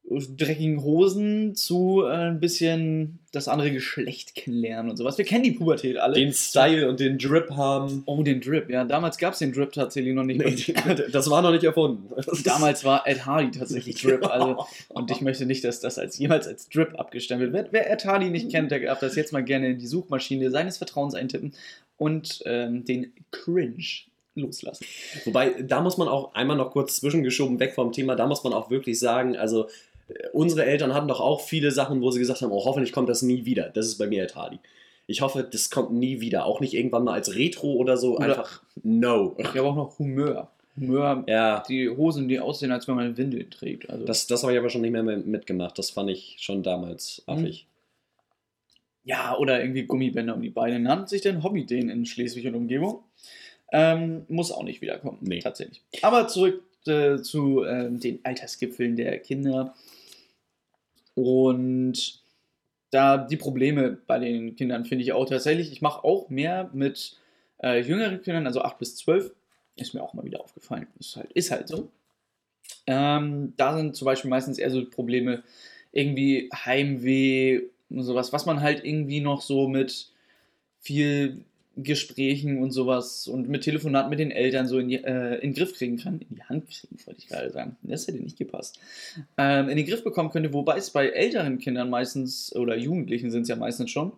dreckigen 0.08 0.82
Hosen 0.82 1.56
zu 1.56 2.04
äh, 2.04 2.28
ein 2.28 2.38
bisschen 2.40 3.18
das 3.32 3.48
andere 3.48 3.72
Geschlecht 3.72 4.34
kennenlernen 4.34 4.90
und 4.90 4.96
sowas. 4.96 5.18
Wir 5.18 5.24
kennen 5.24 5.42
die 5.42 5.50
Pubertät 5.50 5.96
alle. 5.98 6.14
Den 6.14 6.32
Style 6.32 6.88
und 6.88 7.00
den 7.00 7.18
Drip 7.18 7.50
haben. 7.50 8.02
Oh, 8.06 8.22
den 8.22 8.40
Drip, 8.40 8.70
ja. 8.70 8.84
Damals 8.84 9.18
gab 9.18 9.32
es 9.32 9.40
den 9.40 9.52
Drip 9.52 9.72
tatsächlich 9.72 10.14
noch 10.14 10.22
nicht. 10.24 10.38
Nee, 10.38 10.74
das 11.12 11.28
war 11.28 11.42
noch 11.42 11.50
nicht 11.50 11.64
erfunden. 11.64 12.08
Damals 12.44 12.84
war 12.84 13.06
Ed 13.06 13.26
Hardy 13.26 13.50
tatsächlich 13.50 14.00
Drip. 14.00 14.24
Also, 14.26 14.64
und 14.88 15.10
ich 15.10 15.20
möchte 15.20 15.44
nicht, 15.44 15.64
dass 15.64 15.80
das 15.80 15.98
als 15.98 16.18
jemals 16.18 16.46
als 16.46 16.68
Drip 16.68 16.98
abgestempelt 16.98 17.52
wird. 17.52 17.68
Wer 17.72 17.90
Ed 17.90 18.04
Hardy 18.04 18.30
nicht 18.30 18.50
kennt, 18.50 18.70
der 18.70 18.80
darf 18.80 19.00
das 19.00 19.16
jetzt 19.16 19.32
mal 19.32 19.44
gerne 19.44 19.70
in 19.70 19.78
die 19.78 19.86
Suchmaschine 19.86 20.50
seines 20.50 20.78
Vertrauens 20.78 21.14
eintippen 21.14 21.52
und 21.96 22.42
ähm, 22.46 22.84
den 22.84 23.12
Cringe 23.30 23.84
loslassen. 24.34 24.84
Wobei, 25.24 25.62
da 25.62 25.80
muss 25.80 25.96
man 25.96 26.08
auch 26.08 26.34
einmal 26.34 26.56
noch 26.56 26.70
kurz 26.70 26.96
zwischengeschoben 27.00 27.58
weg 27.58 27.74
vom 27.74 27.92
Thema, 27.92 28.16
da 28.16 28.26
muss 28.26 28.44
man 28.44 28.52
auch 28.52 28.70
wirklich 28.70 28.98
sagen, 28.98 29.36
also 29.36 29.66
unsere 30.32 30.64
Eltern 30.64 30.94
hatten 30.94 31.08
doch 31.08 31.20
auch 31.20 31.40
viele 31.40 31.70
Sachen, 31.70 32.00
wo 32.00 32.10
sie 32.10 32.20
gesagt 32.20 32.42
haben, 32.42 32.52
oh, 32.52 32.64
hoffentlich 32.64 32.92
kommt 32.92 33.08
das 33.08 33.22
nie 33.22 33.44
wieder. 33.44 33.70
Das 33.70 33.86
ist 33.86 33.98
bei 33.98 34.06
mir 34.06 34.26
Hardy. 34.34 34.58
Ich 35.08 35.20
hoffe, 35.20 35.46
das 35.50 35.70
kommt 35.70 35.92
nie 35.92 36.20
wieder. 36.20 36.46
Auch 36.46 36.60
nicht 36.60 36.74
irgendwann 36.74 37.04
mal 37.04 37.14
als 37.14 37.34
Retro 37.34 37.72
oder 37.74 37.96
so. 37.96 38.16
Oder- 38.16 38.26
Einfach 38.38 38.62
no. 38.82 39.34
Ich 39.38 39.46
habe 39.48 39.62
auch 39.62 39.76
noch 39.76 39.98
Humeur. 39.98 40.48
Humeur, 40.76 41.24
Ja, 41.26 41.62
die 41.68 41.88
Hosen, 41.88 42.28
die 42.28 42.38
aussehen, 42.38 42.70
als 42.70 42.86
wenn 42.86 42.96
man 42.96 43.16
Windeln 43.16 43.48
trägt. 43.50 43.88
Also, 43.88 44.04
das, 44.04 44.26
das 44.26 44.42
habe 44.42 44.52
ich 44.52 44.58
aber 44.58 44.68
schon 44.68 44.82
nicht 44.82 44.90
mehr 44.92 45.02
mitgemacht. 45.02 45.78
Das 45.78 45.90
fand 45.90 46.10
ich 46.10 46.36
schon 46.38 46.62
damals 46.62 47.22
affig. 47.26 47.66
Ja, 49.06 49.38
oder 49.38 49.60
irgendwie 49.60 49.84
Gummibänder 49.84 50.34
um 50.34 50.42
die 50.42 50.50
Beine. 50.50 50.80
Nannte 50.80 51.10
sich 51.10 51.22
denn 51.22 51.44
Hobby 51.44 51.64
den 51.64 51.88
in 51.88 52.04
Schleswig 52.04 52.44
und 52.46 52.56
Umgebung? 52.56 53.04
Ähm, 53.72 54.26
muss 54.28 54.50
auch 54.50 54.64
nicht 54.64 54.82
wiederkommen. 54.82 55.18
Nee. 55.20 55.38
Tatsächlich. 55.38 55.80
Aber 56.02 56.26
zurück 56.26 56.64
äh, 56.86 57.18
zu 57.18 57.64
ähm, 57.64 58.00
den 58.00 58.18
Altersgipfeln 58.24 58.96
der 58.96 59.18
Kinder. 59.20 59.74
Und 61.14 62.20
da 62.90 63.16
die 63.16 63.36
Probleme 63.36 63.96
bei 64.08 64.18
den 64.18 64.56
Kindern 64.56 64.84
finde 64.84 65.04
ich 65.04 65.12
auch 65.12 65.28
tatsächlich. 65.28 65.70
Ich 65.70 65.80
mache 65.80 66.02
auch 66.02 66.28
mehr 66.28 66.68
mit 66.72 67.16
äh, 67.62 67.80
jüngeren 67.80 68.22
Kindern, 68.22 68.46
also 68.46 68.62
8 68.62 68.76
bis 68.78 68.96
12. 68.96 69.32
Ist 69.76 69.94
mir 69.94 70.02
auch 70.02 70.14
mal 70.14 70.24
wieder 70.24 70.40
aufgefallen. 70.40 70.88
Ist 70.98 71.14
halt, 71.14 71.30
ist 71.32 71.52
halt 71.52 71.68
so. 71.68 71.92
Ähm, 72.88 73.54
da 73.56 73.76
sind 73.76 73.94
zum 73.94 74.06
Beispiel 74.06 74.30
meistens 74.30 74.58
eher 74.58 74.70
so 74.70 74.84
Probleme, 74.84 75.44
irgendwie 75.92 76.50
Heimweh 76.52 77.62
sowas, 77.90 78.32
was 78.32 78.46
man 78.46 78.60
halt 78.60 78.84
irgendwie 78.84 79.20
noch 79.20 79.40
so 79.40 79.68
mit 79.68 80.10
viel 80.80 81.44
Gesprächen 81.76 82.62
und 82.62 82.70
sowas 82.70 83.28
und 83.28 83.48
mit 83.48 83.62
Telefonaten 83.62 84.08
mit 84.08 84.18
den 84.18 84.30
Eltern 84.30 84.66
so 84.66 84.78
in, 84.78 84.88
die, 84.88 85.04
äh, 85.04 85.34
in 85.34 85.50
den 85.50 85.54
Griff 85.54 85.74
kriegen 85.74 85.98
kann. 85.98 86.20
In 86.20 86.36
die 86.36 86.42
Hand 86.42 86.68
kriegen, 86.70 86.96
wollte 87.04 87.20
ich 87.20 87.28
gerade 87.28 87.50
sagen. 87.50 87.76
Das 87.82 88.06
hätte 88.06 88.18
nicht 88.18 88.38
gepasst. 88.38 88.80
Ähm, 89.36 89.68
in 89.68 89.76
den 89.76 89.86
Griff 89.86 90.02
bekommen 90.02 90.30
könnte, 90.30 90.54
wobei 90.54 90.78
es 90.78 90.90
bei 90.90 91.08
älteren 91.08 91.58
Kindern 91.58 91.90
meistens, 91.90 92.54
oder 92.56 92.76
Jugendlichen 92.76 93.30
sind 93.30 93.42
es 93.42 93.48
ja 93.48 93.56
meistens 93.56 93.90
schon, 93.90 94.12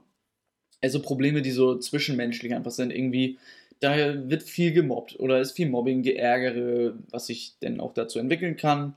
also 0.81 1.03
Probleme, 1.03 1.43
die 1.43 1.51
so 1.51 1.77
zwischenmenschlich 1.77 2.55
einfach 2.55 2.71
sind, 2.71 2.93
irgendwie, 2.93 3.39
da 3.81 4.29
wird 4.31 4.45
viel 4.45 4.73
gemobbt 4.73 5.19
oder 5.19 5.41
ist 5.41 5.53
viel 5.53 5.69
Mobbing, 5.69 6.03
Geärgere, 6.03 6.95
was 7.11 7.27
sich 7.27 7.55
denn 7.61 7.81
auch 7.81 7.93
dazu 7.93 8.21
entwickeln 8.21 8.57
kann. 8.57 8.95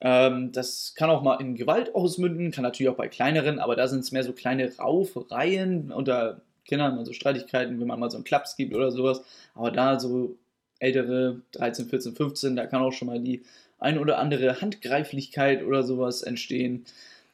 Ähm, 0.00 0.52
das 0.52 0.94
kann 0.94 1.10
auch 1.10 1.22
mal 1.22 1.40
in 1.40 1.54
Gewalt 1.54 1.94
ausmünden, 1.94 2.50
kann 2.50 2.62
natürlich 2.62 2.90
auch 2.90 2.96
bei 2.96 3.08
kleineren, 3.08 3.58
aber 3.58 3.76
da 3.76 3.88
sind 3.88 4.00
es 4.00 4.12
mehr 4.12 4.24
so 4.24 4.32
kleine 4.32 4.70
Raufereien 4.76 5.90
unter 5.90 6.40
Kindern, 6.66 6.98
also 6.98 7.12
Streitigkeiten, 7.12 7.80
wenn 7.80 7.86
man 7.86 8.00
mal 8.00 8.10
so 8.10 8.16
einen 8.16 8.24
Klaps 8.24 8.56
gibt 8.56 8.74
oder 8.74 8.90
sowas. 8.90 9.22
Aber 9.54 9.70
da 9.70 9.98
so 9.98 10.36
ältere, 10.78 11.40
13, 11.52 11.88
14, 11.88 12.14
15, 12.14 12.56
da 12.56 12.66
kann 12.66 12.82
auch 12.82 12.92
schon 12.92 13.06
mal 13.06 13.20
die 13.20 13.42
ein 13.78 13.98
oder 13.98 14.18
andere 14.18 14.60
Handgreiflichkeit 14.60 15.62
oder 15.64 15.82
sowas 15.82 16.22
entstehen. 16.22 16.84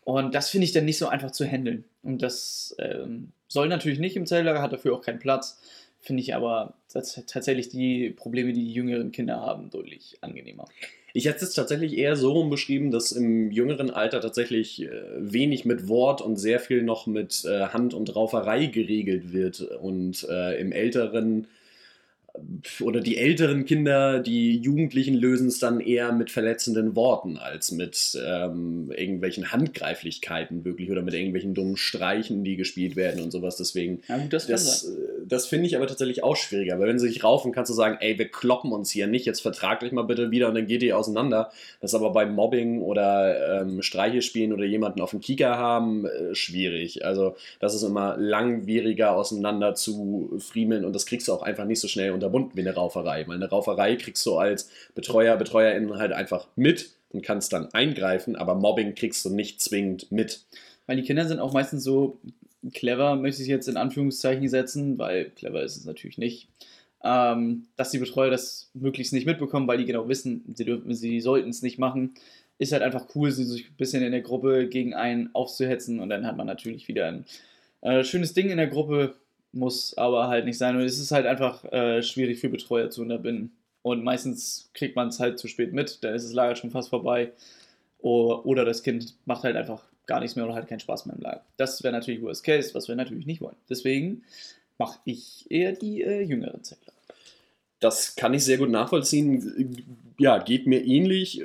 Und 0.05 0.35
das 0.35 0.51
finde 0.51 0.65
ich 0.65 0.73
dann 0.73 0.85
nicht 0.85 0.99
so 0.99 1.09
einfach 1.09 1.31
zu 1.31 1.45
handeln. 1.47 1.85
Und 2.03 2.23
das 2.23 2.75
ähm, 2.79 3.33
soll 3.49 3.69
natürlich 3.69 3.99
nicht 4.01 4.17
im 4.17 4.27
Zeltlager, 4.27 4.61
hat 4.63 4.73
dafür 4.73 4.95
auch 4.95 5.03
keinen 5.03 5.21
Platz. 5.21 5.61
Finde 6.01 6.23
ich 6.23 6.35
aber 6.35 6.75
tats- 6.93 7.23
tatsächlich 7.27 7.69
die 7.69 8.11
Probleme, 8.11 8.53
die 8.53 8.65
die 8.65 8.73
jüngeren 8.73 9.13
Kinder 9.13 9.41
haben, 9.41 9.71
deutlich 9.71 10.19
angenehmer. 10.21 10.67
Ich 11.15 11.27
hätte 11.27 11.45
es 11.45 11.53
tatsächlich 11.53 11.99
eher 11.99 12.17
so 12.17 12.45
beschrieben, 12.49 12.91
dass 12.91 13.13
im 13.13 13.51
jüngeren 13.51 13.91
Alter 13.91 14.21
tatsächlich 14.21 14.83
äh, 14.83 14.91
wenig 15.19 15.65
mit 15.65 15.89
Wort 15.89 16.23
und 16.23 16.37
sehr 16.37 16.59
viel 16.59 16.83
noch 16.83 17.07
mit 17.07 17.45
äh, 17.45 17.69
Hand 17.69 17.93
und 17.93 18.15
Rauferei 18.17 18.67
geregelt 18.67 19.33
wird. 19.33 19.61
Und 19.61 20.27
äh, 20.31 20.59
im 20.61 20.73
älteren 20.73 21.47
oder 22.81 23.01
die 23.01 23.19
älteren 23.19 23.67
Kinder, 23.67 24.19
die 24.19 24.57
Jugendlichen 24.57 25.15
lösen 25.15 25.49
es 25.49 25.59
dann 25.59 25.81
eher 25.81 26.13
mit 26.13 26.31
verletzenden 26.31 26.97
Worten 26.97 27.37
als 27.37 27.73
mit 27.73 28.19
ähm, 28.27 28.91
irgendwelchen 28.97 29.53
Handgreiflichkeiten 29.53 30.65
wirklich 30.65 30.91
oder 30.91 31.03
mit 31.03 31.13
irgendwelchen 31.13 31.53
dummen 31.53 31.77
Streichen, 31.77 32.43
die 32.43 32.57
gespielt 32.57 32.97
werden 32.97 33.23
und 33.23 33.33
sowas. 33.33 33.57
Deswegen 33.57 34.03
Ja, 34.09 34.19
das, 34.31 34.47
das, 34.47 34.85
äh, 34.85 34.97
das 35.27 35.47
finde 35.47 35.67
ich 35.67 35.77
aber 35.77 35.87
tatsächlich 35.87 36.25
auch 36.25 36.37
schwieriger, 36.37 36.79
weil 36.79 36.89
wenn 36.89 36.99
sie 36.99 37.09
sich 37.09 37.23
raufen, 37.23 37.53
kannst 37.53 37.69
du 37.71 37.75
sagen, 37.75 37.99
ey, 38.01 38.19
wir 38.19 38.29
kloppen 38.29 38.73
uns 38.73 38.91
hier 38.91 39.07
nicht, 39.07 39.27
jetzt 39.27 39.43
vertragt 39.43 39.85
euch 39.85 39.93
mal 39.93 40.03
bitte 40.03 40.31
wieder 40.31 40.49
und 40.49 40.55
dann 40.55 40.67
geht 40.67 40.83
ihr 40.83 40.97
auseinander. 40.97 41.53
Das 41.81 41.91
ist 41.91 41.95
aber 41.95 42.13
beim 42.13 42.35
Mobbing 42.35 42.81
oder 42.81 43.61
ähm, 43.61 43.83
Streiche 43.83 44.23
spielen 44.23 44.55
oder 44.55 44.65
jemanden 44.65 45.03
auf 45.03 45.11
dem 45.11 45.21
Kieker 45.21 45.59
haben, 45.59 46.07
äh, 46.07 46.35
schwierig. 46.35 47.05
Also 47.05 47.37
das 47.61 47.75
ist 47.75 47.83
immer 47.83 48.17
langwieriger 48.17 49.15
auseinander 49.17 49.75
zu 49.75 50.33
friemeln 50.39 50.87
und 50.87 50.95
das 50.95 51.05
kriegst 51.05 51.29
du 51.29 51.35
auch 51.35 51.43
einfach 51.43 51.67
nicht 51.67 51.81
so 51.81 51.89
schnell 51.89 52.13
unterbunden 52.23 52.57
wie 52.57 52.61
eine 52.61 52.75
Rauferei. 52.75 53.27
Weil 53.27 53.37
eine 53.37 53.51
Rauferei 53.51 53.97
kriegst 53.97 54.25
du 54.27 54.37
als 54.37 54.71
Betreuer, 54.95 55.37
Betreuerin 55.37 55.97
halt 55.97 56.13
einfach 56.13 56.49
mit 56.57 56.91
und 57.11 57.23
kannst 57.23 57.53
dann 57.53 57.73
eingreifen, 57.73 58.37
aber 58.37 58.55
Mobbing 58.55 58.95
kriegst 58.95 59.25
du 59.25 59.31
nicht 59.31 59.61
zwingend 59.61 60.11
mit. 60.11 60.45
Weil 60.87 60.97
die 60.97 61.03
Kinder 61.03 61.27
sind 61.27 61.41
auch 61.41 61.53
meistens 61.53 61.85
so 61.85 62.19
clever, 62.73 63.17
möchte 63.17 63.43
ich 63.43 63.49
jetzt 63.49 63.69
in 63.69 63.77
Anführungszeichen 63.77 64.49
setzen, 64.49 64.99
weil 64.99 65.31
clever 65.31 65.63
ist 65.63 65.77
es 65.77 65.85
natürlich 65.85 66.19
nicht, 66.19 66.49
ähm, 67.05 67.67
dass 67.77 67.91
die 67.91 67.99
Betreuer 67.99 68.31
das 68.31 68.71
möglichst 68.75 69.13
nicht 69.13 69.27
mitbekommen, 69.27 69.67
weil 69.67 69.79
die 69.79 69.85
genau 69.85 70.09
wissen, 70.09 70.45
sie, 70.55 70.65
dürfen, 70.65 70.95
sie 70.95 71.21
sollten 71.21 71.51
es 71.51 71.63
nicht 71.63 71.79
machen. 71.79 72.15
Ist 72.59 72.73
halt 72.73 72.83
einfach 72.83 73.07
cool, 73.15 73.33
sie 73.33 73.45
sich 73.45 73.69
ein 73.69 73.77
bisschen 73.77 74.05
in 74.05 74.13
der 74.13 74.21
Gruppe 74.21 74.69
gegen 74.69 74.95
einen 74.95 75.35
aufzuhetzen 75.35 75.99
und 75.99 76.09
dann 76.09 76.27
hat 76.27 76.37
man 76.37 76.47
natürlich 76.47 76.87
wieder 76.87 77.07
ein 77.09 77.25
äh, 77.81 78.05
schönes 78.05 78.35
Ding 78.35 78.51
in 78.51 78.59
der 78.59 78.69
Gruppe, 78.69 79.17
muss 79.53 79.97
aber 79.97 80.29
halt 80.29 80.45
nicht 80.45 80.59
sein. 80.59 80.77
Und 80.77 80.83
es 80.83 80.99
ist 80.99 81.13
halt 81.13 81.27
einfach 81.27 81.65
äh, 81.73 82.03
schwierig 82.03 82.39
für 82.39 82.49
Betreuer 82.49 82.91
zu 82.91 83.03
unterbinden. 83.03 83.53
Und 83.83 84.05
meistens 84.05 84.71
kriegt 84.75 84.97
man 84.97 85.09
es 85.09 85.21
halt 85.21 85.39
zu 85.39 85.49
spät 85.49 85.73
mit, 85.73 86.03
dann 86.05 86.15
ist 86.15 86.25
das 86.25 86.33
Lager 86.33 86.55
schon 86.57 86.71
fast 86.71 86.91
vorbei. 86.91 87.33
Oder 87.99 88.65
das 88.65 88.83
Kind 88.83 89.15
macht 89.27 89.45
halt 89.45 89.57
einfach 89.57 89.85
gar 90.07 90.21
nichts 90.21 90.35
mehr 90.35 90.45
oder 90.45 90.55
hat 90.55 90.69
keinen 90.69 90.81
Spaß 90.81 91.07
mehr 91.07 91.17
im 91.17 91.23
Lager. 91.23 91.45
Das 91.57 91.83
wäre 91.83 91.93
natürlich 91.93 92.23
Worst 92.23 92.45
Case, 92.45 92.75
was 92.75 92.89
wir 92.89 92.97
natürlich 92.97 93.27
nicht 93.27 93.41
wollen. 93.41 93.57
Deswegen 93.71 94.23
mache 94.79 94.99
ich 95.05 95.47
eher 95.51 95.73
die 95.73 96.03
äh, 96.03 96.23
jüngeren 96.23 96.65
Zettler. 96.65 96.93
Das 97.79 98.17
kann 98.17 98.35
ich 98.35 98.45
sehr 98.45 98.59
gut 98.59 98.71
nachvollziehen. 98.71 99.85
Ja, 100.19 100.39
geht 100.39 100.67
mir 100.67 100.85
ähnlich. 100.85 101.43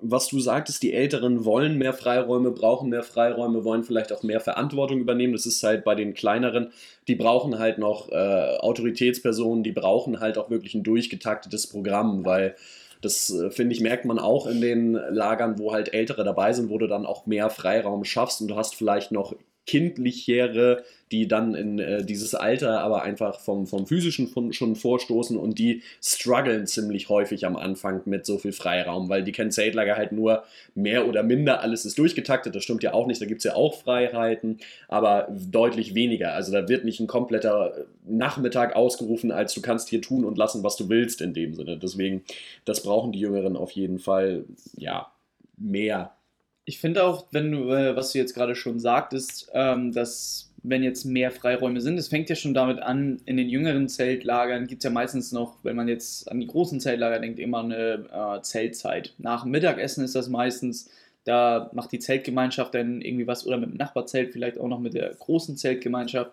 Was 0.00 0.28
du 0.28 0.38
sagtest, 0.38 0.82
die 0.82 0.92
Älteren 0.92 1.44
wollen 1.44 1.76
mehr 1.76 1.92
Freiräume, 1.92 2.52
brauchen 2.52 2.88
mehr 2.88 3.02
Freiräume, 3.02 3.64
wollen 3.64 3.84
vielleicht 3.84 4.12
auch 4.12 4.22
mehr 4.22 4.40
Verantwortung 4.40 5.00
übernehmen. 5.00 5.32
Das 5.32 5.46
ist 5.46 5.62
halt 5.62 5.84
bei 5.84 5.94
den 5.94 6.14
Kleineren, 6.14 6.70
die 7.08 7.16
brauchen 7.16 7.58
halt 7.58 7.78
noch 7.78 8.10
äh, 8.10 8.56
Autoritätspersonen, 8.58 9.64
die 9.64 9.72
brauchen 9.72 10.20
halt 10.20 10.38
auch 10.38 10.50
wirklich 10.50 10.74
ein 10.74 10.84
durchgetaktetes 10.84 11.66
Programm, 11.66 12.24
weil 12.24 12.54
das, 13.00 13.30
äh, 13.30 13.50
finde 13.50 13.74
ich, 13.74 13.80
merkt 13.80 14.04
man 14.04 14.18
auch 14.18 14.46
in 14.46 14.60
den 14.60 14.92
Lagern, 14.92 15.58
wo 15.58 15.72
halt 15.72 15.92
Ältere 15.92 16.24
dabei 16.24 16.52
sind, 16.52 16.70
wo 16.70 16.78
du 16.78 16.86
dann 16.86 17.06
auch 17.06 17.26
mehr 17.26 17.50
Freiraum 17.50 18.04
schaffst 18.04 18.40
und 18.40 18.48
du 18.48 18.56
hast 18.56 18.74
vielleicht 18.74 19.12
noch 19.12 19.34
kindlichere, 19.68 20.82
die 21.12 21.28
dann 21.28 21.54
in 21.54 21.78
äh, 21.78 22.04
dieses 22.04 22.34
Alter 22.34 22.80
aber 22.80 23.02
einfach 23.02 23.38
vom, 23.38 23.66
vom 23.66 23.86
physischen 23.86 24.28
von, 24.28 24.52
schon 24.52 24.76
vorstoßen 24.76 25.36
und 25.36 25.58
die 25.58 25.82
strugglen 26.02 26.66
ziemlich 26.66 27.10
häufig 27.10 27.44
am 27.44 27.54
Anfang 27.54 28.00
mit 28.06 28.24
so 28.24 28.38
viel 28.38 28.52
Freiraum, 28.52 29.10
weil 29.10 29.22
die 29.22 29.32
kennen 29.32 29.50
Zeltlager 29.50 29.96
halt 29.96 30.12
nur 30.12 30.44
mehr 30.74 31.06
oder 31.06 31.22
minder, 31.22 31.60
alles 31.60 31.84
ist 31.84 31.98
durchgetaktet, 31.98 32.54
das 32.54 32.64
stimmt 32.64 32.82
ja 32.82 32.94
auch 32.94 33.06
nicht, 33.06 33.20
da 33.20 33.26
gibt 33.26 33.40
es 33.40 33.44
ja 33.44 33.54
auch 33.54 33.74
Freiheiten, 33.74 34.58
aber 34.88 35.28
deutlich 35.30 35.94
weniger. 35.94 36.32
Also 36.32 36.50
da 36.50 36.66
wird 36.68 36.84
nicht 36.86 37.00
ein 37.00 37.06
kompletter 37.06 37.74
Nachmittag 38.06 38.74
ausgerufen, 38.74 39.30
als 39.30 39.52
du 39.52 39.60
kannst 39.60 39.90
hier 39.90 40.00
tun 40.00 40.24
und 40.24 40.38
lassen, 40.38 40.62
was 40.62 40.76
du 40.76 40.88
willst 40.88 41.20
in 41.20 41.34
dem 41.34 41.54
Sinne. 41.54 41.76
Deswegen, 41.76 42.24
das 42.64 42.82
brauchen 42.82 43.12
die 43.12 43.20
Jüngeren 43.20 43.56
auf 43.56 43.72
jeden 43.72 43.98
Fall, 43.98 44.44
ja, 44.76 45.12
mehr. 45.58 46.17
Ich 46.68 46.80
finde 46.80 47.02
auch, 47.02 47.24
wenn 47.30 47.50
du, 47.50 47.70
äh, 47.70 47.96
was 47.96 48.12
du 48.12 48.18
jetzt 48.18 48.34
gerade 48.34 48.54
schon 48.54 48.78
sagtest, 48.78 49.50
ähm, 49.54 49.90
dass 49.90 50.52
wenn 50.62 50.82
jetzt 50.82 51.06
mehr 51.06 51.30
Freiräume 51.30 51.80
sind. 51.80 51.96
Es 51.96 52.08
fängt 52.08 52.28
ja 52.28 52.36
schon 52.36 52.52
damit 52.52 52.82
an, 52.82 53.22
in 53.24 53.38
den 53.38 53.48
jüngeren 53.48 53.88
Zeltlagern 53.88 54.66
gibt 54.66 54.80
es 54.80 54.84
ja 54.84 54.90
meistens 54.90 55.32
noch, 55.32 55.56
wenn 55.62 55.76
man 55.76 55.88
jetzt 55.88 56.30
an 56.30 56.40
die 56.40 56.46
großen 56.46 56.78
Zeltlager 56.78 57.20
denkt, 57.20 57.38
immer 57.38 57.60
eine 57.60 58.04
äh, 58.12 58.42
Zeltzeit. 58.42 59.14
Nach 59.16 59.44
dem 59.44 59.52
Mittagessen 59.52 60.04
ist 60.04 60.14
das 60.14 60.28
meistens, 60.28 60.90
da 61.24 61.70
macht 61.72 61.90
die 61.92 62.00
Zeltgemeinschaft 62.00 62.74
dann 62.74 63.00
irgendwie 63.00 63.26
was 63.26 63.46
oder 63.46 63.56
mit 63.56 63.70
dem 63.70 63.78
Nachbarzelt, 63.78 64.34
vielleicht 64.34 64.58
auch 64.58 64.68
noch 64.68 64.80
mit 64.80 64.92
der 64.92 65.08
großen 65.14 65.56
Zeltgemeinschaft. 65.56 66.32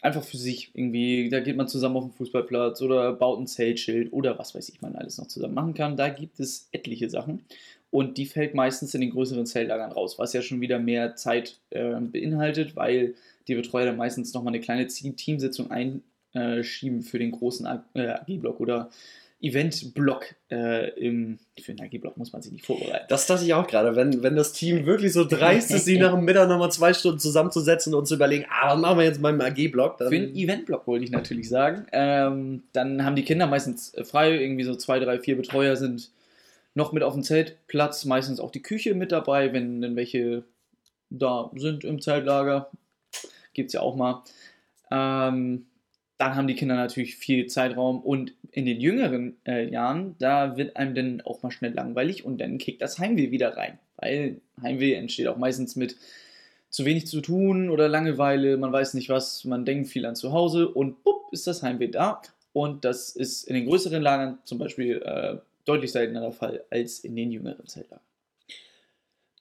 Einfach 0.00 0.24
für 0.24 0.38
sich 0.38 0.70
irgendwie, 0.72 1.28
da 1.28 1.40
geht 1.40 1.58
man 1.58 1.68
zusammen 1.68 1.96
auf 1.96 2.04
den 2.04 2.12
Fußballplatz 2.12 2.80
oder 2.80 3.12
baut 3.12 3.38
ein 3.38 3.46
Zeltschild 3.46 4.10
oder 4.14 4.38
was 4.38 4.54
weiß 4.54 4.70
ich, 4.70 4.80
man 4.80 4.96
alles 4.96 5.18
noch 5.18 5.26
zusammen 5.26 5.52
machen 5.52 5.74
kann. 5.74 5.98
Da 5.98 6.08
gibt 6.08 6.40
es 6.40 6.70
etliche 6.72 7.10
Sachen 7.10 7.44
und 7.90 8.18
die 8.18 8.26
fällt 8.26 8.54
meistens 8.54 8.94
in 8.94 9.00
den 9.00 9.10
größeren 9.10 9.46
Zeltlagern 9.46 9.92
raus, 9.92 10.18
was 10.18 10.32
ja 10.32 10.42
schon 10.42 10.60
wieder 10.60 10.78
mehr 10.78 11.16
Zeit 11.16 11.58
äh, 11.70 11.94
beinhaltet, 12.00 12.76
weil 12.76 13.14
die 13.48 13.54
Betreuer 13.54 13.86
dann 13.86 13.96
meistens 13.96 14.32
nochmal 14.32 14.54
eine 14.54 14.62
kleine 14.62 14.86
Teamsitzung 14.86 15.70
einschieben 15.70 17.02
für 17.02 17.18
den 17.18 17.32
großen 17.32 17.66
AG-Block 17.66 18.60
oder 18.60 18.90
Event-Block 19.42 20.26
äh, 20.50 20.90
im. 21.00 21.38
Für 21.60 21.72
einen 21.72 21.80
AG-Block 21.80 22.16
muss 22.16 22.32
man 22.32 22.42
sich 22.42 22.52
nicht 22.52 22.66
vorbereiten. 22.66 23.06
Das 23.08 23.26
dachte 23.26 23.44
ich 23.44 23.54
auch 23.54 23.66
gerade. 23.66 23.96
Wenn, 23.96 24.22
wenn 24.22 24.36
das 24.36 24.52
Team 24.52 24.86
wirklich 24.86 25.12
so 25.12 25.24
dreist 25.24 25.70
ist, 25.72 25.86
sie 25.86 25.98
nach 25.98 26.14
dem 26.14 26.24
Mittag 26.24 26.48
nochmal 26.48 26.70
zwei 26.70 26.92
Stunden 26.92 27.18
zusammenzusetzen 27.18 27.94
und 27.94 28.06
zu 28.06 28.14
überlegen, 28.14 28.44
ah, 28.50 28.74
was 28.74 28.80
machen 28.80 28.98
wir 28.98 29.04
jetzt 29.04 29.20
beim 29.20 29.40
AG-Block? 29.40 29.98
Für 29.98 30.08
einen 30.08 30.34
Event-Block 30.36 30.86
wollte 30.86 31.04
ich 31.04 31.10
natürlich 31.10 31.48
sagen. 31.48 31.86
Ähm, 31.92 32.62
dann 32.72 33.04
haben 33.04 33.16
die 33.16 33.24
Kinder 33.24 33.46
meistens 33.46 33.92
frei, 34.04 34.38
irgendwie 34.38 34.64
so 34.64 34.74
zwei, 34.74 35.00
drei, 35.00 35.18
vier 35.18 35.36
Betreuer 35.36 35.76
sind 35.76 36.10
noch 36.74 36.92
mit 36.92 37.02
auf 37.02 37.14
dem 37.14 37.22
Zeltplatz, 37.22 38.04
meistens 38.04 38.40
auch 38.40 38.50
die 38.50 38.62
Küche 38.62 38.94
mit 38.94 39.12
dabei, 39.12 39.52
wenn 39.52 39.80
denn 39.80 39.96
welche 39.96 40.44
da 41.10 41.50
sind 41.54 41.84
im 41.84 42.00
Zeltlager. 42.00 42.70
Gibt 43.52 43.68
es 43.68 43.74
ja 43.74 43.80
auch 43.80 43.96
mal. 43.96 44.22
Ähm, 44.90 45.66
dann 46.18 46.36
haben 46.36 46.46
die 46.46 46.54
Kinder 46.54 46.76
natürlich 46.76 47.16
viel 47.16 47.46
Zeitraum 47.46 48.00
und 48.00 48.34
in 48.52 48.66
den 48.66 48.80
jüngeren 48.80 49.36
äh, 49.46 49.70
Jahren, 49.70 50.16
da 50.18 50.56
wird 50.56 50.76
einem 50.76 50.94
dann 50.94 51.20
auch 51.22 51.42
mal 51.42 51.50
schnell 51.50 51.72
langweilig 51.72 52.24
und 52.24 52.38
dann 52.38 52.58
kickt 52.58 52.82
das 52.82 52.98
Heimweh 52.98 53.30
wieder 53.30 53.56
rein. 53.56 53.78
Weil 53.96 54.40
Heimweh 54.62 54.94
entsteht 54.94 55.28
auch 55.28 55.38
meistens 55.38 55.76
mit 55.76 55.96
zu 56.68 56.84
wenig 56.84 57.06
zu 57.06 57.20
tun 57.20 57.70
oder 57.70 57.88
Langeweile, 57.88 58.56
man 58.56 58.72
weiß 58.72 58.94
nicht 58.94 59.08
was, 59.08 59.44
man 59.44 59.64
denkt 59.64 59.88
viel 59.88 60.06
an 60.06 60.14
zu 60.14 60.32
Hause 60.32 60.68
und 60.68 61.02
bupp, 61.02 61.32
ist 61.32 61.46
das 61.46 61.62
Heimweh 61.62 61.88
da. 61.88 62.20
Und 62.52 62.84
das 62.84 63.16
ist 63.16 63.44
in 63.44 63.54
den 63.54 63.66
größeren 63.66 64.02
Lagern 64.02 64.38
zum 64.44 64.58
Beispiel 64.58 65.02
äh, 65.02 65.38
deutlich 65.64 65.92
seltenerer 65.92 66.32
Fall 66.32 66.64
als 66.70 67.00
in 67.00 67.16
den 67.16 67.30
jüngeren 67.30 67.66
Zeltlagern. 67.66 68.04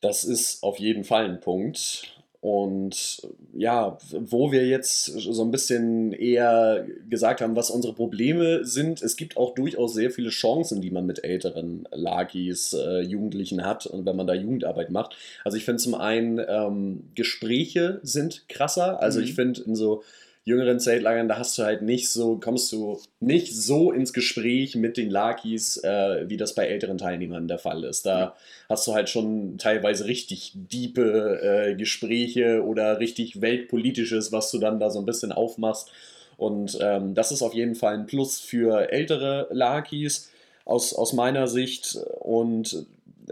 Das 0.02 0.24
ist 0.24 0.64
auf 0.64 0.80
jeden 0.80 1.04
Fall 1.04 1.26
ein 1.26 1.40
Punkt. 1.42 2.20
Und 2.42 3.28
ja, 3.54 3.98
wo 4.12 4.54
wir 4.54 4.66
jetzt 4.66 5.06
so 5.08 5.44
ein 5.44 5.52
bisschen 5.52 6.14
eher 6.14 6.88
gesagt 7.10 7.42
haben, 7.42 7.58
was 7.58 7.70
unsere 7.70 7.94
Probleme 7.94 8.64
sind, 8.64 9.02
es 9.02 9.18
gibt 9.18 9.36
auch 9.36 9.54
durchaus 9.56 9.94
sehr 9.94 10.10
viele 10.10 10.30
Chancen, 10.30 10.80
die 10.80 10.90
man 10.90 11.06
mit 11.06 11.26
älteren 11.26 11.86
Lagis, 11.92 12.72
äh, 12.72 13.02
Jugendlichen 13.02 13.66
hat 13.66 13.88
und 13.88 14.06
wenn 14.06 14.16
man 14.16 14.26
da 14.26 14.34
Jugendarbeit 14.34 14.90
macht. 14.90 15.18
Also 15.44 15.58
ich 15.58 15.66
finde 15.66 15.84
zum 15.84 15.96
einen, 15.96 16.40
ähm, 16.48 17.10
Gespräche 17.14 18.00
sind 18.04 18.48
krasser. 18.48 19.02
Also 19.02 19.20
mhm. 19.20 19.26
ich 19.26 19.36
finde 19.36 19.62
in 19.64 19.76
so 19.76 20.04
jüngeren 20.50 20.80
Zeltlagern, 20.80 21.28
da 21.28 21.38
hast 21.38 21.58
du 21.58 21.64
halt 21.64 21.82
nicht 21.84 22.10
so, 22.10 22.38
kommst 22.38 22.72
du 22.72 23.00
nicht 23.20 23.56
so 23.56 23.92
ins 23.92 24.12
Gespräch 24.14 24.76
mit 24.76 24.98
den 24.98 25.10
Lakis, 25.10 25.78
äh, 25.78 26.28
wie 26.28 26.38
das 26.38 26.56
bei 26.56 26.66
älteren 26.66 26.98
Teilnehmern 26.98 27.48
der 27.48 27.60
Fall 27.60 27.84
ist. 27.84 28.06
Da 28.06 28.36
hast 28.68 28.88
du 28.88 28.94
halt 28.94 29.10
schon 29.10 29.58
teilweise 29.58 30.06
richtig 30.06 30.52
diepe 30.56 31.40
äh, 31.42 31.76
Gespräche 31.76 32.64
oder 32.66 33.00
richtig 33.00 33.42
weltpolitisches, 33.42 34.32
was 34.32 34.52
du 34.52 34.58
dann 34.58 34.80
da 34.80 34.90
so 34.90 35.00
ein 35.00 35.06
bisschen 35.06 35.32
aufmachst. 35.32 35.92
Und 36.36 36.78
ähm, 36.82 37.14
das 37.14 37.32
ist 37.32 37.42
auf 37.42 37.54
jeden 37.54 37.76
Fall 37.76 37.94
ein 37.94 38.06
Plus 38.08 38.40
für 38.40 38.92
ältere 38.92 39.48
Lakis 39.52 40.32
aus, 40.66 40.94
aus 40.94 41.14
meiner 41.14 41.48
Sicht. 41.48 41.98
Und 42.20 42.86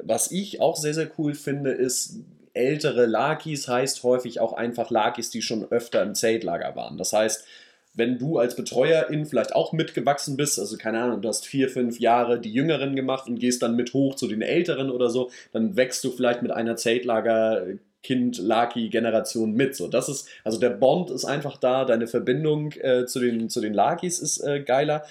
was 0.03 0.31
ich 0.31 0.61
auch 0.61 0.75
sehr, 0.75 0.93
sehr 0.93 1.09
cool 1.17 1.33
finde, 1.33 1.71
ist, 1.71 2.19
ältere 2.57 3.05
Lakis 3.05 3.67
heißt 3.67 4.03
häufig 4.03 4.39
auch 4.39 4.53
einfach 4.53 4.89
Lakis, 4.89 5.29
die 5.29 5.41
schon 5.41 5.71
öfter 5.71 6.03
im 6.03 6.15
Zeltlager 6.15 6.75
waren. 6.75 6.97
Das 6.97 7.13
heißt, 7.13 7.45
wenn 7.93 8.19
du 8.19 8.37
als 8.37 8.55
Betreuerin 8.55 9.25
vielleicht 9.25 9.55
auch 9.55 9.73
mitgewachsen 9.73 10.37
bist, 10.37 10.59
also 10.59 10.77
keine 10.77 11.01
Ahnung, 11.01 11.21
du 11.21 11.29
hast 11.29 11.47
vier, 11.47 11.69
fünf 11.69 11.99
Jahre 11.99 12.39
die 12.39 12.53
Jüngeren 12.53 12.95
gemacht 12.95 13.27
und 13.27 13.39
gehst 13.39 13.63
dann 13.63 13.75
mit 13.75 13.93
hoch 13.93 14.15
zu 14.15 14.27
den 14.27 14.43
Älteren 14.43 14.91
oder 14.91 15.09
so, 15.09 15.31
dann 15.51 15.75
wächst 15.75 16.03
du 16.03 16.11
vielleicht 16.11 16.43
mit 16.43 16.51
einer 16.51 16.75
Zeltlager 16.75 17.65
Kind 18.03 18.37
Laki 18.37 18.89
Generation 18.89 19.53
mit. 19.53 19.75
So, 19.75 19.87
das 19.87 20.09
ist, 20.09 20.29
also 20.43 20.59
der 20.59 20.69
Bond 20.69 21.09
ist 21.09 21.25
einfach 21.25 21.57
da, 21.57 21.85
deine 21.85 22.07
Verbindung 22.07 22.71
äh, 22.73 23.05
zu, 23.05 23.19
den, 23.19 23.49
zu 23.49 23.61
den 23.61 23.73
Lakis 23.73 24.19
ist 24.19 24.39
äh, 24.41 24.61
geiler. 24.61 25.03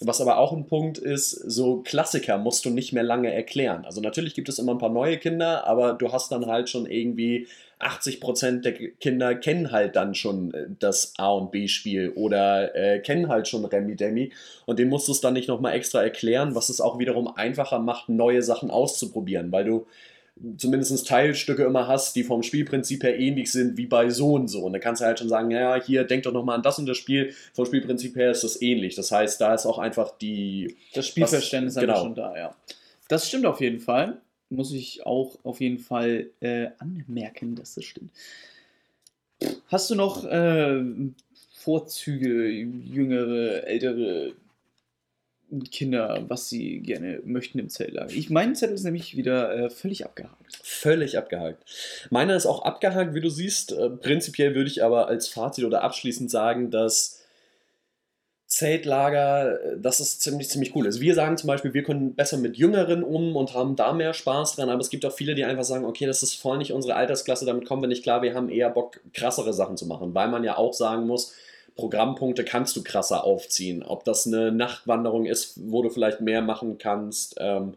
Was 0.00 0.20
aber 0.20 0.36
auch 0.36 0.52
ein 0.52 0.66
Punkt 0.66 0.98
ist, 0.98 1.30
so 1.30 1.80
Klassiker 1.82 2.36
musst 2.36 2.66
du 2.66 2.70
nicht 2.70 2.92
mehr 2.92 3.02
lange 3.02 3.32
erklären. 3.32 3.86
Also 3.86 4.02
natürlich 4.02 4.34
gibt 4.34 4.50
es 4.50 4.58
immer 4.58 4.72
ein 4.72 4.78
paar 4.78 4.90
neue 4.90 5.16
Kinder, 5.16 5.66
aber 5.66 5.94
du 5.94 6.12
hast 6.12 6.30
dann 6.30 6.46
halt 6.46 6.68
schon 6.68 6.84
irgendwie 6.84 7.46
80% 7.80 8.60
der 8.62 8.72
Kinder 8.72 9.34
kennen 9.34 9.70
halt 9.70 9.96
dann 9.96 10.14
schon 10.14 10.54
äh, 10.54 10.66
das 10.78 11.12
A 11.18 11.30
und 11.32 11.50
B-Spiel 11.50 12.10
oder 12.10 12.74
äh, 12.74 13.00
kennen 13.00 13.28
halt 13.28 13.48
schon 13.48 13.64
Remi 13.66 13.96
Demi 13.96 14.32
und 14.64 14.78
dem 14.78 14.88
musst 14.88 15.08
du 15.08 15.12
es 15.12 15.20
dann 15.20 15.34
nicht 15.34 15.48
nochmal 15.48 15.74
extra 15.74 16.02
erklären, 16.02 16.54
was 16.54 16.70
es 16.70 16.80
auch 16.80 16.98
wiederum 16.98 17.28
einfacher 17.28 17.78
macht, 17.78 18.08
neue 18.08 18.42
Sachen 18.42 18.70
auszuprobieren, 18.70 19.52
weil 19.52 19.64
du 19.64 19.86
zumindest 20.58 21.06
Teilstücke 21.08 21.64
immer 21.64 21.88
hast, 21.88 22.14
die 22.16 22.24
vom 22.24 22.42
Spielprinzip 22.42 23.02
her 23.02 23.18
ähnlich 23.18 23.50
sind 23.50 23.76
wie 23.76 23.86
bei 23.86 24.10
so 24.10 24.34
und 24.34 24.48
so. 24.48 24.64
Und 24.64 24.72
dann 24.72 24.82
kannst 24.82 25.00
du 25.00 25.06
halt 25.06 25.18
schon 25.18 25.28
sagen, 25.28 25.50
ja, 25.50 25.82
hier, 25.82 26.04
denk 26.04 26.24
doch 26.24 26.32
nochmal 26.32 26.56
an 26.56 26.62
das 26.62 26.78
und 26.78 26.86
das 26.86 26.98
Spiel. 26.98 27.32
Vom 27.54 27.64
Spielprinzip 27.64 28.16
her 28.16 28.30
ist 28.30 28.44
das 28.44 28.60
ähnlich. 28.60 28.94
Das 28.94 29.10
heißt, 29.10 29.40
da 29.40 29.54
ist 29.54 29.66
auch 29.66 29.78
einfach 29.78 30.16
die... 30.18 30.76
Das 30.94 31.06
Spielverständnis 31.06 31.76
was, 31.76 31.80
genau. 31.80 32.02
schon 32.02 32.14
da, 32.14 32.36
ja. 32.36 32.54
Das 33.08 33.28
stimmt 33.28 33.46
auf 33.46 33.60
jeden 33.60 33.80
Fall. 33.80 34.18
Muss 34.50 34.72
ich 34.72 35.06
auch 35.06 35.38
auf 35.42 35.60
jeden 35.60 35.78
Fall 35.78 36.26
äh, 36.40 36.68
anmerken, 36.78 37.56
dass 37.56 37.74
das 37.74 37.84
stimmt. 37.84 38.12
Hast 39.68 39.90
du 39.90 39.94
noch 39.94 40.24
äh, 40.24 40.82
Vorzüge, 41.54 42.46
jüngere, 42.48 43.66
ältere 43.66 44.34
Kinder, 45.70 46.24
was 46.28 46.48
sie 46.48 46.80
gerne 46.80 47.20
möchten 47.24 47.58
im 47.58 47.68
Zeltlager. 47.68 48.12
Ich, 48.12 48.30
mein 48.30 48.56
Zettel 48.56 48.74
ist 48.74 48.84
nämlich 48.84 49.16
wieder 49.16 49.54
äh, 49.54 49.70
völlig 49.70 50.04
abgehakt. 50.04 50.58
Völlig 50.62 51.16
abgehakt. 51.18 51.62
Meiner 52.10 52.34
ist 52.34 52.46
auch 52.46 52.62
abgehakt, 52.62 53.14
wie 53.14 53.20
du 53.20 53.30
siehst. 53.30 53.72
Äh, 53.72 53.90
prinzipiell 53.90 54.54
würde 54.54 54.68
ich 54.68 54.82
aber 54.82 55.08
als 55.08 55.28
Fazit 55.28 55.64
oder 55.64 55.82
abschließend 55.82 56.30
sagen, 56.30 56.70
dass 56.70 57.22
Zeltlager, 58.46 59.60
äh, 59.60 59.80
das 59.80 60.00
ist 60.00 60.20
ziemlich, 60.20 60.48
ziemlich 60.48 60.74
cool. 60.74 60.86
Also 60.86 61.00
wir 61.00 61.14
sagen 61.14 61.36
zum 61.36 61.48
Beispiel, 61.48 61.74
wir 61.74 61.82
können 61.82 62.14
besser 62.14 62.38
mit 62.38 62.56
Jüngeren 62.56 63.02
um 63.02 63.36
und 63.36 63.54
haben 63.54 63.76
da 63.76 63.92
mehr 63.92 64.14
Spaß 64.14 64.56
dran, 64.56 64.70
aber 64.70 64.80
es 64.80 64.90
gibt 64.90 65.04
auch 65.04 65.12
viele, 65.12 65.34
die 65.34 65.44
einfach 65.44 65.64
sagen, 65.64 65.84
okay, 65.84 66.06
das 66.06 66.22
ist 66.22 66.34
voll 66.34 66.58
nicht 66.58 66.72
unsere 66.72 66.94
Altersklasse, 66.94 67.44
damit 67.44 67.66
kommen 67.66 67.82
wir 67.82 67.88
nicht 67.88 68.02
klar, 68.02 68.22
wir 68.22 68.34
haben 68.34 68.48
eher 68.48 68.70
Bock, 68.70 69.00
krassere 69.12 69.52
Sachen 69.52 69.76
zu 69.76 69.86
machen, 69.86 70.14
weil 70.14 70.28
man 70.28 70.44
ja 70.44 70.56
auch 70.56 70.72
sagen 70.72 71.06
muss, 71.06 71.34
Programmpunkte 71.76 72.44
kannst 72.44 72.76
du 72.76 72.82
krasser 72.82 73.24
aufziehen. 73.24 73.82
Ob 73.82 74.04
das 74.04 74.26
eine 74.26 74.50
Nachtwanderung 74.50 75.26
ist, 75.26 75.60
wo 75.70 75.82
du 75.82 75.90
vielleicht 75.90 76.20
mehr 76.20 76.42
machen 76.42 76.78
kannst. 76.78 77.36
Ähm, 77.38 77.74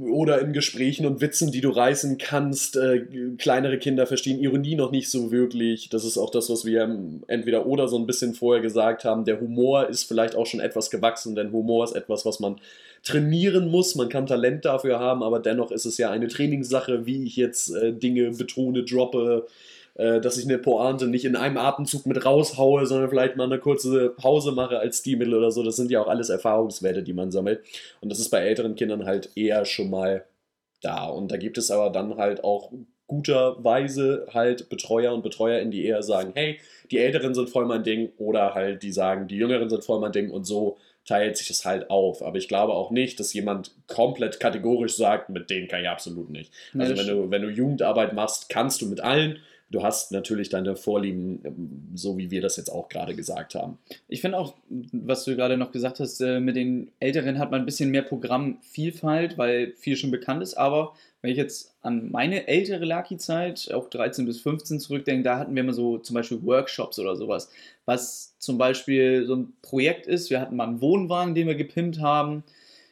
oder 0.00 0.40
in 0.40 0.52
Gesprächen 0.52 1.06
und 1.06 1.20
Witzen, 1.20 1.50
die 1.50 1.60
du 1.60 1.70
reißen 1.70 2.18
kannst. 2.18 2.76
Äh, 2.76 3.06
kleinere 3.38 3.78
Kinder 3.78 4.06
verstehen 4.06 4.38
Ironie 4.38 4.74
noch 4.74 4.90
nicht 4.90 5.10
so 5.10 5.30
wirklich. 5.32 5.88
Das 5.88 6.04
ist 6.04 6.18
auch 6.18 6.30
das, 6.30 6.50
was 6.50 6.64
wir 6.64 6.88
entweder 7.26 7.66
oder 7.66 7.88
so 7.88 7.98
ein 7.98 8.06
bisschen 8.06 8.34
vorher 8.34 8.62
gesagt 8.62 9.04
haben. 9.04 9.24
Der 9.24 9.40
Humor 9.40 9.88
ist 9.88 10.04
vielleicht 10.04 10.36
auch 10.36 10.46
schon 10.46 10.60
etwas 10.60 10.90
gewachsen, 10.90 11.34
denn 11.34 11.52
Humor 11.52 11.84
ist 11.84 11.94
etwas, 11.94 12.24
was 12.26 12.40
man 12.40 12.60
trainieren 13.06 13.70
muss. 13.70 13.94
Man 13.94 14.08
kann 14.08 14.26
Talent 14.26 14.64
dafür 14.64 14.98
haben, 14.98 15.22
aber 15.22 15.38
dennoch 15.38 15.70
ist 15.70 15.84
es 15.86 15.96
ja 15.96 16.10
eine 16.10 16.26
Trainingssache, 16.26 17.06
wie 17.06 17.24
ich 17.24 17.36
jetzt 17.36 17.74
äh, 17.74 17.92
Dinge 17.92 18.32
betone, 18.32 18.82
droppe, 18.82 19.46
äh, 19.94 20.20
dass 20.20 20.38
ich 20.38 20.44
eine 20.44 20.58
Pointe 20.58 21.06
nicht 21.06 21.24
in 21.24 21.36
einem 21.36 21.56
Atemzug 21.56 22.04
mit 22.06 22.24
raushaue, 22.24 22.84
sondern 22.84 23.08
vielleicht 23.08 23.36
mal 23.36 23.44
eine 23.44 23.60
kurze 23.60 24.10
Pause 24.10 24.50
mache 24.50 24.80
als 24.80 24.98
Stilmittel 24.98 25.34
oder 25.34 25.52
so. 25.52 25.62
Das 25.62 25.76
sind 25.76 25.92
ja 25.92 26.02
auch 26.02 26.08
alles 26.08 26.30
Erfahrungswerte, 26.30 27.04
die 27.04 27.12
man 27.12 27.30
sammelt. 27.30 27.60
Und 28.00 28.10
das 28.10 28.18
ist 28.18 28.30
bei 28.30 28.40
älteren 28.40 28.74
Kindern 28.74 29.06
halt 29.06 29.30
eher 29.36 29.64
schon 29.64 29.88
mal 29.88 30.24
da. 30.82 31.06
Und 31.06 31.30
da 31.30 31.36
gibt 31.36 31.58
es 31.58 31.70
aber 31.70 31.90
dann 31.90 32.16
halt 32.16 32.42
auch 32.42 32.72
guterweise 33.06 34.26
halt 34.34 34.68
Betreuer 34.68 35.14
und 35.14 35.22
Betreuerinnen, 35.22 35.70
die 35.70 35.84
eher 35.84 36.02
sagen, 36.02 36.32
hey, 36.34 36.58
die 36.90 36.98
Älteren 36.98 37.34
sind 37.34 37.50
voll 37.50 37.66
mein 37.66 37.84
Ding 37.84 38.10
oder 38.18 38.54
halt 38.54 38.82
die 38.82 38.90
sagen, 38.90 39.28
die 39.28 39.36
Jüngeren 39.36 39.70
sind 39.70 39.84
voll 39.84 40.00
mein 40.00 40.10
Ding 40.10 40.32
und 40.32 40.44
so 40.44 40.76
teilt 41.06 41.36
sich 41.36 41.48
das 41.48 41.64
halt 41.64 41.90
auf. 41.90 42.22
Aber 42.22 42.36
ich 42.36 42.48
glaube 42.48 42.74
auch 42.74 42.90
nicht, 42.90 43.18
dass 43.20 43.32
jemand 43.32 43.72
komplett 43.86 44.40
kategorisch 44.40 44.96
sagt, 44.96 45.30
mit 45.30 45.48
denen 45.50 45.68
kann 45.68 45.82
ich 45.82 45.88
absolut 45.88 46.30
nicht. 46.30 46.52
Also 46.76 46.96
wenn 46.96 47.06
du, 47.06 47.30
wenn 47.30 47.42
du 47.42 47.48
Jugendarbeit 47.48 48.12
machst, 48.12 48.48
kannst 48.48 48.82
du 48.82 48.86
mit 48.86 49.00
allen 49.00 49.38
du 49.70 49.82
hast 49.82 50.12
natürlich 50.12 50.48
deine 50.48 50.76
Vorlieben, 50.76 51.40
ähm, 51.44 51.88
so 51.94 52.16
wie 52.18 52.30
wir 52.30 52.40
das 52.40 52.56
jetzt 52.56 52.70
auch 52.70 52.88
gerade 52.88 53.14
gesagt 53.14 53.54
haben. 53.54 53.78
Ich 54.08 54.20
finde 54.20 54.38
auch, 54.38 54.54
was 54.68 55.24
du 55.24 55.36
gerade 55.36 55.56
noch 55.56 55.72
gesagt 55.72 56.00
hast, 56.00 56.20
äh, 56.20 56.40
mit 56.40 56.56
den 56.56 56.92
Älteren 57.00 57.38
hat 57.38 57.50
man 57.50 57.60
ein 57.60 57.66
bisschen 57.66 57.90
mehr 57.90 58.02
Programmvielfalt, 58.02 59.38
weil 59.38 59.72
viel 59.76 59.96
schon 59.96 60.10
bekannt 60.10 60.42
ist, 60.42 60.54
aber 60.54 60.94
wenn 61.22 61.32
ich 61.32 61.38
jetzt 61.38 61.74
an 61.82 62.10
meine 62.12 62.46
ältere 62.46 62.84
Lucky-Zeit, 62.84 63.72
auch 63.72 63.90
13 63.90 64.26
bis 64.26 64.40
15 64.40 64.78
zurückdenke, 64.78 65.24
da 65.24 65.38
hatten 65.38 65.54
wir 65.54 65.62
immer 65.62 65.72
so 65.72 65.98
zum 65.98 66.14
Beispiel 66.14 66.42
Workshops 66.44 66.98
oder 66.98 67.16
sowas, 67.16 67.50
was 67.84 68.35
zum 68.46 68.58
Beispiel 68.58 69.26
so 69.26 69.36
ein 69.36 69.52
Projekt 69.60 70.06
ist. 70.06 70.30
Wir 70.30 70.40
hatten 70.40 70.56
mal 70.56 70.68
einen 70.68 70.80
Wohnwagen, 70.80 71.34
den 71.34 71.46
wir 71.46 71.54
gepimpt 71.54 72.00
haben. 72.00 72.44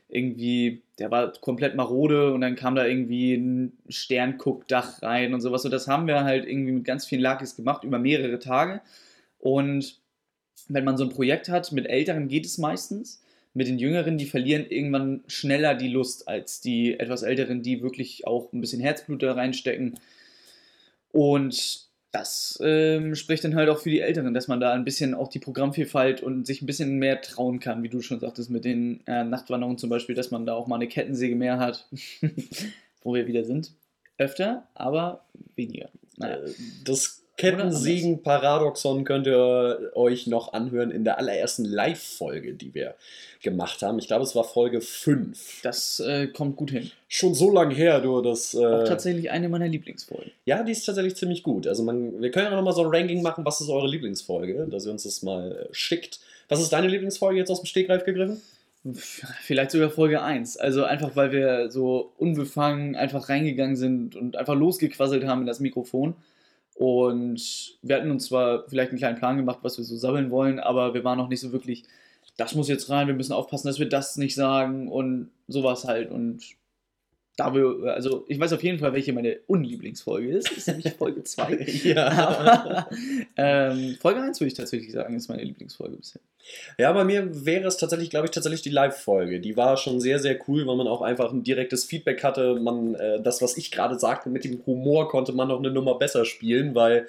Irgendwie, 0.09 0.83
der 0.99 1.11
war 1.11 1.33
komplett 1.33 1.75
marode 1.75 2.33
und 2.35 2.43
dann 2.43 2.57
kam 2.57 2.75
da 2.75 2.85
irgendwie 2.87 3.35
ein 3.35 3.73
Sternguckdach 3.89 5.03
rein 5.03 5.33
und 5.33 5.41
sowas. 5.41 5.65
Und 5.65 5.71
das 5.71 5.89
haben 5.89 6.07
wir 6.07 6.25
halt 6.25 6.47
irgendwie 6.47 6.73
mit 6.73 6.85
ganz 6.85 7.07
vielen 7.07 7.23
Luckys 7.23 7.57
gemacht 7.57 7.85
über 7.85 7.99
mehrere 7.99 8.39
Tage. 8.39 8.83
Und 9.39 9.99
wenn 10.69 10.85
man 10.85 10.97
so 10.97 11.05
ein 11.05 11.11
Projekt 11.11 11.49
hat, 11.49 11.73
mit 11.73 11.87
Älteren 11.87 12.29
geht 12.29 12.47
es 12.47 12.59
meistens 12.59 13.23
mit 13.55 13.69
den 13.69 13.79
Jüngeren, 13.79 14.19
die 14.19 14.27
verlieren 14.27 14.67
irgendwann 14.69 15.23
schneller 15.29 15.75
die 15.75 15.89
Lust 15.89 16.27
als 16.27 16.61
die 16.61 16.99
etwas 16.99 17.23
Älteren, 17.23 17.63
die 17.63 17.83
wirklich 17.83 18.27
auch 18.27 18.53
ein 18.53 18.61
bisschen 18.61 18.81
Herzblut 18.81 19.23
da 19.23 19.33
reinstecken. 19.33 19.95
Und 21.13 21.89
das 22.15 22.61
ähm, 22.63 23.17
spricht 23.17 23.43
dann 23.43 23.57
halt 23.57 23.69
auch 23.69 23.79
für 23.79 23.91
die 23.91 23.99
Älteren, 23.99 24.35
dass 24.35 24.47
man 24.47 24.61
da 24.61 24.73
ein 24.73 24.85
bisschen 24.85 25.15
auch 25.15 25.27
die 25.27 25.41
Programmvielfalt 25.41 26.23
und 26.23 26.47
sich 26.47 26.63
ein 26.63 26.67
bisschen 26.67 26.99
mehr 26.99 27.21
trauen 27.21 27.59
kann, 27.59 27.83
wie 27.83 27.89
du 27.89 28.03
schon 28.03 28.21
sagtest, 28.21 28.51
mit 28.51 28.65
den 28.65 29.05
äh, 29.09 29.25
Nachtwanderungen 29.25 29.79
zum 29.79 29.91
Beispiel, 29.91 30.15
dass 30.15 30.31
man 30.31 30.47
da 30.47 30.55
auch 30.55 30.69
mal 30.69 30.77
eine 30.77 30.87
Kettensäge 30.87 31.35
mehr 31.35 31.59
hat, 31.59 31.89
wo 33.03 33.15
wir 33.15 33.27
wieder 33.27 33.43
sind. 33.43 33.73
Öfter, 34.17 34.69
aber 34.75 35.25
weniger. 35.57 35.89
Naja. 36.17 36.37
Äh, 36.37 36.51
das 37.37 37.51
Kettensägen-Paradoxon 37.51 39.05
könnt 39.05 39.27
ihr 39.27 39.93
euch 39.95 40.27
noch 40.27 40.53
anhören 40.53 40.91
in 40.91 41.05
der 41.05 41.19
allerersten 41.19 41.65
Live-Folge, 41.65 42.55
die 42.55 42.75
wir 42.75 42.95
gemacht 43.43 43.83
haben. 43.83 43.99
Ich 43.99 44.07
glaube, 44.07 44.25
es 44.25 44.35
war 44.35 44.45
Folge 44.45 44.81
5. 44.81 45.63
Das 45.63 46.01
äh, 46.01 46.29
kommt 46.29 46.57
gut 46.57 46.71
hin. 46.71 46.91
Schon 47.09 47.35
so 47.35 47.51
lange 47.51 47.75
her, 47.75 48.01
du. 48.01 48.21
Das, 48.23 48.55
äh, 48.55 48.65
auch 48.65 48.85
tatsächlich 48.85 49.31
eine 49.31 49.49
meiner 49.49 49.69
Lieblingsfolgen. 49.69 50.31
Ja, 50.45 50.63
die 50.63 50.73
ist 50.73 50.85
tatsächlich 50.85 51.17
ziemlich 51.17 51.43
gut. 51.43 51.67
Also 51.67 51.83
man, 51.83 52.21
wir 52.21 52.31
können 52.31 52.47
ja 52.47 52.57
noch 52.57 52.63
mal 52.63 52.73
so 52.73 52.83
ein 52.83 52.95
Ranking 52.95 53.23
machen, 53.23 53.45
was 53.45 53.61
ist 53.61 53.69
eure 53.69 53.89
Lieblingsfolge, 53.89 54.67
dass 54.71 54.87
ihr 54.87 54.93
uns 54.93 55.03
das 55.03 55.23
mal 55.23 55.53
äh, 55.53 55.75
schickt. 55.75 56.21
Was 56.49 56.61
ist 56.61 56.73
deine 56.73 56.89
Lieblingsfolge 56.89 57.39
jetzt 57.39 57.51
aus 57.51 57.61
dem 57.61 57.67
Stegreif 57.67 58.05
gegriffen? 58.05 58.41
Vielleicht 58.93 59.71
sogar 59.71 59.91
Folge 59.91 60.23
1. 60.23 60.59
Also 60.59 60.85
einfach, 60.85 61.17
weil 61.17 61.33
wir 61.33 61.71
so 61.71 62.13
unbefangen 62.19 62.97
einfach 62.97 63.29
reingegangen 63.29 63.77
sind 63.77 64.15
und 64.15 64.37
einfach 64.37 64.55
losgequasselt 64.55 65.25
haben 65.25 65.41
in 65.41 65.47
das 65.47 65.61
Mikrofon. 65.61 66.15
Und 66.75 67.77
wir 67.83 67.97
hatten 67.97 68.11
uns 68.11 68.27
zwar 68.27 68.69
vielleicht 68.69 68.91
einen 68.91 68.99
kleinen 68.99 69.19
Plan 69.19 69.37
gemacht, 69.37 69.61
was 69.63 69.79
wir 69.79 69.85
so 69.85 69.97
sammeln 69.97 70.31
wollen, 70.31 70.59
aber 70.59 70.93
wir 70.93 71.05
waren 71.05 71.19
noch 71.19 71.29
nicht 71.29 71.41
so 71.41 71.53
wirklich, 71.53 71.85
das 72.37 72.55
muss 72.55 72.69
jetzt 72.69 72.91
rein, 72.91 73.07
wir 73.07 73.15
müssen 73.15 73.33
aufpassen, 73.33 73.69
dass 73.69 73.79
wir 73.79 73.89
das 73.89 74.17
nicht 74.17 74.35
sagen 74.35 74.89
und 74.89 75.31
sowas 75.47 75.85
halt. 75.85 76.11
Und 76.11 76.57
da 77.37 77.53
wir, 77.55 77.93
also 77.93 78.25
ich 78.29 78.39
weiß 78.39 78.53
auf 78.53 78.63
jeden 78.63 78.79
Fall, 78.79 78.93
welche 78.93 79.13
meine 79.13 79.39
Unlieblingsfolge 79.47 80.29
ist. 80.29 80.51
Das 80.51 80.59
ist 80.59 80.69
nämlich 80.69 80.93
Folge 80.93 81.25
2. 81.25 81.67
ja. 81.85 82.89
ähm, 83.37 83.97
Folge 84.01 84.21
1 84.21 84.41
würde 84.41 84.49
ich 84.49 84.55
tatsächlich 84.55 84.93
sagen, 84.93 85.17
ist 85.17 85.29
meine 85.29 85.43
Lieblingsfolge 85.43 85.97
bisher. 85.97 86.21
Ja, 86.79 86.93
bei 86.93 87.05
mir 87.05 87.47
wäre 87.47 87.67
es 87.67 87.77
tatsächlich, 87.77 88.11
glaube 88.11 88.27
ich, 88.27 88.31
tatsächlich 88.31 88.63
die 88.63 88.71
Live-Folge. 88.71 89.41
Die 89.41 89.57
war 89.57 89.77
schon 89.77 90.01
sehr, 90.01 90.19
sehr 90.19 90.39
cool, 90.47 90.67
weil 90.67 90.77
man 90.77 90.87
auch 90.87 91.03
einfach 91.03 91.33
ein 91.33 91.43
direktes 91.43 91.85
Feedback 91.85 92.23
hatte. 92.23 92.55
Man, 92.57 92.95
äh, 92.95 93.21
das, 93.21 93.43
was 93.43 93.57
ich 93.57 93.71
gerade 93.71 93.99
sagte, 93.99 94.29
mit 94.29 94.45
dem 94.45 94.65
Humor 94.67 95.09
konnte 95.09 95.33
man 95.33 95.49
noch 95.49 95.59
eine 95.59 95.71
Nummer 95.71 95.99
besser 95.99 96.25
spielen, 96.25 96.75
weil 96.75 97.09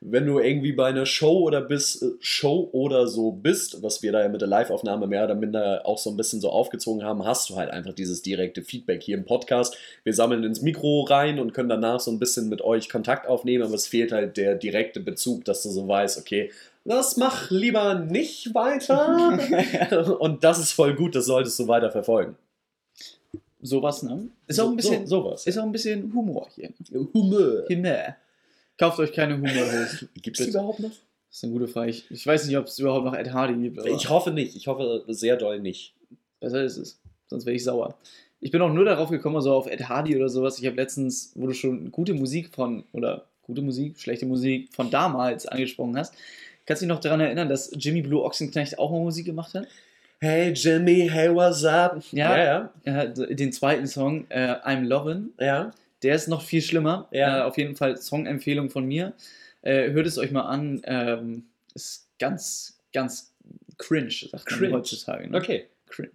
wenn 0.00 0.26
du 0.26 0.38
irgendwie 0.38 0.72
bei 0.72 0.86
einer 0.86 1.06
Show 1.06 1.40
oder 1.40 1.60
bis 1.60 2.02
äh, 2.02 2.10
Show 2.20 2.68
oder 2.72 3.06
so 3.06 3.32
bist, 3.32 3.82
was 3.82 4.02
wir 4.02 4.12
da 4.12 4.22
ja 4.22 4.28
mit 4.28 4.40
der 4.40 4.48
Live-Aufnahme 4.48 5.06
mehr 5.06 5.24
oder 5.24 5.34
minder 5.34 5.82
auch 5.84 5.98
so 5.98 6.10
ein 6.10 6.16
bisschen 6.16 6.40
so 6.40 6.50
aufgezogen 6.50 7.04
haben, 7.04 7.24
hast 7.24 7.50
du 7.50 7.56
halt 7.56 7.70
einfach 7.70 7.92
dieses 7.92 8.22
direkte 8.22 8.62
Feedback 8.62 9.02
hier 9.02 9.16
im 9.16 9.24
Podcast. 9.24 9.76
Wir 10.04 10.14
sammeln 10.14 10.44
ins 10.44 10.62
Mikro 10.62 11.02
rein 11.02 11.38
und 11.38 11.54
können 11.54 11.68
danach 11.68 12.00
so 12.00 12.10
ein 12.10 12.18
bisschen 12.18 12.48
mit 12.48 12.62
euch 12.62 12.88
Kontakt 12.88 13.26
aufnehmen, 13.26 13.64
aber 13.64 13.74
es 13.74 13.86
fehlt 13.86 14.12
halt 14.12 14.36
der 14.36 14.54
direkte 14.54 15.00
Bezug, 15.00 15.44
dass 15.44 15.62
du 15.62 15.70
so 15.70 15.86
weißt, 15.88 16.18
okay, 16.18 16.50
das 16.84 17.16
mach 17.16 17.50
lieber 17.50 17.94
nicht 17.94 18.54
weiter. 18.54 20.18
und 20.20 20.44
das 20.44 20.58
ist 20.58 20.72
voll 20.72 20.94
gut, 20.94 21.16
das 21.16 21.26
solltest 21.26 21.58
du 21.58 21.66
weiter 21.66 21.90
verfolgen. 21.90 22.36
Sowas, 23.60 24.02
ne? 24.02 24.28
Ist 24.46 24.60
auch 24.60 24.70
ein 24.70 24.76
bisschen, 24.76 25.06
so, 25.06 25.22
sowas. 25.22 25.46
Ist 25.46 25.58
auch 25.58 25.64
ein 25.64 25.72
bisschen 25.72 26.12
Humor 26.14 26.48
hier. 26.54 26.70
Humor. 27.12 27.64
Humor. 27.68 28.16
Kauft 28.78 28.98
euch 28.98 29.12
keine 29.12 29.34
Humorhose. 29.34 30.08
Gibt 30.22 30.38
es 30.38 30.48
überhaupt 30.48 30.80
noch? 30.80 30.90
Das 30.90 31.38
ist 31.38 31.44
eine 31.44 31.52
gute 31.52 31.68
Frage. 31.68 31.90
Ich, 31.90 32.10
ich 32.10 32.26
weiß 32.26 32.46
nicht, 32.46 32.56
ob 32.56 32.66
es 32.66 32.78
überhaupt 32.78 33.04
noch 33.04 33.14
Ed 33.14 33.32
Hardy 33.32 33.54
gibt. 33.54 33.84
Ich 33.86 34.08
hoffe 34.08 34.30
nicht. 34.30 34.56
Ich 34.56 34.66
hoffe 34.66 35.04
sehr 35.08 35.36
doll 35.36 35.60
nicht. 35.60 35.94
Besser 36.40 36.62
ist 36.62 36.76
es. 36.76 37.00
Sonst 37.26 37.46
wäre 37.46 37.56
ich 37.56 37.64
sauer. 37.64 37.96
Ich 38.40 38.50
bin 38.50 38.60
auch 38.60 38.72
nur 38.72 38.84
darauf 38.84 39.10
gekommen, 39.10 39.40
so 39.40 39.52
auf 39.52 39.66
Ed 39.66 39.88
Hardy 39.88 40.16
oder 40.16 40.28
sowas. 40.28 40.58
Ich 40.58 40.66
habe 40.66 40.76
letztens, 40.76 41.32
wo 41.34 41.46
du 41.46 41.54
schon 41.54 41.90
gute 41.90 42.14
Musik 42.14 42.54
von, 42.54 42.84
oder 42.92 43.26
gute 43.42 43.62
Musik, 43.62 43.98
schlechte 43.98 44.26
Musik 44.26 44.72
von 44.74 44.90
damals 44.90 45.46
angesprochen 45.46 45.96
hast. 45.96 46.14
Kannst 46.66 46.82
du 46.82 46.86
dich 46.86 46.94
noch 46.94 47.00
daran 47.00 47.20
erinnern, 47.20 47.48
dass 47.48 47.70
Jimmy 47.74 48.02
Blue 48.02 48.22
Ochsenknecht 48.22 48.78
auch 48.78 48.90
mal 48.90 49.00
Musik 49.00 49.26
gemacht 49.26 49.54
hat? 49.54 49.66
Hey 50.20 50.52
Jimmy, 50.52 51.08
hey, 51.10 51.34
what's 51.34 51.64
up? 51.64 52.02
Ja, 52.10 52.38
ja. 52.38 52.70
ja. 52.84 53.06
Den 53.06 53.52
zweiten 53.52 53.86
Song, 53.86 54.26
äh, 54.30 54.54
I'm 54.64 54.86
Lovin'. 54.86 55.28
Ja. 55.38 55.72
Der 56.02 56.14
ist 56.14 56.28
noch 56.28 56.42
viel 56.42 56.62
schlimmer. 56.62 57.08
Ja. 57.10 57.40
Äh, 57.40 57.42
auf 57.42 57.56
jeden 57.58 57.76
Fall 57.76 57.96
Song-Empfehlung 57.96 58.70
von 58.70 58.86
mir. 58.86 59.14
Äh, 59.62 59.90
hört 59.90 60.06
es 60.06 60.18
euch 60.18 60.30
mal 60.30 60.42
an. 60.42 60.82
Ähm, 60.84 61.46
ist 61.74 62.08
ganz, 62.18 62.78
ganz 62.92 63.34
cringe, 63.78 64.10
sagt 64.10 64.46
cringe. 64.46 64.70
man 64.70 64.80
heutzutage. 64.80 65.28
Ne? 65.28 65.36
Okay. 65.36 65.66
Cringe. 65.86 66.10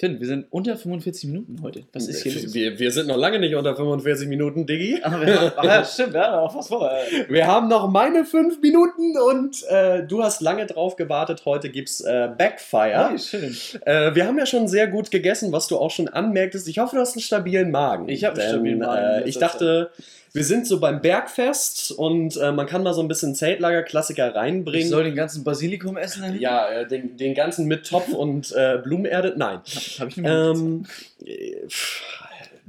Finn, 0.00 0.20
wir 0.20 0.28
sind 0.28 0.46
unter 0.50 0.76
45 0.76 1.28
Minuten 1.28 1.60
heute. 1.60 1.82
Was 1.92 2.06
ist 2.06 2.22
hier 2.22 2.32
los? 2.32 2.54
Wir, 2.54 2.78
wir 2.78 2.92
sind 2.92 3.08
noch 3.08 3.16
lange 3.16 3.40
nicht 3.40 3.56
unter 3.56 3.74
45 3.74 4.28
Minuten, 4.28 4.64
Diggi. 4.64 5.00
Ach, 5.02 5.20
wir, 5.20 5.52
ach 5.56 5.64
ja, 5.64 5.84
stimmt, 5.84 6.12
wir 6.12 6.20
haben 6.22 6.44
noch 6.44 6.54
was 6.54 6.68
vor. 6.68 6.88
Wir 7.28 7.48
haben 7.48 7.66
noch 7.66 7.90
meine 7.90 8.24
5 8.24 8.60
Minuten 8.62 9.18
und 9.18 9.64
äh, 9.68 10.06
du 10.06 10.22
hast 10.22 10.40
lange 10.40 10.66
drauf 10.66 10.94
gewartet. 10.94 11.42
Heute 11.44 11.68
gibt's 11.70 12.00
äh, 12.00 12.28
Backfire. 12.38 13.10
Oh, 13.12 13.18
schön. 13.18 13.56
Äh, 13.86 14.14
wir 14.14 14.28
haben 14.28 14.38
ja 14.38 14.46
schon 14.46 14.68
sehr 14.68 14.86
gut 14.86 15.10
gegessen, 15.10 15.50
was 15.50 15.66
du 15.66 15.76
auch 15.76 15.90
schon 15.90 16.06
anmerktest. 16.06 16.68
Ich 16.68 16.78
hoffe, 16.78 16.94
du 16.94 17.02
hast 17.02 17.16
einen 17.16 17.22
stabilen 17.22 17.72
Magen. 17.72 18.08
Ich 18.08 18.22
habe 18.22 18.40
einen 18.40 18.50
stabilen 18.50 18.78
Magen. 18.78 19.24
Äh, 19.24 19.28
ich 19.28 19.38
dachte, 19.38 19.90
wir 20.32 20.44
sind 20.44 20.66
so 20.66 20.80
beim 20.80 21.00
Bergfest 21.00 21.92
und 21.92 22.36
äh, 22.36 22.52
man 22.52 22.66
kann 22.66 22.82
mal 22.82 22.94
so 22.94 23.00
ein 23.00 23.08
bisschen 23.08 23.34
Zeltlager-Klassiker 23.34 24.34
reinbringen. 24.34 24.86
Ich 24.86 24.90
soll 24.90 25.04
den 25.04 25.14
ganzen 25.14 25.44
Basilikum 25.44 25.96
essen? 25.96 26.38
Ja, 26.38 26.68
äh, 26.68 26.86
den, 26.86 27.16
den 27.16 27.34
ganzen 27.34 27.66
mit 27.66 27.86
Topf 27.86 28.08
und 28.08 28.52
äh, 28.52 28.78
Blumenerde. 28.82 29.34
Nein. 29.36 29.58
Hab, 29.58 30.00
hab 30.00 30.08
ich 30.08 30.16
nicht 30.16 30.28
ähm, 30.28 30.86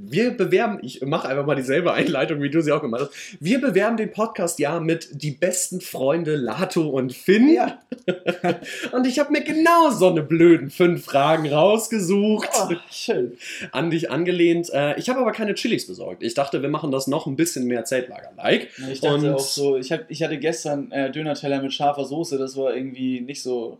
wir 0.02 0.30
bewerben, 0.30 0.78
ich 0.82 1.02
mache 1.02 1.28
einfach 1.28 1.44
mal 1.44 1.56
dieselbe 1.56 1.92
Einleitung, 1.92 2.40
wie 2.40 2.50
du 2.50 2.62
sie 2.62 2.72
auch 2.72 2.80
gemacht 2.80 3.02
hast. 3.02 3.36
Wir 3.38 3.60
bewerben 3.60 3.96
den 3.96 4.10
Podcast 4.10 4.58
ja 4.58 4.80
mit 4.80 5.08
die 5.12 5.30
besten 5.32 5.80
Freunde 5.80 6.36
Lato 6.36 6.88
und 6.88 7.12
Finn. 7.12 7.52
Ja. 7.52 7.80
und 8.92 9.06
ich 9.06 9.18
habe 9.18 9.32
mir 9.32 9.42
genau 9.42 9.90
so 9.90 10.08
eine 10.08 10.22
blöden 10.22 10.70
fünf 10.70 11.04
Fragen 11.04 11.52
rausgesucht. 11.52 12.48
Oh, 12.54 12.74
schön. 12.90 13.36
An 13.72 13.90
dich 13.90 14.10
angelehnt. 14.10 14.70
Äh, 14.72 14.98
ich 14.98 15.08
habe 15.08 15.20
aber 15.20 15.32
keine 15.32 15.54
Chilis 15.54 15.86
besorgt. 15.86 16.22
Ich 16.22 16.34
dachte, 16.34 16.62
wir 16.62 16.70
machen 16.70 16.90
das 16.90 17.06
noch 17.06 17.26
ein 17.26 17.36
bisschen 17.36 17.66
mehr 17.66 17.84
Zeltlager-like. 17.84 18.68
Ich 18.90 19.00
dachte 19.00 19.14
und 19.14 19.28
auch 19.28 19.38
so, 19.38 19.76
ich, 19.76 19.92
hab, 19.92 20.10
ich 20.10 20.22
hatte 20.22 20.38
gestern 20.38 20.90
äh, 20.92 21.10
Döner-Teller 21.10 21.60
mit 21.60 21.74
scharfer 21.74 22.04
Soße, 22.04 22.38
das 22.38 22.56
war 22.56 22.74
irgendwie 22.74 23.20
nicht 23.20 23.42
so 23.42 23.78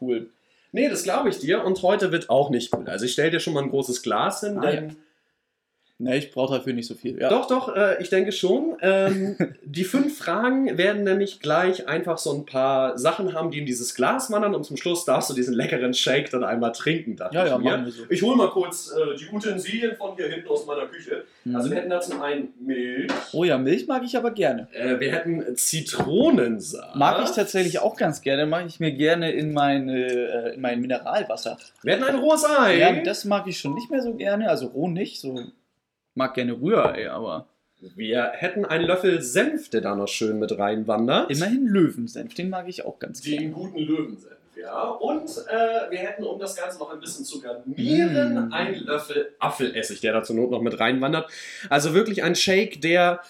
cool. 0.00 0.30
Nee, 0.72 0.88
das 0.88 1.04
glaube 1.04 1.28
ich 1.28 1.38
dir. 1.38 1.64
Und 1.64 1.80
heute 1.82 2.10
wird 2.10 2.30
auch 2.30 2.50
nicht 2.50 2.74
cool. 2.74 2.88
Also 2.88 3.04
ich 3.04 3.12
stelle 3.12 3.30
dir 3.30 3.38
schon 3.38 3.54
mal 3.54 3.62
ein 3.62 3.70
großes 3.70 4.02
Glas 4.02 4.40
hin, 4.40 4.58
ah, 4.58 4.70
denn 4.70 4.88
ja. 4.88 4.94
Ne, 6.04 6.18
ich 6.18 6.32
brauche 6.32 6.58
dafür 6.58 6.74
nicht 6.74 6.86
so 6.86 6.94
viel. 6.94 7.18
Ja. 7.18 7.30
Doch, 7.30 7.48
doch, 7.48 7.74
äh, 7.74 8.00
ich 8.02 8.10
denke 8.10 8.30
schon. 8.30 8.76
Ähm, 8.82 9.36
die 9.64 9.84
fünf 9.84 10.18
Fragen 10.18 10.76
werden 10.76 11.02
nämlich 11.02 11.40
gleich 11.40 11.88
einfach 11.88 12.18
so 12.18 12.34
ein 12.34 12.44
paar 12.44 12.98
Sachen 12.98 13.32
haben, 13.32 13.50
die 13.50 13.60
in 13.60 13.64
dieses 13.64 13.94
Glas 13.94 14.30
wandern 14.30 14.54
und 14.54 14.64
zum 14.64 14.76
Schluss 14.76 15.06
darfst 15.06 15.30
du 15.30 15.34
diesen 15.34 15.54
leckeren 15.54 15.94
Shake 15.94 16.30
dann 16.30 16.44
einmal 16.44 16.72
trinken. 16.72 17.16
Ja, 17.32 17.46
ja, 17.46 17.62
wir 17.62 17.90
so. 17.90 18.02
Ich 18.10 18.22
hole 18.22 18.36
mal 18.36 18.50
kurz 18.50 18.92
äh, 18.92 19.16
die 19.16 19.34
Utensilien 19.34 19.96
von 19.96 20.14
hier 20.14 20.28
hinten 20.28 20.46
aus 20.46 20.66
meiner 20.66 20.84
Küche. 20.88 21.24
Mhm. 21.44 21.56
Also 21.56 21.70
wir 21.70 21.78
hätten 21.78 21.88
da 21.88 22.00
zum 22.02 22.20
einen 22.20 22.48
Milch. 22.60 23.10
Oh 23.32 23.44
ja, 23.44 23.56
Milch 23.56 23.86
mag 23.86 24.02
ich 24.04 24.14
aber 24.18 24.30
gerne. 24.32 24.68
Äh, 24.74 25.00
wir 25.00 25.10
hätten 25.10 25.56
Zitronensaft. 25.56 26.96
Mag 26.96 27.24
ich 27.24 27.30
tatsächlich 27.30 27.78
auch 27.78 27.96
ganz 27.96 28.20
gerne. 28.20 28.44
Mag 28.44 28.66
ich 28.66 28.78
mir 28.78 28.92
gerne 28.92 29.32
in, 29.32 29.54
meine, 29.54 30.06
äh, 30.06 30.54
in 30.54 30.60
mein 30.60 30.80
Mineralwasser. 30.82 31.56
Wir 31.82 31.94
hätten 31.94 32.04
ein 32.04 32.16
rohes 32.16 32.44
Ei. 32.44 32.76
Ja, 32.78 32.92
das 33.02 33.24
mag 33.24 33.46
ich 33.46 33.58
schon 33.58 33.72
nicht 33.72 33.90
mehr 33.90 34.02
so 34.02 34.12
gerne. 34.12 34.50
Also 34.50 34.66
roh 34.66 34.88
nicht, 34.88 35.18
so 35.18 35.40
mag 36.14 36.34
gerne 36.34 36.52
Rührei, 36.52 37.10
aber. 37.10 37.48
Wir 37.96 38.32
hätten 38.34 38.64
einen 38.64 38.86
Löffel 38.86 39.20
Senf, 39.20 39.68
der 39.68 39.82
da 39.82 39.94
noch 39.94 40.08
schön 40.08 40.38
mit 40.38 40.56
reinwandert. 40.58 41.30
Immerhin 41.30 41.66
Löwensenf, 41.66 42.32
den 42.32 42.48
mag 42.48 42.66
ich 42.66 42.84
auch 42.84 42.98
ganz 42.98 43.20
gerne. 43.20 43.40
Den 43.40 43.52
guten 43.52 43.78
Löwensenf, 43.78 44.38
ja. 44.56 44.88
Und 44.88 45.28
äh, 45.48 45.90
wir 45.90 45.98
hätten, 45.98 46.24
um 46.24 46.38
das 46.38 46.56
Ganze 46.56 46.78
noch 46.78 46.90
ein 46.90 47.00
bisschen 47.00 47.26
zu 47.26 47.40
garnieren, 47.42 48.48
mm. 48.48 48.52
einen 48.52 48.84
Löffel 48.84 49.34
Apfelessig, 49.38 50.00
der 50.00 50.14
da 50.14 50.22
zur 50.22 50.36
Not 50.36 50.50
noch 50.50 50.62
mit 50.62 50.80
reinwandert. 50.80 51.30
Also 51.68 51.92
wirklich 51.92 52.22
ein 52.22 52.34
Shake, 52.34 52.80
der 52.80 53.20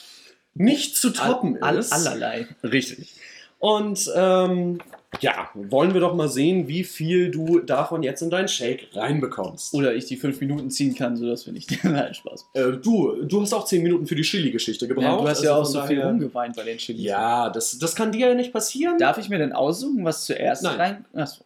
nicht 0.54 0.96
zu 0.96 1.10
toppen 1.10 1.60
all, 1.60 1.78
ist. 1.78 1.92
Allerlei. 1.92 2.46
Richtig. 2.62 3.14
Und 3.58 4.08
ähm, 4.14 4.80
Ja, 5.20 5.50
wollen 5.54 5.94
wir 5.94 6.00
doch 6.00 6.14
mal 6.14 6.28
sehen, 6.28 6.68
wie 6.68 6.84
viel 6.84 7.30
du 7.30 7.60
davon 7.60 8.02
jetzt 8.02 8.22
in 8.22 8.30
deinen 8.30 8.48
Shake 8.48 8.88
reinbekommst. 8.94 9.74
Oder 9.74 9.94
ich 9.94 10.06
die 10.06 10.16
fünf 10.16 10.40
Minuten 10.40 10.70
ziehen 10.70 10.94
kann, 10.94 11.16
sodass 11.16 11.46
wir 11.46 11.52
nicht. 11.52 11.70
Nein, 11.84 12.14
Spaß. 12.14 12.46
Äh, 12.54 12.72
du, 12.82 13.22
du 13.22 13.42
hast 13.42 13.52
auch 13.52 13.64
10 13.64 13.82
Minuten 13.82 14.06
für 14.06 14.14
die 14.14 14.22
Chili-Geschichte 14.22 14.88
gebraucht. 14.88 15.04
Ja, 15.04 15.16
du 15.16 15.28
hast 15.28 15.42
ja 15.42 15.56
also 15.56 15.78
auch 15.78 15.82
von 15.82 15.82
so 15.82 15.86
viel 15.88 16.02
rumgeweint 16.02 16.56
bei 16.56 16.64
den 16.64 16.78
Chilis. 16.78 17.04
Ja, 17.04 17.50
das, 17.50 17.78
das 17.78 17.94
kann 17.94 18.12
dir 18.12 18.28
ja 18.28 18.34
nicht 18.34 18.52
passieren. 18.52 18.98
Darf 18.98 19.18
ich 19.18 19.28
mir 19.28 19.38
denn 19.38 19.52
aussuchen, 19.52 20.04
was 20.04 20.24
zuerst 20.24 20.62
Nein. 20.62 20.80
rein. 20.80 21.04
Achso. 21.14 21.44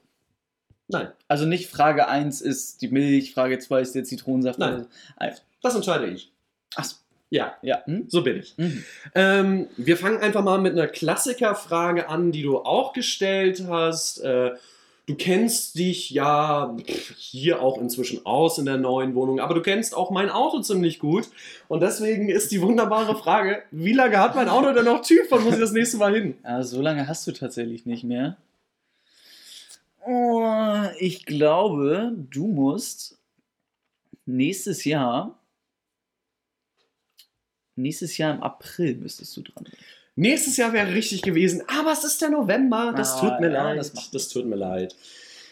Nein, 0.88 1.08
Also 1.28 1.44
nicht 1.44 1.68
Frage 1.68 2.08
1 2.08 2.40
ist 2.40 2.80
die 2.80 2.88
Milch, 2.88 3.34
Frage 3.34 3.58
2 3.58 3.80
ist 3.80 3.94
der 3.94 4.04
Zitronensaft. 4.04 4.58
Nein. 4.58 4.74
oder 4.74 4.82
so. 4.84 4.88
Einfach. 5.16 5.42
das 5.62 5.74
entscheide 5.74 6.06
ich. 6.06 6.32
Achso. 6.74 6.96
Ja, 7.30 7.56
Ja. 7.62 7.84
Hm? 7.84 8.04
so 8.08 8.22
bin 8.22 8.38
ich. 8.38 8.56
Mhm. 8.56 8.84
Ähm, 9.14 9.66
wir 9.76 9.96
fangen 9.96 10.18
einfach 10.18 10.42
mal 10.42 10.58
mit 10.58 10.72
einer 10.72 10.86
Klassikerfrage 10.86 12.08
an, 12.08 12.32
die 12.32 12.42
du 12.42 12.58
auch 12.58 12.92
gestellt 12.92 13.64
hast. 13.68 14.18
Äh, 14.18 14.52
du 15.06 15.14
kennst 15.14 15.78
dich 15.78 16.10
ja 16.10 16.76
hier 17.16 17.60
auch 17.60 17.78
inzwischen 17.78 18.24
aus 18.24 18.58
in 18.58 18.66
der 18.66 18.78
neuen 18.78 19.14
Wohnung, 19.14 19.40
aber 19.40 19.54
du 19.54 19.62
kennst 19.62 19.96
auch 19.96 20.10
mein 20.10 20.30
Auto 20.30 20.60
ziemlich 20.60 20.98
gut. 20.98 21.28
Und 21.68 21.80
deswegen 21.80 22.28
ist 22.28 22.50
die 22.50 22.62
wunderbare 22.62 23.16
Frage, 23.16 23.62
wie 23.70 23.92
lange 23.92 24.18
hat 24.18 24.34
mein 24.34 24.48
Auto 24.48 24.72
denn 24.72 24.84
noch 24.84 25.02
TÜV? 25.02 25.26
Wann 25.30 25.44
muss 25.44 25.54
ich 25.54 25.60
das 25.60 25.72
nächste 25.72 25.98
Mal 25.98 26.14
hin? 26.14 26.34
Ja, 26.44 26.62
so 26.62 26.80
lange 26.80 27.08
hast 27.08 27.26
du 27.26 27.32
tatsächlich 27.32 27.84
nicht 27.84 28.04
mehr. 28.04 28.36
Oh, 30.06 30.84
ich 30.98 31.26
glaube, 31.26 32.12
du 32.30 32.46
musst 32.46 33.18
nächstes 34.24 34.84
Jahr. 34.84 35.37
Nächstes 37.78 38.18
Jahr 38.18 38.34
im 38.34 38.42
April 38.42 38.96
müsstest 38.96 39.36
du 39.36 39.42
dran. 39.42 39.64
Nächstes 40.16 40.56
Jahr 40.56 40.72
wäre 40.72 40.92
richtig 40.94 41.22
gewesen, 41.22 41.62
aber 41.68 41.92
es 41.92 42.02
ist 42.04 42.20
der 42.20 42.30
November. 42.30 42.92
Das 42.96 43.14
Ah, 43.14 43.20
tut 43.20 43.40
mir 43.40 43.52
ja, 43.52 43.62
leid. 43.64 43.78
das 43.78 43.94
macht 43.94 44.14
das 44.14 44.28
tut 44.28 44.46
mir 44.46 44.56
leid. 44.56 44.96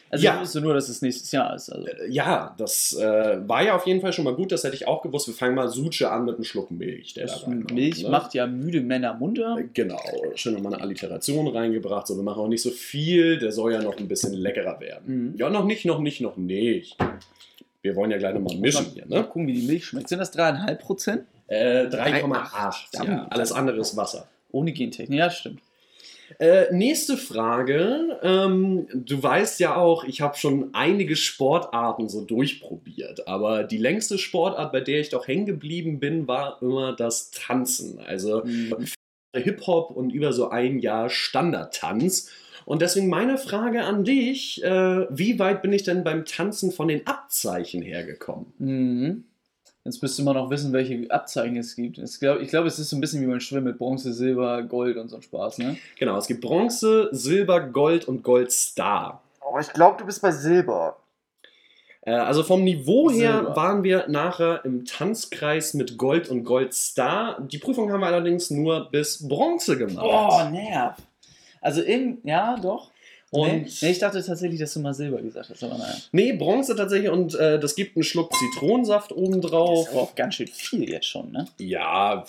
Also 0.08 0.24
Ja. 0.24 0.34
ich 0.36 0.40
wusste 0.42 0.60
nur, 0.60 0.72
dass 0.74 0.88
es 0.88 1.02
nächstes 1.02 1.32
Jahr 1.32 1.54
ist. 1.56 1.68
Also. 1.68 1.86
Äh, 1.86 2.08
Ja, 2.10 2.54
das 2.58 2.92
äh, 2.94 3.38
war 3.48 3.64
ja 3.64 3.74
auf 3.74 3.86
jeden 3.88 4.00
Fall 4.00 4.12
schon 4.12 4.24
mal 4.24 4.34
gut. 4.34 4.52
Das 4.52 4.62
hätte 4.62 4.74
ich 4.76 4.86
auch 4.86 5.02
gewusst. 5.02 5.26
Wir 5.26 5.34
fangen 5.34 5.54
mal 5.56 5.68
Suche 5.68 6.10
an 6.10 6.24
mit 6.24 6.36
einem 6.36 6.44
Schluck 6.44 6.70
Milch. 6.70 7.14
Der 7.14 7.26
da 7.26 7.48
Milch 7.48 8.02
ne? 8.04 8.08
macht 8.10 8.32
ja 8.34 8.46
müde 8.46 8.80
Männer 8.80 9.14
munter. 9.14 9.56
Genau, 9.74 10.00
schön 10.36 10.54
nochmal 10.54 10.74
eine 10.74 10.82
Alliteration 10.82 11.48
reingebracht. 11.48 12.06
So, 12.06 12.16
wir 12.16 12.22
machen 12.22 12.40
auch 12.42 12.48
nicht 12.48 12.62
so 12.62 12.70
viel. 12.70 13.38
Der 13.38 13.50
soll 13.52 13.72
ja 13.72 13.82
noch 13.82 13.96
ein 13.98 14.06
bisschen 14.08 14.32
leckerer 14.32 14.78
werden. 14.80 15.30
Mhm. 15.32 15.36
Ja, 15.38 15.50
noch 15.50 15.64
nicht, 15.64 15.84
noch 15.84 15.98
nicht, 16.00 16.20
noch 16.20 16.36
nicht. 16.36 16.96
Wir 17.82 17.94
wollen 17.96 18.10
ja 18.10 18.18
gleich 18.18 18.34
nochmal 18.34 18.56
mischen 18.56 18.86
hier, 18.94 19.06
Mal 19.06 19.18
ne? 19.20 19.24
gucken, 19.24 19.46
wie 19.46 19.54
die 19.54 19.66
Milch 19.66 19.86
schmeckt. 19.86 20.08
Sind 20.08 20.18
das 20.18 20.36
3,5 20.36 20.74
Prozent? 20.76 21.22
Äh, 21.48 21.84
3,8. 21.86 23.04
Ja, 23.06 23.26
alles 23.30 23.52
andere 23.52 23.78
ist 23.78 23.96
Wasser. 23.96 24.28
Ohne 24.50 24.72
Gentechnik. 24.72 25.18
Ja, 25.18 25.30
stimmt. 25.30 25.60
Äh, 26.40 26.72
nächste 26.72 27.16
Frage. 27.16 28.18
Ähm, 28.22 28.88
du 28.92 29.22
weißt 29.22 29.60
ja 29.60 29.76
auch, 29.76 30.02
ich 30.02 30.20
habe 30.20 30.36
schon 30.36 30.70
einige 30.72 31.14
Sportarten 31.14 32.08
so 32.08 32.24
durchprobiert, 32.24 33.28
aber 33.28 33.62
die 33.62 33.78
längste 33.78 34.18
Sportart, 34.18 34.72
bei 34.72 34.80
der 34.80 34.98
ich 34.98 35.10
doch 35.10 35.28
hängen 35.28 35.46
geblieben 35.46 36.00
bin, 36.00 36.26
war 36.26 36.60
immer 36.62 36.94
das 36.96 37.30
Tanzen. 37.30 38.00
Also 38.00 38.42
Mhm. 38.44 38.86
Hip-Hop 39.36 39.90
und 39.90 40.10
über 40.10 40.32
so 40.32 40.48
ein 40.48 40.78
Jahr 40.78 41.10
Standardtanz. 41.10 42.30
Und 42.66 42.82
deswegen 42.82 43.08
meine 43.08 43.38
Frage 43.38 43.84
an 43.84 44.04
dich: 44.04 44.62
äh, 44.62 45.06
Wie 45.08 45.38
weit 45.38 45.62
bin 45.62 45.72
ich 45.72 45.84
denn 45.84 46.04
beim 46.04 46.24
Tanzen 46.26 46.72
von 46.72 46.88
den 46.88 47.06
Abzeichen 47.06 47.80
hergekommen? 47.80 48.52
Mhm. 48.58 49.24
Jetzt 49.84 50.02
müsste 50.02 50.24
man 50.24 50.34
noch 50.34 50.50
wissen, 50.50 50.72
welche 50.72 51.08
Abzeichen 51.12 51.56
es 51.56 51.76
gibt. 51.76 51.98
Es 51.98 52.18
glaub, 52.18 52.40
ich 52.40 52.48
glaube, 52.48 52.66
es 52.66 52.80
ist 52.80 52.90
so 52.90 52.96
ein 52.96 53.00
bisschen 53.00 53.22
wie 53.22 53.26
beim 53.28 53.38
Schwimmen 53.38 53.66
mit 53.68 53.78
Bronze, 53.78 54.12
Silber, 54.12 54.64
Gold 54.64 54.96
und 54.96 55.08
so 55.08 55.14
ein 55.16 55.22
Spaß, 55.22 55.58
ne? 55.58 55.76
Genau, 55.96 56.18
es 56.18 56.26
gibt 56.26 56.40
Bronze, 56.40 57.08
Silber, 57.12 57.60
Gold 57.60 58.08
und 58.08 58.24
Goldstar. 58.24 59.22
Oh, 59.40 59.56
ich 59.60 59.72
glaube, 59.72 59.98
du 60.00 60.04
bist 60.04 60.20
bei 60.20 60.32
Silber. 60.32 60.96
Äh, 62.00 62.10
Also 62.14 62.42
vom 62.42 62.64
Niveau 62.64 63.10
her 63.12 63.34
Silber. 63.34 63.54
waren 63.56 63.84
wir 63.84 64.06
nachher 64.08 64.64
im 64.64 64.84
Tanzkreis 64.84 65.72
mit 65.74 65.96
Gold 65.96 66.30
und 66.30 66.42
Goldstar. 66.42 67.40
Die 67.42 67.58
Prüfung 67.58 67.92
haben 67.92 68.00
wir 68.00 68.08
allerdings 68.08 68.50
nur 68.50 68.90
bis 68.90 69.28
Bronze 69.28 69.78
gemacht. 69.78 70.04
Oh, 70.04 70.50
nerv. 70.50 70.96
Also 71.60 71.80
in, 71.82 72.18
ja, 72.24 72.56
doch. 72.60 72.90
Und- 73.30 73.82
nee, 73.82 73.90
ich 73.90 73.98
dachte 73.98 74.22
tatsächlich, 74.24 74.60
dass 74.60 74.72
du 74.74 74.80
mal 74.80 74.94
Silber 74.94 75.20
gesagt 75.20 75.50
hast, 75.50 75.62
aber 75.64 75.76
naja. 75.78 75.94
Nee, 76.12 76.32
Bronze 76.34 76.76
tatsächlich 76.76 77.10
und 77.10 77.34
äh, 77.34 77.58
das 77.58 77.74
gibt 77.74 77.96
einen 77.96 78.04
Schluck 78.04 78.32
Zitronensaft 78.34 79.10
Das 79.10 79.18
obendrauf. 79.18 79.86
ist 79.88 79.92
aber 79.92 80.02
auch 80.02 80.14
ganz 80.14 80.36
schön 80.36 80.46
viel 80.46 80.88
jetzt 80.88 81.06
schon, 81.06 81.32
ne? 81.32 81.46
Ja, 81.58 82.24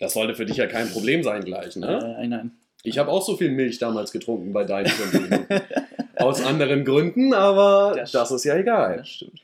das 0.00 0.14
sollte 0.14 0.34
für 0.34 0.46
dich 0.46 0.56
ja 0.56 0.66
kein 0.66 0.90
Problem 0.90 1.22
sein 1.22 1.44
gleich, 1.44 1.76
ne? 1.76 2.16
Äh, 2.20 2.26
nein. 2.26 2.50
Ich 2.82 2.98
habe 2.98 3.10
auch 3.10 3.24
so 3.24 3.36
viel 3.36 3.50
Milch 3.50 3.78
damals 3.78 4.10
getrunken 4.10 4.52
bei 4.52 4.64
deinen. 4.64 4.90
Aus 6.16 6.42
anderen 6.44 6.84
Gründen, 6.84 7.32
aber 7.32 7.94
das, 7.96 8.12
Das- 8.12 8.30
ist 8.30 8.44
ja 8.44 8.56
egal. 8.56 8.98
Das 8.98 9.08
stimmt. 9.08 9.40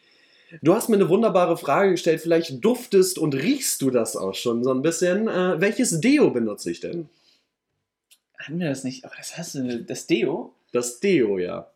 Du 0.62 0.74
hast 0.74 0.88
mir 0.88 0.96
eine 0.96 1.08
wunderbare 1.08 1.56
Frage 1.56 1.90
gestellt. 1.92 2.20
Vielleicht 2.20 2.64
duftest 2.64 3.18
und 3.18 3.34
riechst 3.34 3.82
du 3.82 3.90
das 3.90 4.16
auch 4.16 4.34
schon 4.34 4.62
so 4.64 4.72
ein 4.72 4.80
bisschen. 4.82 5.26
Äh, 5.28 5.60
welches 5.60 6.00
Deo 6.00 6.30
benutze 6.30 6.70
ich 6.70 6.80
denn? 6.80 7.08
Hatten 8.46 8.60
wir 8.60 8.68
das 8.68 8.84
nicht? 8.84 9.04
Aber 9.04 9.14
das 9.16 9.36
hast 9.36 9.56
du, 9.56 9.82
das 9.82 10.06
Deo? 10.06 10.54
Das 10.70 11.00
Deo, 11.00 11.38
ja. 11.38 11.68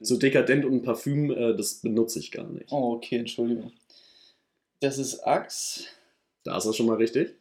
So 0.00 0.16
dekadent 0.16 0.64
und 0.64 0.72
ein 0.72 0.82
Parfüm, 0.82 1.30
äh, 1.30 1.54
das 1.54 1.74
benutze 1.76 2.18
ich 2.18 2.30
gar 2.30 2.48
nicht. 2.48 2.72
Oh, 2.72 2.94
okay, 2.94 3.18
Entschuldigung. 3.18 3.72
Das 4.80 4.96
ist 4.96 5.20
Axe. 5.20 5.84
Da 6.44 6.56
ist 6.56 6.64
das 6.64 6.76
schon 6.76 6.86
mal 6.86 6.96
richtig. 6.96 7.34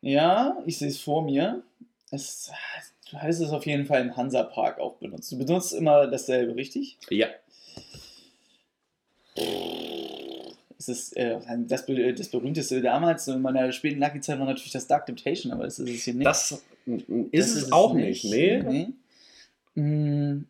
Ja, 0.00 0.60
ich 0.66 0.78
sehe 0.78 0.88
es 0.88 1.00
vor 1.00 1.22
mir. 1.22 1.62
Es, 2.10 2.50
du 3.10 3.18
hast 3.18 3.38
es 3.38 3.50
auf 3.50 3.66
jeden 3.66 3.86
Fall 3.86 4.00
im 4.00 4.16
Hansapark 4.16 4.80
auch 4.80 4.96
benutzt. 4.96 5.30
Du 5.30 5.38
benutzt 5.38 5.74
immer 5.74 6.08
dasselbe, 6.08 6.56
richtig? 6.56 6.98
Ja. 7.08 7.28
Es 10.78 10.88
ist 10.88 11.16
äh, 11.16 11.38
das, 11.66 11.86
das 11.86 12.28
berühmteste 12.28 12.82
damals, 12.82 13.26
in 13.28 13.40
meiner 13.40 13.72
späten 13.72 13.98
Lucky-Zeit 13.98 14.38
war 14.38 14.46
natürlich 14.46 14.72
das 14.72 14.86
Dark 14.86 15.06
Temptation, 15.06 15.52
aber 15.52 15.64
das 15.64 15.78
ist 15.78 15.88
es 15.88 16.04
hier 16.04 16.14
nicht. 16.14 16.26
Das 16.26 16.62
mm, 16.84 16.98
Das 17.32 17.48
ist 17.48 17.56
es 17.56 17.72
auch 17.72 17.94
nicht, 17.94 18.24
nee. 18.24 18.92
nee. 19.74 19.80
Mm, 19.80 20.46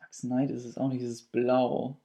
Axe 0.00 0.26
Knight 0.26 0.50
ist 0.50 0.64
es 0.64 0.78
auch 0.78 0.88
nicht, 0.88 1.02
es 1.02 1.10
ist 1.10 1.32
blau. 1.32 1.98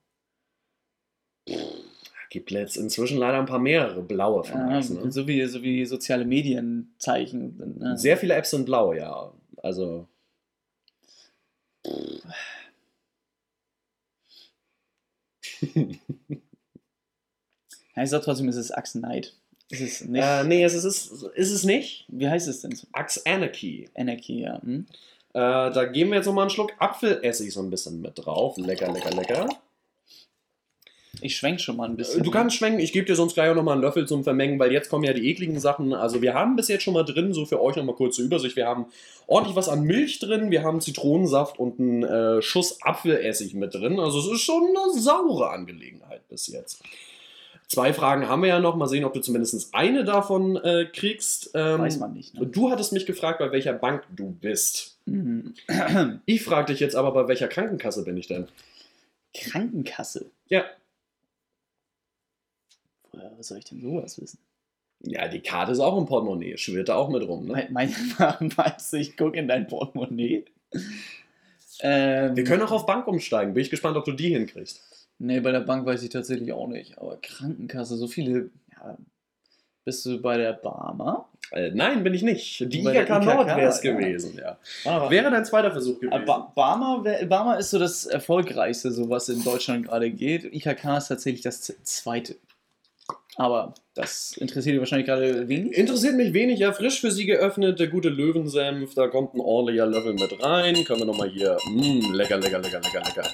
Gibt 2.30 2.51
jetzt 2.51 2.78
inzwischen 2.78 3.19
leider 3.19 3.39
ein 3.39 3.45
paar 3.45 3.59
mehrere 3.59 4.01
blaue 4.01 4.43
von 4.43 4.59
Ja, 4.59 4.78
Axe, 4.78 4.95
ne? 4.95 5.11
so, 5.11 5.28
wie, 5.28 5.45
so 5.45 5.61
wie 5.61 5.86
soziale 5.86 6.26
Medienzeichen. 6.26 7.78
Ne? 7.78 7.97
Sehr 7.97 8.17
viele 8.17 8.34
Apps 8.34 8.49
sind 8.49 8.65
blau, 8.65 8.93
ja. 8.93 9.32
Also. 9.57 10.07
Ja, 17.95 18.03
ich 18.03 18.09
sag 18.09 18.23
trotzdem, 18.23 18.47
es 18.47 18.55
ist 18.55 18.71
Axe 18.71 18.99
Knight. 18.99 19.33
Es 19.69 19.81
ist 19.81 20.05
nicht. 20.07 20.23
Äh, 20.23 20.43
nee, 20.43 20.63
es 20.63 20.73
ist, 20.73 20.85
ist 21.35 21.51
es 21.51 21.63
nicht. 21.63 22.05
Wie 22.07 22.27
heißt 22.27 22.47
es 22.47 22.61
denn? 22.61 22.77
Axe 22.91 23.21
Anarchy. 23.25 23.89
Anarchy, 23.95 24.41
ja. 24.41 24.61
Hm? 24.61 24.85
Äh, 25.33 25.39
da 25.39 25.85
geben 25.85 26.11
wir 26.11 26.17
jetzt 26.17 26.27
nochmal 26.27 26.43
einen 26.43 26.51
Schluck 26.51 26.73
Apfelessig 26.77 27.51
so 27.51 27.61
ein 27.61 27.69
bisschen 27.69 28.01
mit 28.01 28.13
drauf. 28.15 28.57
Lecker, 28.57 28.91
lecker, 28.91 29.11
lecker. 29.11 29.49
Ich 31.21 31.37
schwenk 31.37 31.61
schon 31.61 31.77
mal 31.77 31.87
ein 31.87 31.95
bisschen. 31.95 32.23
Du 32.23 32.31
kannst 32.31 32.57
schwenken, 32.57 32.79
ich 32.79 32.91
gebe 32.91 33.05
dir 33.05 33.15
sonst 33.15 33.35
gleich 33.35 33.49
auch 33.49 33.55
nochmal 33.55 33.73
einen 33.73 33.81
Löffel 33.81 34.07
zum 34.07 34.23
Vermengen, 34.23 34.59
weil 34.59 34.71
jetzt 34.71 34.89
kommen 34.89 35.03
ja 35.05 35.13
die 35.13 35.29
ekligen 35.29 35.59
Sachen. 35.59 35.93
Also 35.93 36.21
wir 36.21 36.33
haben 36.33 36.55
bis 36.55 36.67
jetzt 36.67 36.83
schon 36.83 36.93
mal 36.93 37.03
drin, 37.03 37.33
so 37.33 37.45
für 37.45 37.61
euch 37.61 37.75
nochmal 37.75 37.95
kurze 37.95 38.21
Übersicht. 38.21 38.55
Wir 38.55 38.67
haben 38.67 38.87
ordentlich 39.27 39.55
was 39.55 39.69
an 39.69 39.83
Milch 39.83 40.19
drin, 40.19 40.51
wir 40.51 40.63
haben 40.63 40.81
Zitronensaft 40.81 41.59
und 41.59 41.79
einen 41.79 42.03
äh, 42.03 42.41
Schuss 42.41 42.81
Apfelessig 42.81 43.53
mit 43.53 43.73
drin. 43.73 43.99
Also 43.99 44.19
es 44.19 44.27
ist 44.27 44.41
schon 44.41 44.63
eine 44.63 44.99
saure 44.99 45.51
Angelegenheit 45.51 46.27
bis 46.27 46.47
jetzt. 46.47 46.81
Zwei 47.74 47.91
Fragen 47.93 48.28
haben 48.28 48.41
wir 48.41 48.49
ja 48.49 48.59
noch. 48.59 48.76
Mal 48.76 48.88
sehen, 48.88 49.03
ob 49.03 49.13
du 49.13 49.19
zumindest 49.19 49.74
eine 49.74 50.03
davon 50.03 50.57
äh, 50.57 50.86
kriegst. 50.86 51.51
Ähm, 51.55 51.80
Weiß 51.80 51.97
man 51.97 52.13
nicht. 52.13 52.36
Ne? 52.36 52.45
Du 52.45 52.69
hattest 52.69 52.93
mich 52.93 53.05
gefragt, 53.05 53.39
bei 53.39 53.51
welcher 53.51 53.74
Bank 53.74 54.03
du 54.15 54.30
bist. 54.32 54.99
Mhm. 55.05 55.55
Ich 56.26 56.43
frage 56.43 56.71
dich 56.71 56.80
jetzt 56.80 56.95
aber, 56.95 57.11
bei 57.13 57.28
welcher 57.28 57.47
Krankenkasse 57.47 58.03
bin 58.03 58.15
ich 58.17 58.28
denn? 58.28 58.47
Krankenkasse. 59.34 60.26
Ja. 60.47 60.65
Woher 63.11 63.32
was 63.38 63.47
soll 63.47 63.57
ich 63.57 63.65
denn 63.65 63.82
sowas 63.82 64.21
wissen? 64.21 64.38
Ja, 65.01 65.28
die 65.28 65.41
Karte 65.41 65.71
ist 65.71 65.80
auch 65.80 65.97
im 65.97 66.05
Portemonnaie. 66.05 66.57
Schwirrt 66.57 66.89
da 66.89 66.95
auch 66.95 67.09
mit 67.09 67.28
rum, 67.28 67.45
ne? 67.47 67.67
Mein, 67.71 67.95
mein, 68.17 68.53
meinst 68.55 68.93
du, 68.93 68.97
ich 68.97 69.17
gucke 69.17 69.38
in 69.38 69.47
dein 69.47 69.67
Portemonnaie? 69.67 70.45
Ähm, 71.82 72.36
Wir 72.36 72.43
können 72.43 72.61
auch 72.61 72.71
auf 72.71 72.86
Bank 72.86 73.07
umsteigen. 73.07 73.53
Bin 73.53 73.63
ich 73.63 73.69
gespannt, 73.69 73.97
ob 73.97 74.05
du 74.05 74.11
die 74.11 74.30
hinkriegst. 74.30 74.82
Nee, 75.26 75.39
bei 75.39 75.51
der 75.51 75.61
Bank 75.61 75.86
weiß 75.86 76.03
ich 76.03 76.09
tatsächlich 76.09 76.51
auch 76.51 76.67
nicht. 76.67 76.97
Aber 76.97 77.17
Krankenkasse, 77.21 77.95
so 77.95 78.07
viele. 78.07 78.49
Ja, 78.71 78.97
bist 79.86 80.05
du 80.05 80.21
bei 80.21 80.38
der 80.38 80.51
Barmer? 80.53 81.30
Äh, 81.51 81.71
nein, 81.74 82.03
bin 82.03 82.13
ich 82.13 82.24
nicht. 82.24 82.59
Die 82.74 82.82
Bei 82.82 82.91
der 82.91 83.03
IHK 83.03 83.24
Nord 83.24 83.47
wäre 83.47 83.61
es 83.69 83.82
ja. 83.84 83.93
gewesen, 83.93 84.38
ja. 84.38 84.57
Aber, 84.86 85.09
Wäre 85.09 85.32
dein 85.32 85.45
zweiter 85.45 85.71
Versuch 85.71 85.99
gewesen. 85.99 86.26
Ba 86.26 86.51
Barmer, 86.55 87.03
wär- 87.05 87.26
Barmer 87.26 87.57
ist 87.57 87.69
so 87.69 87.80
das 87.80 88.05
erfolgreichste, 88.05 88.91
so 88.91 89.09
was 89.09 89.30
in 89.30 89.43
Deutschland 89.43 89.86
gerade 89.88 90.09
geht. 90.11 90.43
IKK 90.53 90.97
ist 90.97 91.07
tatsächlich 91.07 91.41
das 91.41 91.61
zweite. 91.84 92.36
Aber 93.36 93.74
das 93.95 94.34
interessiert 94.38 94.74
dich 94.74 94.80
wahrscheinlich 94.80 95.07
gerade 95.07 95.47
wenig. 95.47 95.74
Interessiert 95.78 96.15
mich 96.15 96.34
wenig, 96.34 96.59
ja, 96.59 96.71
frisch 96.74 96.99
für 97.01 97.11
Sie 97.11 97.26
geöffnet, 97.26 97.80
der 97.80 97.88
gute 97.88 98.09
Löwensenf, 98.09 98.93
da 98.93 99.07
kommt 99.07 99.34
ein 99.36 99.39
ordentlicher 99.39 99.86
Löffel 99.86 100.13
mit 100.13 100.43
rein. 100.43 100.76
Können 100.86 100.99
wir 100.99 101.05
nochmal 101.05 101.30
hier, 101.30 101.57
mh, 101.69 102.13
lecker, 102.13 102.38
lecker, 102.38 102.59
lecker, 102.59 102.80
lecker, 102.82 103.01
lecker. 103.05 103.30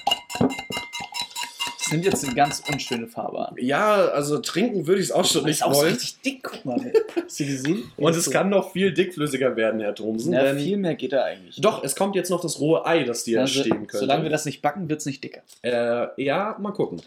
Das 1.90 1.92
nimmt 1.92 2.04
jetzt 2.04 2.24
eine 2.24 2.34
ganz 2.34 2.62
unschöne 2.72 3.08
Farbe 3.08 3.48
an. 3.48 3.54
Ja, 3.58 4.06
also 4.06 4.38
trinken 4.38 4.86
würde 4.86 5.00
ich 5.00 5.08
es 5.08 5.12
auch 5.12 5.24
schon 5.24 5.42
Das 5.42 5.46
nicht 5.46 5.56
ist 5.56 5.62
auch 5.64 5.74
so 5.74 5.80
wollen. 5.80 5.92
richtig 5.92 6.20
dick, 6.22 6.42
guck 6.44 6.64
mal. 6.64 6.92
Hast 7.24 7.40
du 7.40 7.46
gesehen? 7.46 7.82
Und 7.96 8.14
es 8.16 8.30
kann 8.30 8.48
noch 8.48 8.72
viel 8.72 8.92
dickflüssiger 8.94 9.56
werden, 9.56 9.80
Herr 9.80 9.94
Thomsen. 9.94 10.32
Ja, 10.32 10.54
viel 10.54 10.76
mehr 10.76 10.94
geht 10.94 11.12
da 11.12 11.24
eigentlich. 11.24 11.56
doch, 11.60 11.82
es 11.82 11.96
kommt 11.96 12.14
jetzt 12.14 12.30
noch 12.30 12.40
das 12.40 12.60
rohe 12.60 12.86
Ei, 12.86 13.02
das 13.02 13.24
dir 13.24 13.40
Also, 13.40 13.60
stehen 13.60 13.86
könnte. 13.88 13.98
solange 13.98 14.22
wir 14.22 14.30
das 14.30 14.44
nicht 14.44 14.62
backen, 14.62 14.88
wird 14.88 15.00
es 15.00 15.06
nicht 15.06 15.24
dicker. 15.24 15.40
Äh, 15.62 16.22
ja, 16.22 16.56
mal 16.60 16.72
gucken. 16.72 17.02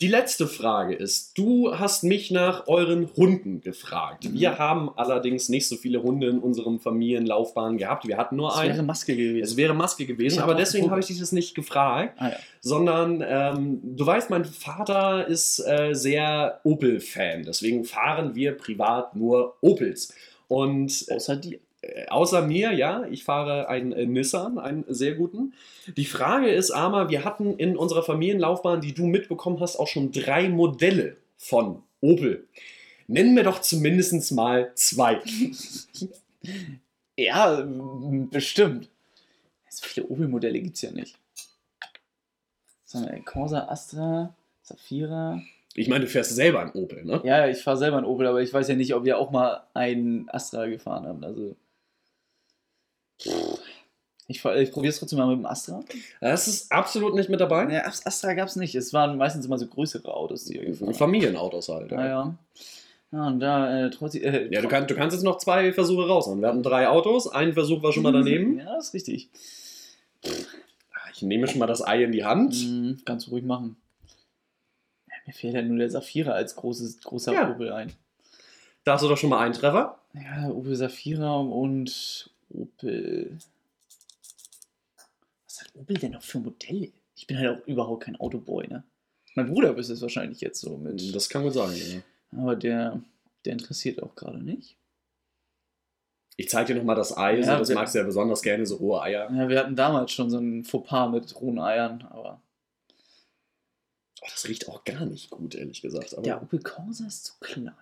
Die 0.00 0.08
letzte 0.08 0.46
Frage 0.46 0.94
ist, 0.94 1.36
du 1.36 1.78
hast 1.78 2.04
mich 2.04 2.30
nach 2.30 2.66
euren 2.68 3.10
Hunden 3.16 3.60
gefragt. 3.60 4.24
Mhm. 4.24 4.32
Wir 4.32 4.58
haben 4.58 4.90
allerdings 4.96 5.50
nicht 5.50 5.68
so 5.68 5.76
viele 5.76 6.02
Hunde 6.02 6.28
in 6.28 6.38
unserem 6.38 6.80
Familienlaufbahn 6.80 7.76
gehabt. 7.76 8.08
Wir 8.08 8.16
hatten 8.16 8.36
nur 8.36 8.50
wäre 8.50 8.60
einen. 8.72 8.86
Maske 8.86 9.14
gewesen. 9.14 9.44
Es 9.44 9.56
wäre 9.58 9.74
Maske 9.74 10.06
gewesen, 10.06 10.36
Ich 10.36 10.42
aber 10.42 10.54
deswegen 10.54 10.90
habe 10.90 11.00
ich 11.00 11.06
dich 11.06 11.18
das 11.18 11.32
nicht 11.32 11.54
gefragt, 11.54 12.16
Ah 12.18 12.30
ja. 12.30 12.36
sondern 12.60 13.22
ähm, 13.26 13.80
du 13.82 14.06
weißt, 14.06 14.30
mein 14.30 14.46
Vater 14.46 15.26
ist 15.26 15.58
äh, 15.66 15.92
sehr 15.92 16.60
Opel-Fan. 16.64 17.42
Deswegen 17.42 17.84
fahren 17.84 18.34
wir 18.34 18.52
privat 18.56 19.14
nur 19.16 19.56
Opels. 19.60 20.14
Und 20.48 21.04
äh, 21.08 21.14
Außer 21.14 21.36
dir. 21.36 21.58
Äh, 21.82 22.06
außer 22.08 22.42
mir, 22.42 22.72
ja, 22.72 23.04
ich 23.10 23.24
fahre 23.24 23.68
einen 23.68 23.92
äh, 23.92 24.06
Nissan, 24.06 24.58
einen 24.58 24.84
sehr 24.88 25.14
guten. 25.14 25.54
Die 25.96 26.04
Frage 26.04 26.50
ist 26.50 26.70
aber, 26.70 27.08
wir 27.08 27.24
hatten 27.24 27.56
in 27.56 27.76
unserer 27.76 28.02
Familienlaufbahn, 28.02 28.80
die 28.80 28.94
du 28.94 29.06
mitbekommen 29.06 29.60
hast, 29.60 29.76
auch 29.76 29.88
schon 29.88 30.12
drei 30.12 30.48
Modelle 30.48 31.16
von 31.36 31.82
Opel. 32.00 32.46
Nennen 33.06 33.34
wir 33.34 33.42
doch 33.42 33.60
zumindest 33.60 34.32
mal 34.32 34.72
zwei. 34.74 35.20
Ja, 37.16 37.62
bestimmt. 38.30 38.88
So 39.68 39.86
viele 39.86 40.06
Opel-Modelle 40.06 40.58
gibt 40.58 40.76
es 40.76 40.80
ja 40.80 40.90
nicht. 40.90 41.18
Corsa, 43.26 43.68
Astra, 43.68 44.34
Safira. 44.62 45.42
Ich 45.74 45.88
meine, 45.88 46.06
du 46.06 46.10
fährst 46.10 46.34
selber 46.34 46.60
einen 46.60 46.72
Opel, 46.72 47.04
ne? 47.04 47.20
Ja, 47.24 47.46
ich 47.46 47.58
fahre 47.58 47.76
selber 47.76 47.98
einen 47.98 48.06
Opel, 48.06 48.26
aber 48.26 48.40
ich 48.40 48.52
weiß 48.52 48.68
ja 48.68 48.74
nicht, 48.74 48.94
ob 48.94 49.04
wir 49.04 49.18
auch 49.18 49.30
mal 49.30 49.64
einen 49.74 50.30
Astra 50.30 50.66
gefahren 50.66 51.06
haben. 51.06 51.22
Also. 51.22 51.56
Ich, 54.28 54.44
ich 54.44 54.70
probiere 54.70 54.90
es 54.90 54.98
trotzdem 55.00 55.18
mal 55.18 55.26
mit 55.26 55.38
dem 55.38 55.46
Astra. 55.46 55.82
Das 56.20 56.46
ist 56.46 56.70
absolut 56.70 57.14
nicht 57.14 57.28
mit 57.28 57.40
dabei. 57.40 57.84
Ast- 57.84 58.06
Astra 58.06 58.34
gab 58.34 58.46
es 58.48 58.54
nicht. 58.56 58.74
Es 58.76 58.92
waren 58.92 59.16
meistens 59.16 59.46
immer 59.46 59.58
so 59.58 59.66
größere 59.66 60.12
Autos, 60.14 60.44
die 60.44 60.58
gefahren 60.58 60.88
haben. 60.88 60.94
Familienautos 60.94 61.68
halt. 61.68 61.90
Ja, 61.90 61.96
Naja. 61.96 62.34
Ja, 63.12 63.26
und 63.26 63.40
da, 63.40 63.86
äh, 63.86 63.90
trotzdem. 63.90 64.22
Äh, 64.22 64.54
ja 64.54 64.62
du, 64.62 64.68
kann, 64.68 64.86
du 64.86 64.94
kannst 64.94 65.14
jetzt 65.16 65.24
noch 65.24 65.38
zwei 65.38 65.72
Versuche 65.72 66.06
raushauen. 66.06 66.40
Wir 66.40 66.46
hatten 66.48 66.62
drei 66.62 66.86
Autos, 66.88 67.26
ein 67.26 67.54
Versuch 67.54 67.82
war 67.82 67.92
schon 67.92 68.04
mal 68.04 68.12
daneben. 68.12 68.58
Ja, 68.60 68.78
ist 68.78 68.94
richtig. 68.94 69.30
Ich 71.12 71.22
nehme 71.22 71.48
schon 71.48 71.58
mal 71.58 71.66
das 71.66 71.84
Ei 71.84 72.04
in 72.04 72.12
die 72.12 72.24
Hand. 72.24 72.54
Mhm, 72.64 73.00
kannst 73.04 73.26
du 73.26 73.32
ruhig 73.32 73.42
machen. 73.44 73.76
Ja, 75.08 75.14
mir 75.26 75.32
fehlt 75.32 75.54
ja 75.54 75.62
nur 75.62 75.78
der 75.78 75.90
Saphira 75.90 76.32
als 76.32 76.54
großes, 76.54 77.00
großer 77.02 77.32
Ja. 77.32 77.50
Opel 77.50 77.72
ein. 77.72 77.92
Da 78.84 78.92
hast 78.94 79.02
du 79.02 79.08
doch 79.08 79.18
schon 79.18 79.30
mal 79.30 79.40
einen 79.40 79.54
Treffer. 79.54 79.98
Ja, 80.14 80.48
Opel 80.50 80.76
Saphira 80.76 81.34
und 81.36 82.30
Opel. 82.82 83.38
Was 85.46 85.60
hat 85.62 85.74
Opel 85.76 85.96
denn 85.98 86.12
noch 86.12 86.22
für 86.22 86.38
Modelle? 86.40 86.92
Ich 87.16 87.26
bin 87.26 87.38
halt 87.38 87.48
auch 87.62 87.66
überhaupt 87.66 88.04
kein 88.04 88.16
Autoboy, 88.16 88.66
ne? 88.68 88.84
Mein 89.34 89.46
Bruder 89.46 89.76
ist 89.76 89.90
es 89.90 90.00
wahrscheinlich 90.02 90.40
jetzt 90.40 90.60
so 90.60 90.76
mit. 90.76 91.14
Das 91.14 91.28
kann 91.28 91.42
gut 91.42 91.54
sein. 91.54 91.76
Ja. 91.76 92.38
aber 92.40 92.56
der, 92.56 93.00
der 93.44 93.52
interessiert 93.52 94.02
auch 94.02 94.14
gerade 94.16 94.42
nicht. 94.42 94.76
Ich 96.36 96.48
zeige 96.48 96.72
dir 96.72 96.78
noch 96.80 96.84
mal 96.86 96.94
das 96.94 97.16
Ei. 97.16 97.40
so, 97.42 97.48
Ja, 97.48 97.58
das 97.58 97.68
wir- 97.68 97.74
magst 97.76 97.94
du 97.94 97.98
ja 97.98 98.04
besonders 98.04 98.40
gerne, 98.42 98.64
so 98.66 98.76
rohe 98.76 99.02
Eier. 99.02 99.30
Ja, 99.30 99.48
wir 99.48 99.58
hatten 99.58 99.76
damals 99.76 100.10
schon 100.12 100.30
so 100.30 100.38
ein 100.38 100.64
Fauxpas 100.64 101.10
mit 101.10 101.38
rohen 101.40 101.58
Eiern, 101.58 102.02
aber. 102.10 102.40
Oh, 104.22 104.26
das 104.30 104.48
riecht 104.48 104.68
auch 104.68 104.84
gar 104.84 105.04
nicht 105.06 105.30
gut, 105.30 105.54
ehrlich 105.54 105.80
gesagt. 105.82 106.14
Aber 106.14 106.22
Der 106.22 106.42
Opel 106.42 106.60
Corsa 106.60 107.06
ist 107.06 107.24
zu 107.26 107.34
klein. 107.40 107.74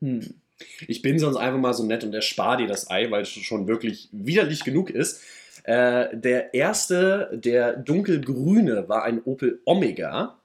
Hm. 0.00 0.40
Ich 0.86 1.02
bin 1.02 1.18
sonst 1.18 1.36
einfach 1.36 1.58
mal 1.58 1.74
so 1.74 1.84
nett 1.84 2.04
und 2.04 2.14
erspare 2.14 2.58
dir 2.58 2.66
das 2.66 2.90
Ei, 2.90 3.10
weil 3.10 3.22
es 3.22 3.28
schon 3.28 3.68
wirklich 3.68 4.08
widerlich 4.12 4.64
genug 4.64 4.90
ist. 4.90 5.22
Äh, 5.64 6.16
der 6.16 6.54
erste, 6.54 7.30
der 7.32 7.76
dunkelgrüne, 7.76 8.88
war 8.88 9.04
ein 9.04 9.22
Opel 9.22 9.60
Omega. 9.64 10.38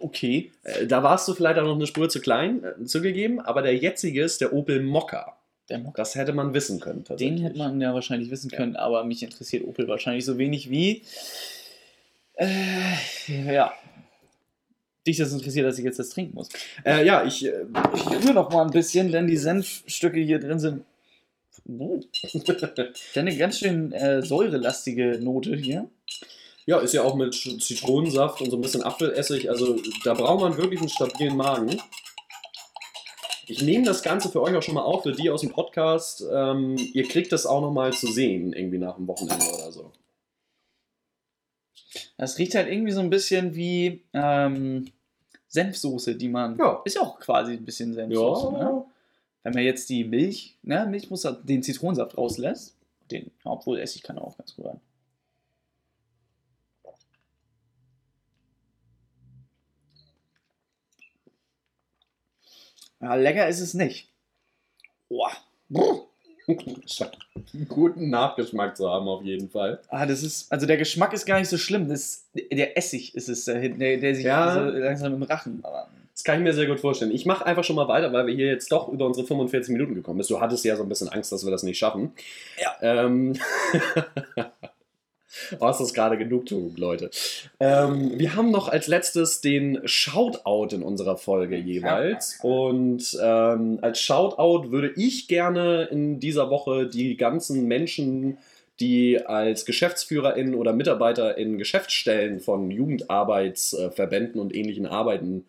Okay. 0.00 0.50
Äh, 0.64 0.86
da 0.86 1.02
warst 1.02 1.28
du 1.28 1.34
vielleicht 1.34 1.58
auch 1.58 1.64
noch 1.64 1.76
eine 1.76 1.86
Spur 1.86 2.08
zu 2.08 2.20
klein 2.20 2.64
äh, 2.64 2.84
zugegeben, 2.84 3.40
aber 3.40 3.62
der 3.62 3.76
jetzige 3.76 4.22
ist 4.22 4.40
der 4.40 4.52
Opel 4.52 4.82
Mokka. 4.82 5.36
Der 5.68 5.78
Mokka. 5.78 6.02
Das 6.02 6.14
hätte 6.14 6.32
man 6.32 6.54
wissen 6.54 6.80
können. 6.80 7.04
Den 7.18 7.38
hätte 7.38 7.58
man 7.58 7.80
ja 7.80 7.94
wahrscheinlich 7.94 8.30
wissen 8.30 8.50
können, 8.50 8.76
aber 8.76 9.04
mich 9.04 9.22
interessiert 9.22 9.64
Opel 9.64 9.86
wahrscheinlich 9.88 10.24
so 10.24 10.38
wenig 10.38 10.70
wie. 10.70 11.02
Äh, 12.34 12.96
ja. 13.28 13.72
Dich 15.06 15.16
das 15.16 15.32
interessiert, 15.32 15.66
dass 15.66 15.78
ich 15.78 15.84
jetzt 15.84 15.98
das 15.98 16.10
trinken 16.10 16.34
muss. 16.34 16.48
Äh, 16.84 17.06
ja, 17.06 17.24
ich. 17.24 17.44
Äh, 17.46 17.64
Ich 17.94 18.06
rühre 18.06 18.34
noch 18.34 18.50
mal 18.50 18.62
ein 18.64 18.70
bisschen, 18.70 19.10
denn 19.10 19.26
die 19.26 19.36
Senfstücke 19.36 20.20
hier 20.20 20.38
drin 20.38 20.58
sind. 20.58 20.84
Oh. 21.68 22.00
Eine 23.14 23.36
ganz 23.36 23.58
schön 23.58 23.92
äh, 23.92 24.22
säurelastige 24.22 25.18
Note 25.22 25.56
hier. 25.56 25.88
ja, 26.66 26.78
ist 26.78 26.94
ja 26.94 27.02
auch 27.02 27.14
mit 27.14 27.34
Zitronensaft 27.34 28.40
und 28.42 28.50
so 28.50 28.56
ein 28.56 28.60
bisschen 28.62 28.82
Apfelessig. 28.82 29.48
Also 29.48 29.76
da 30.04 30.14
braucht 30.14 30.40
man 30.40 30.56
wirklich 30.56 30.80
einen 30.80 30.88
stabilen 30.88 31.36
Magen. 31.36 31.80
Ich 33.46 33.62
nehme 33.62 33.84
das 33.84 34.02
Ganze 34.02 34.28
für 34.28 34.42
euch 34.42 34.54
auch 34.54 34.62
schon 34.62 34.74
mal 34.74 34.82
auf, 34.82 35.02
für 35.02 35.12
die 35.12 35.28
aus 35.30 35.40
dem 35.40 35.50
Podcast. 35.50 36.24
Ähm, 36.32 36.76
ihr 36.92 37.08
kriegt 37.08 37.32
das 37.32 37.46
auch 37.46 37.60
noch 37.60 37.72
mal 37.72 37.92
zu 37.92 38.06
sehen, 38.06 38.52
irgendwie 38.52 38.78
nach 38.78 38.96
dem 38.96 39.08
Wochenende 39.08 39.44
oder 39.46 39.72
so. 39.72 39.90
Das 42.20 42.36
riecht 42.36 42.54
halt 42.54 42.68
irgendwie 42.68 42.92
so 42.92 43.00
ein 43.00 43.08
bisschen 43.08 43.54
wie 43.54 44.02
ähm, 44.12 44.92
Senfsoße, 45.48 46.16
die 46.16 46.28
man. 46.28 46.54
Ja. 46.58 46.82
Ist 46.84 46.96
ja 46.96 47.00
auch 47.00 47.18
quasi 47.18 47.54
ein 47.54 47.64
bisschen 47.64 47.94
Senfsoße. 47.94 48.52
Ne? 48.52 48.84
Wenn 49.42 49.54
man 49.54 49.62
jetzt 49.62 49.88
die 49.88 50.04
Milch, 50.04 50.54
ne, 50.62 50.84
Milch 50.84 51.08
muss 51.08 51.26
den 51.44 51.62
Zitronensaft 51.62 52.18
rauslässt, 52.18 52.76
den, 53.10 53.30
obwohl 53.42 53.78
Essig 53.80 54.02
kann 54.02 54.18
auch 54.18 54.36
ganz 54.36 54.54
gut 54.54 54.66
sein. 54.66 54.80
Ja, 63.00 63.14
lecker 63.14 63.48
ist 63.48 63.60
es 63.60 63.72
nicht. 63.72 64.12
Boah. 65.08 65.32
Scheint 66.86 67.16
einen 67.54 67.68
guten 67.68 68.10
Nachgeschmack 68.10 68.76
zu 68.76 68.88
haben, 68.88 69.08
auf 69.08 69.22
jeden 69.22 69.48
Fall. 69.50 69.80
Ah, 69.88 70.06
das 70.06 70.22
ist, 70.22 70.50
also 70.52 70.66
der 70.66 70.76
Geschmack 70.76 71.12
ist 71.12 71.26
gar 71.26 71.38
nicht 71.38 71.48
so 71.48 71.56
schlimm. 71.58 71.88
Das, 71.88 72.24
der 72.34 72.76
Essig 72.76 73.14
ist 73.14 73.28
es, 73.28 73.44
der, 73.46 73.68
der, 73.68 73.96
der 73.98 74.14
sich 74.14 74.24
Ja. 74.24 74.54
so 74.54 74.60
langsam 74.78 75.14
im 75.14 75.22
Rachen. 75.22 75.60
Aber, 75.62 75.88
Das 76.12 76.24
kann 76.24 76.36
ich 76.38 76.42
mir 76.44 76.52
sehr 76.52 76.66
gut 76.66 76.80
vorstellen. 76.80 77.12
Ich 77.12 77.24
mache 77.26 77.46
einfach 77.46 77.64
schon 77.64 77.76
mal 77.76 77.88
weiter, 77.88 78.12
weil 78.12 78.26
wir 78.26 78.34
hier 78.34 78.46
jetzt 78.48 78.70
doch 78.72 78.88
über 78.88 79.06
unsere 79.06 79.26
45 79.26 79.72
Minuten 79.72 79.94
gekommen 79.94 80.22
sind. 80.22 80.36
Du 80.36 80.40
hattest 80.40 80.64
ja 80.64 80.76
so 80.76 80.82
ein 80.82 80.88
bisschen 80.88 81.08
Angst, 81.08 81.32
dass 81.32 81.44
wir 81.44 81.50
das 81.50 81.62
nicht 81.62 81.78
schaffen. 81.78 82.12
Ja. 82.60 83.04
Ähm, 83.04 83.36
oh, 85.58 85.68
ist 85.68 85.80
das 85.80 85.94
gerade 85.94 86.18
Genugtuung, 86.18 86.74
Leute. 86.76 87.10
Ähm, 87.58 88.18
wir 88.18 88.34
haben 88.36 88.50
noch 88.50 88.68
als 88.68 88.86
letztes 88.86 89.40
den 89.40 89.80
Shoutout 89.84 90.74
in 90.74 90.82
unserer 90.82 91.16
Folge 91.16 91.56
jeweils. 91.56 92.38
Und 92.42 93.18
ähm, 93.22 93.78
als 93.82 94.00
Shoutout 94.00 94.70
würde 94.70 94.92
ich 94.96 95.28
gerne 95.28 95.84
in 95.84 96.20
dieser 96.20 96.50
Woche 96.50 96.86
die 96.86 97.16
ganzen 97.16 97.66
Menschen 97.66 98.38
die 98.80 99.24
als 99.26 99.66
GeschäftsführerInnen 99.66 100.54
oder 100.54 100.72
Mitarbeiter 100.72 101.36
in 101.36 101.58
Geschäftsstellen 101.58 102.40
von 102.40 102.70
Jugendarbeitsverbänden 102.70 104.40
und 104.40 104.54
ähnlichen 104.54 104.86
Arbeiten 104.86 105.44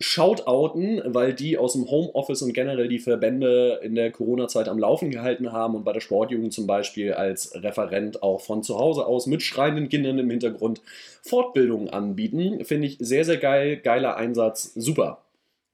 shoutouten, 0.00 1.02
weil 1.04 1.34
die 1.34 1.58
aus 1.58 1.74
dem 1.74 1.90
Homeoffice 1.90 2.40
und 2.40 2.54
generell 2.54 2.88
die 2.88 2.98
Verbände 2.98 3.80
in 3.82 3.94
der 3.94 4.10
Corona-Zeit 4.10 4.68
am 4.68 4.78
Laufen 4.78 5.10
gehalten 5.10 5.52
haben 5.52 5.74
und 5.74 5.84
bei 5.84 5.92
der 5.92 6.00
Sportjugend 6.00 6.54
zum 6.54 6.66
Beispiel 6.66 7.12
als 7.12 7.54
Referent 7.54 8.22
auch 8.22 8.40
von 8.40 8.62
zu 8.62 8.78
Hause 8.78 9.04
aus 9.04 9.26
mit 9.26 9.42
schreienden 9.42 9.90
Kindern 9.90 10.18
im 10.18 10.30
Hintergrund 10.30 10.80
Fortbildungen 11.22 11.90
anbieten. 11.90 12.64
Finde 12.64 12.86
ich 12.86 12.96
sehr, 12.98 13.26
sehr 13.26 13.36
geil. 13.36 13.76
Geiler 13.76 14.16
Einsatz. 14.16 14.72
Super. 14.74 15.22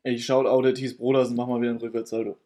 ich 0.02 0.26
schaue 0.26 0.50
Auto 0.50 0.72
Thies 0.72 0.96
Broders 0.96 1.28
und 1.28 1.36
mach 1.36 1.46
mal 1.46 1.60
wieder 1.60 1.70
ein 1.70 1.78
Rückwärtssaldo. 1.78 2.36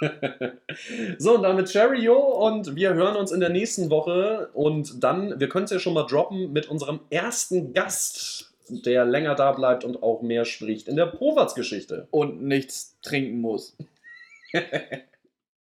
So, 1.18 1.36
und 1.36 1.42
damit 1.42 1.68
Cheerio 1.68 2.18
und 2.18 2.76
wir 2.76 2.94
hören 2.94 3.16
uns 3.16 3.32
in 3.32 3.40
der 3.40 3.48
nächsten 3.48 3.90
Woche 3.90 4.50
und 4.52 5.02
dann, 5.02 5.40
wir 5.40 5.48
können 5.48 5.64
es 5.64 5.70
ja 5.70 5.78
schon 5.78 5.94
mal 5.94 6.04
droppen 6.04 6.52
mit 6.52 6.68
unserem 6.68 7.00
ersten 7.08 7.72
Gast, 7.72 8.52
der 8.68 9.04
länger 9.04 9.34
da 9.34 9.52
bleibt 9.52 9.84
und 9.84 10.02
auch 10.02 10.22
mehr 10.22 10.44
spricht 10.44 10.88
in 10.88 10.96
der 10.96 11.06
Poverts-Geschichte. 11.06 12.08
Und 12.10 12.42
nichts 12.42 12.96
trinken 13.02 13.40
muss. 13.40 13.76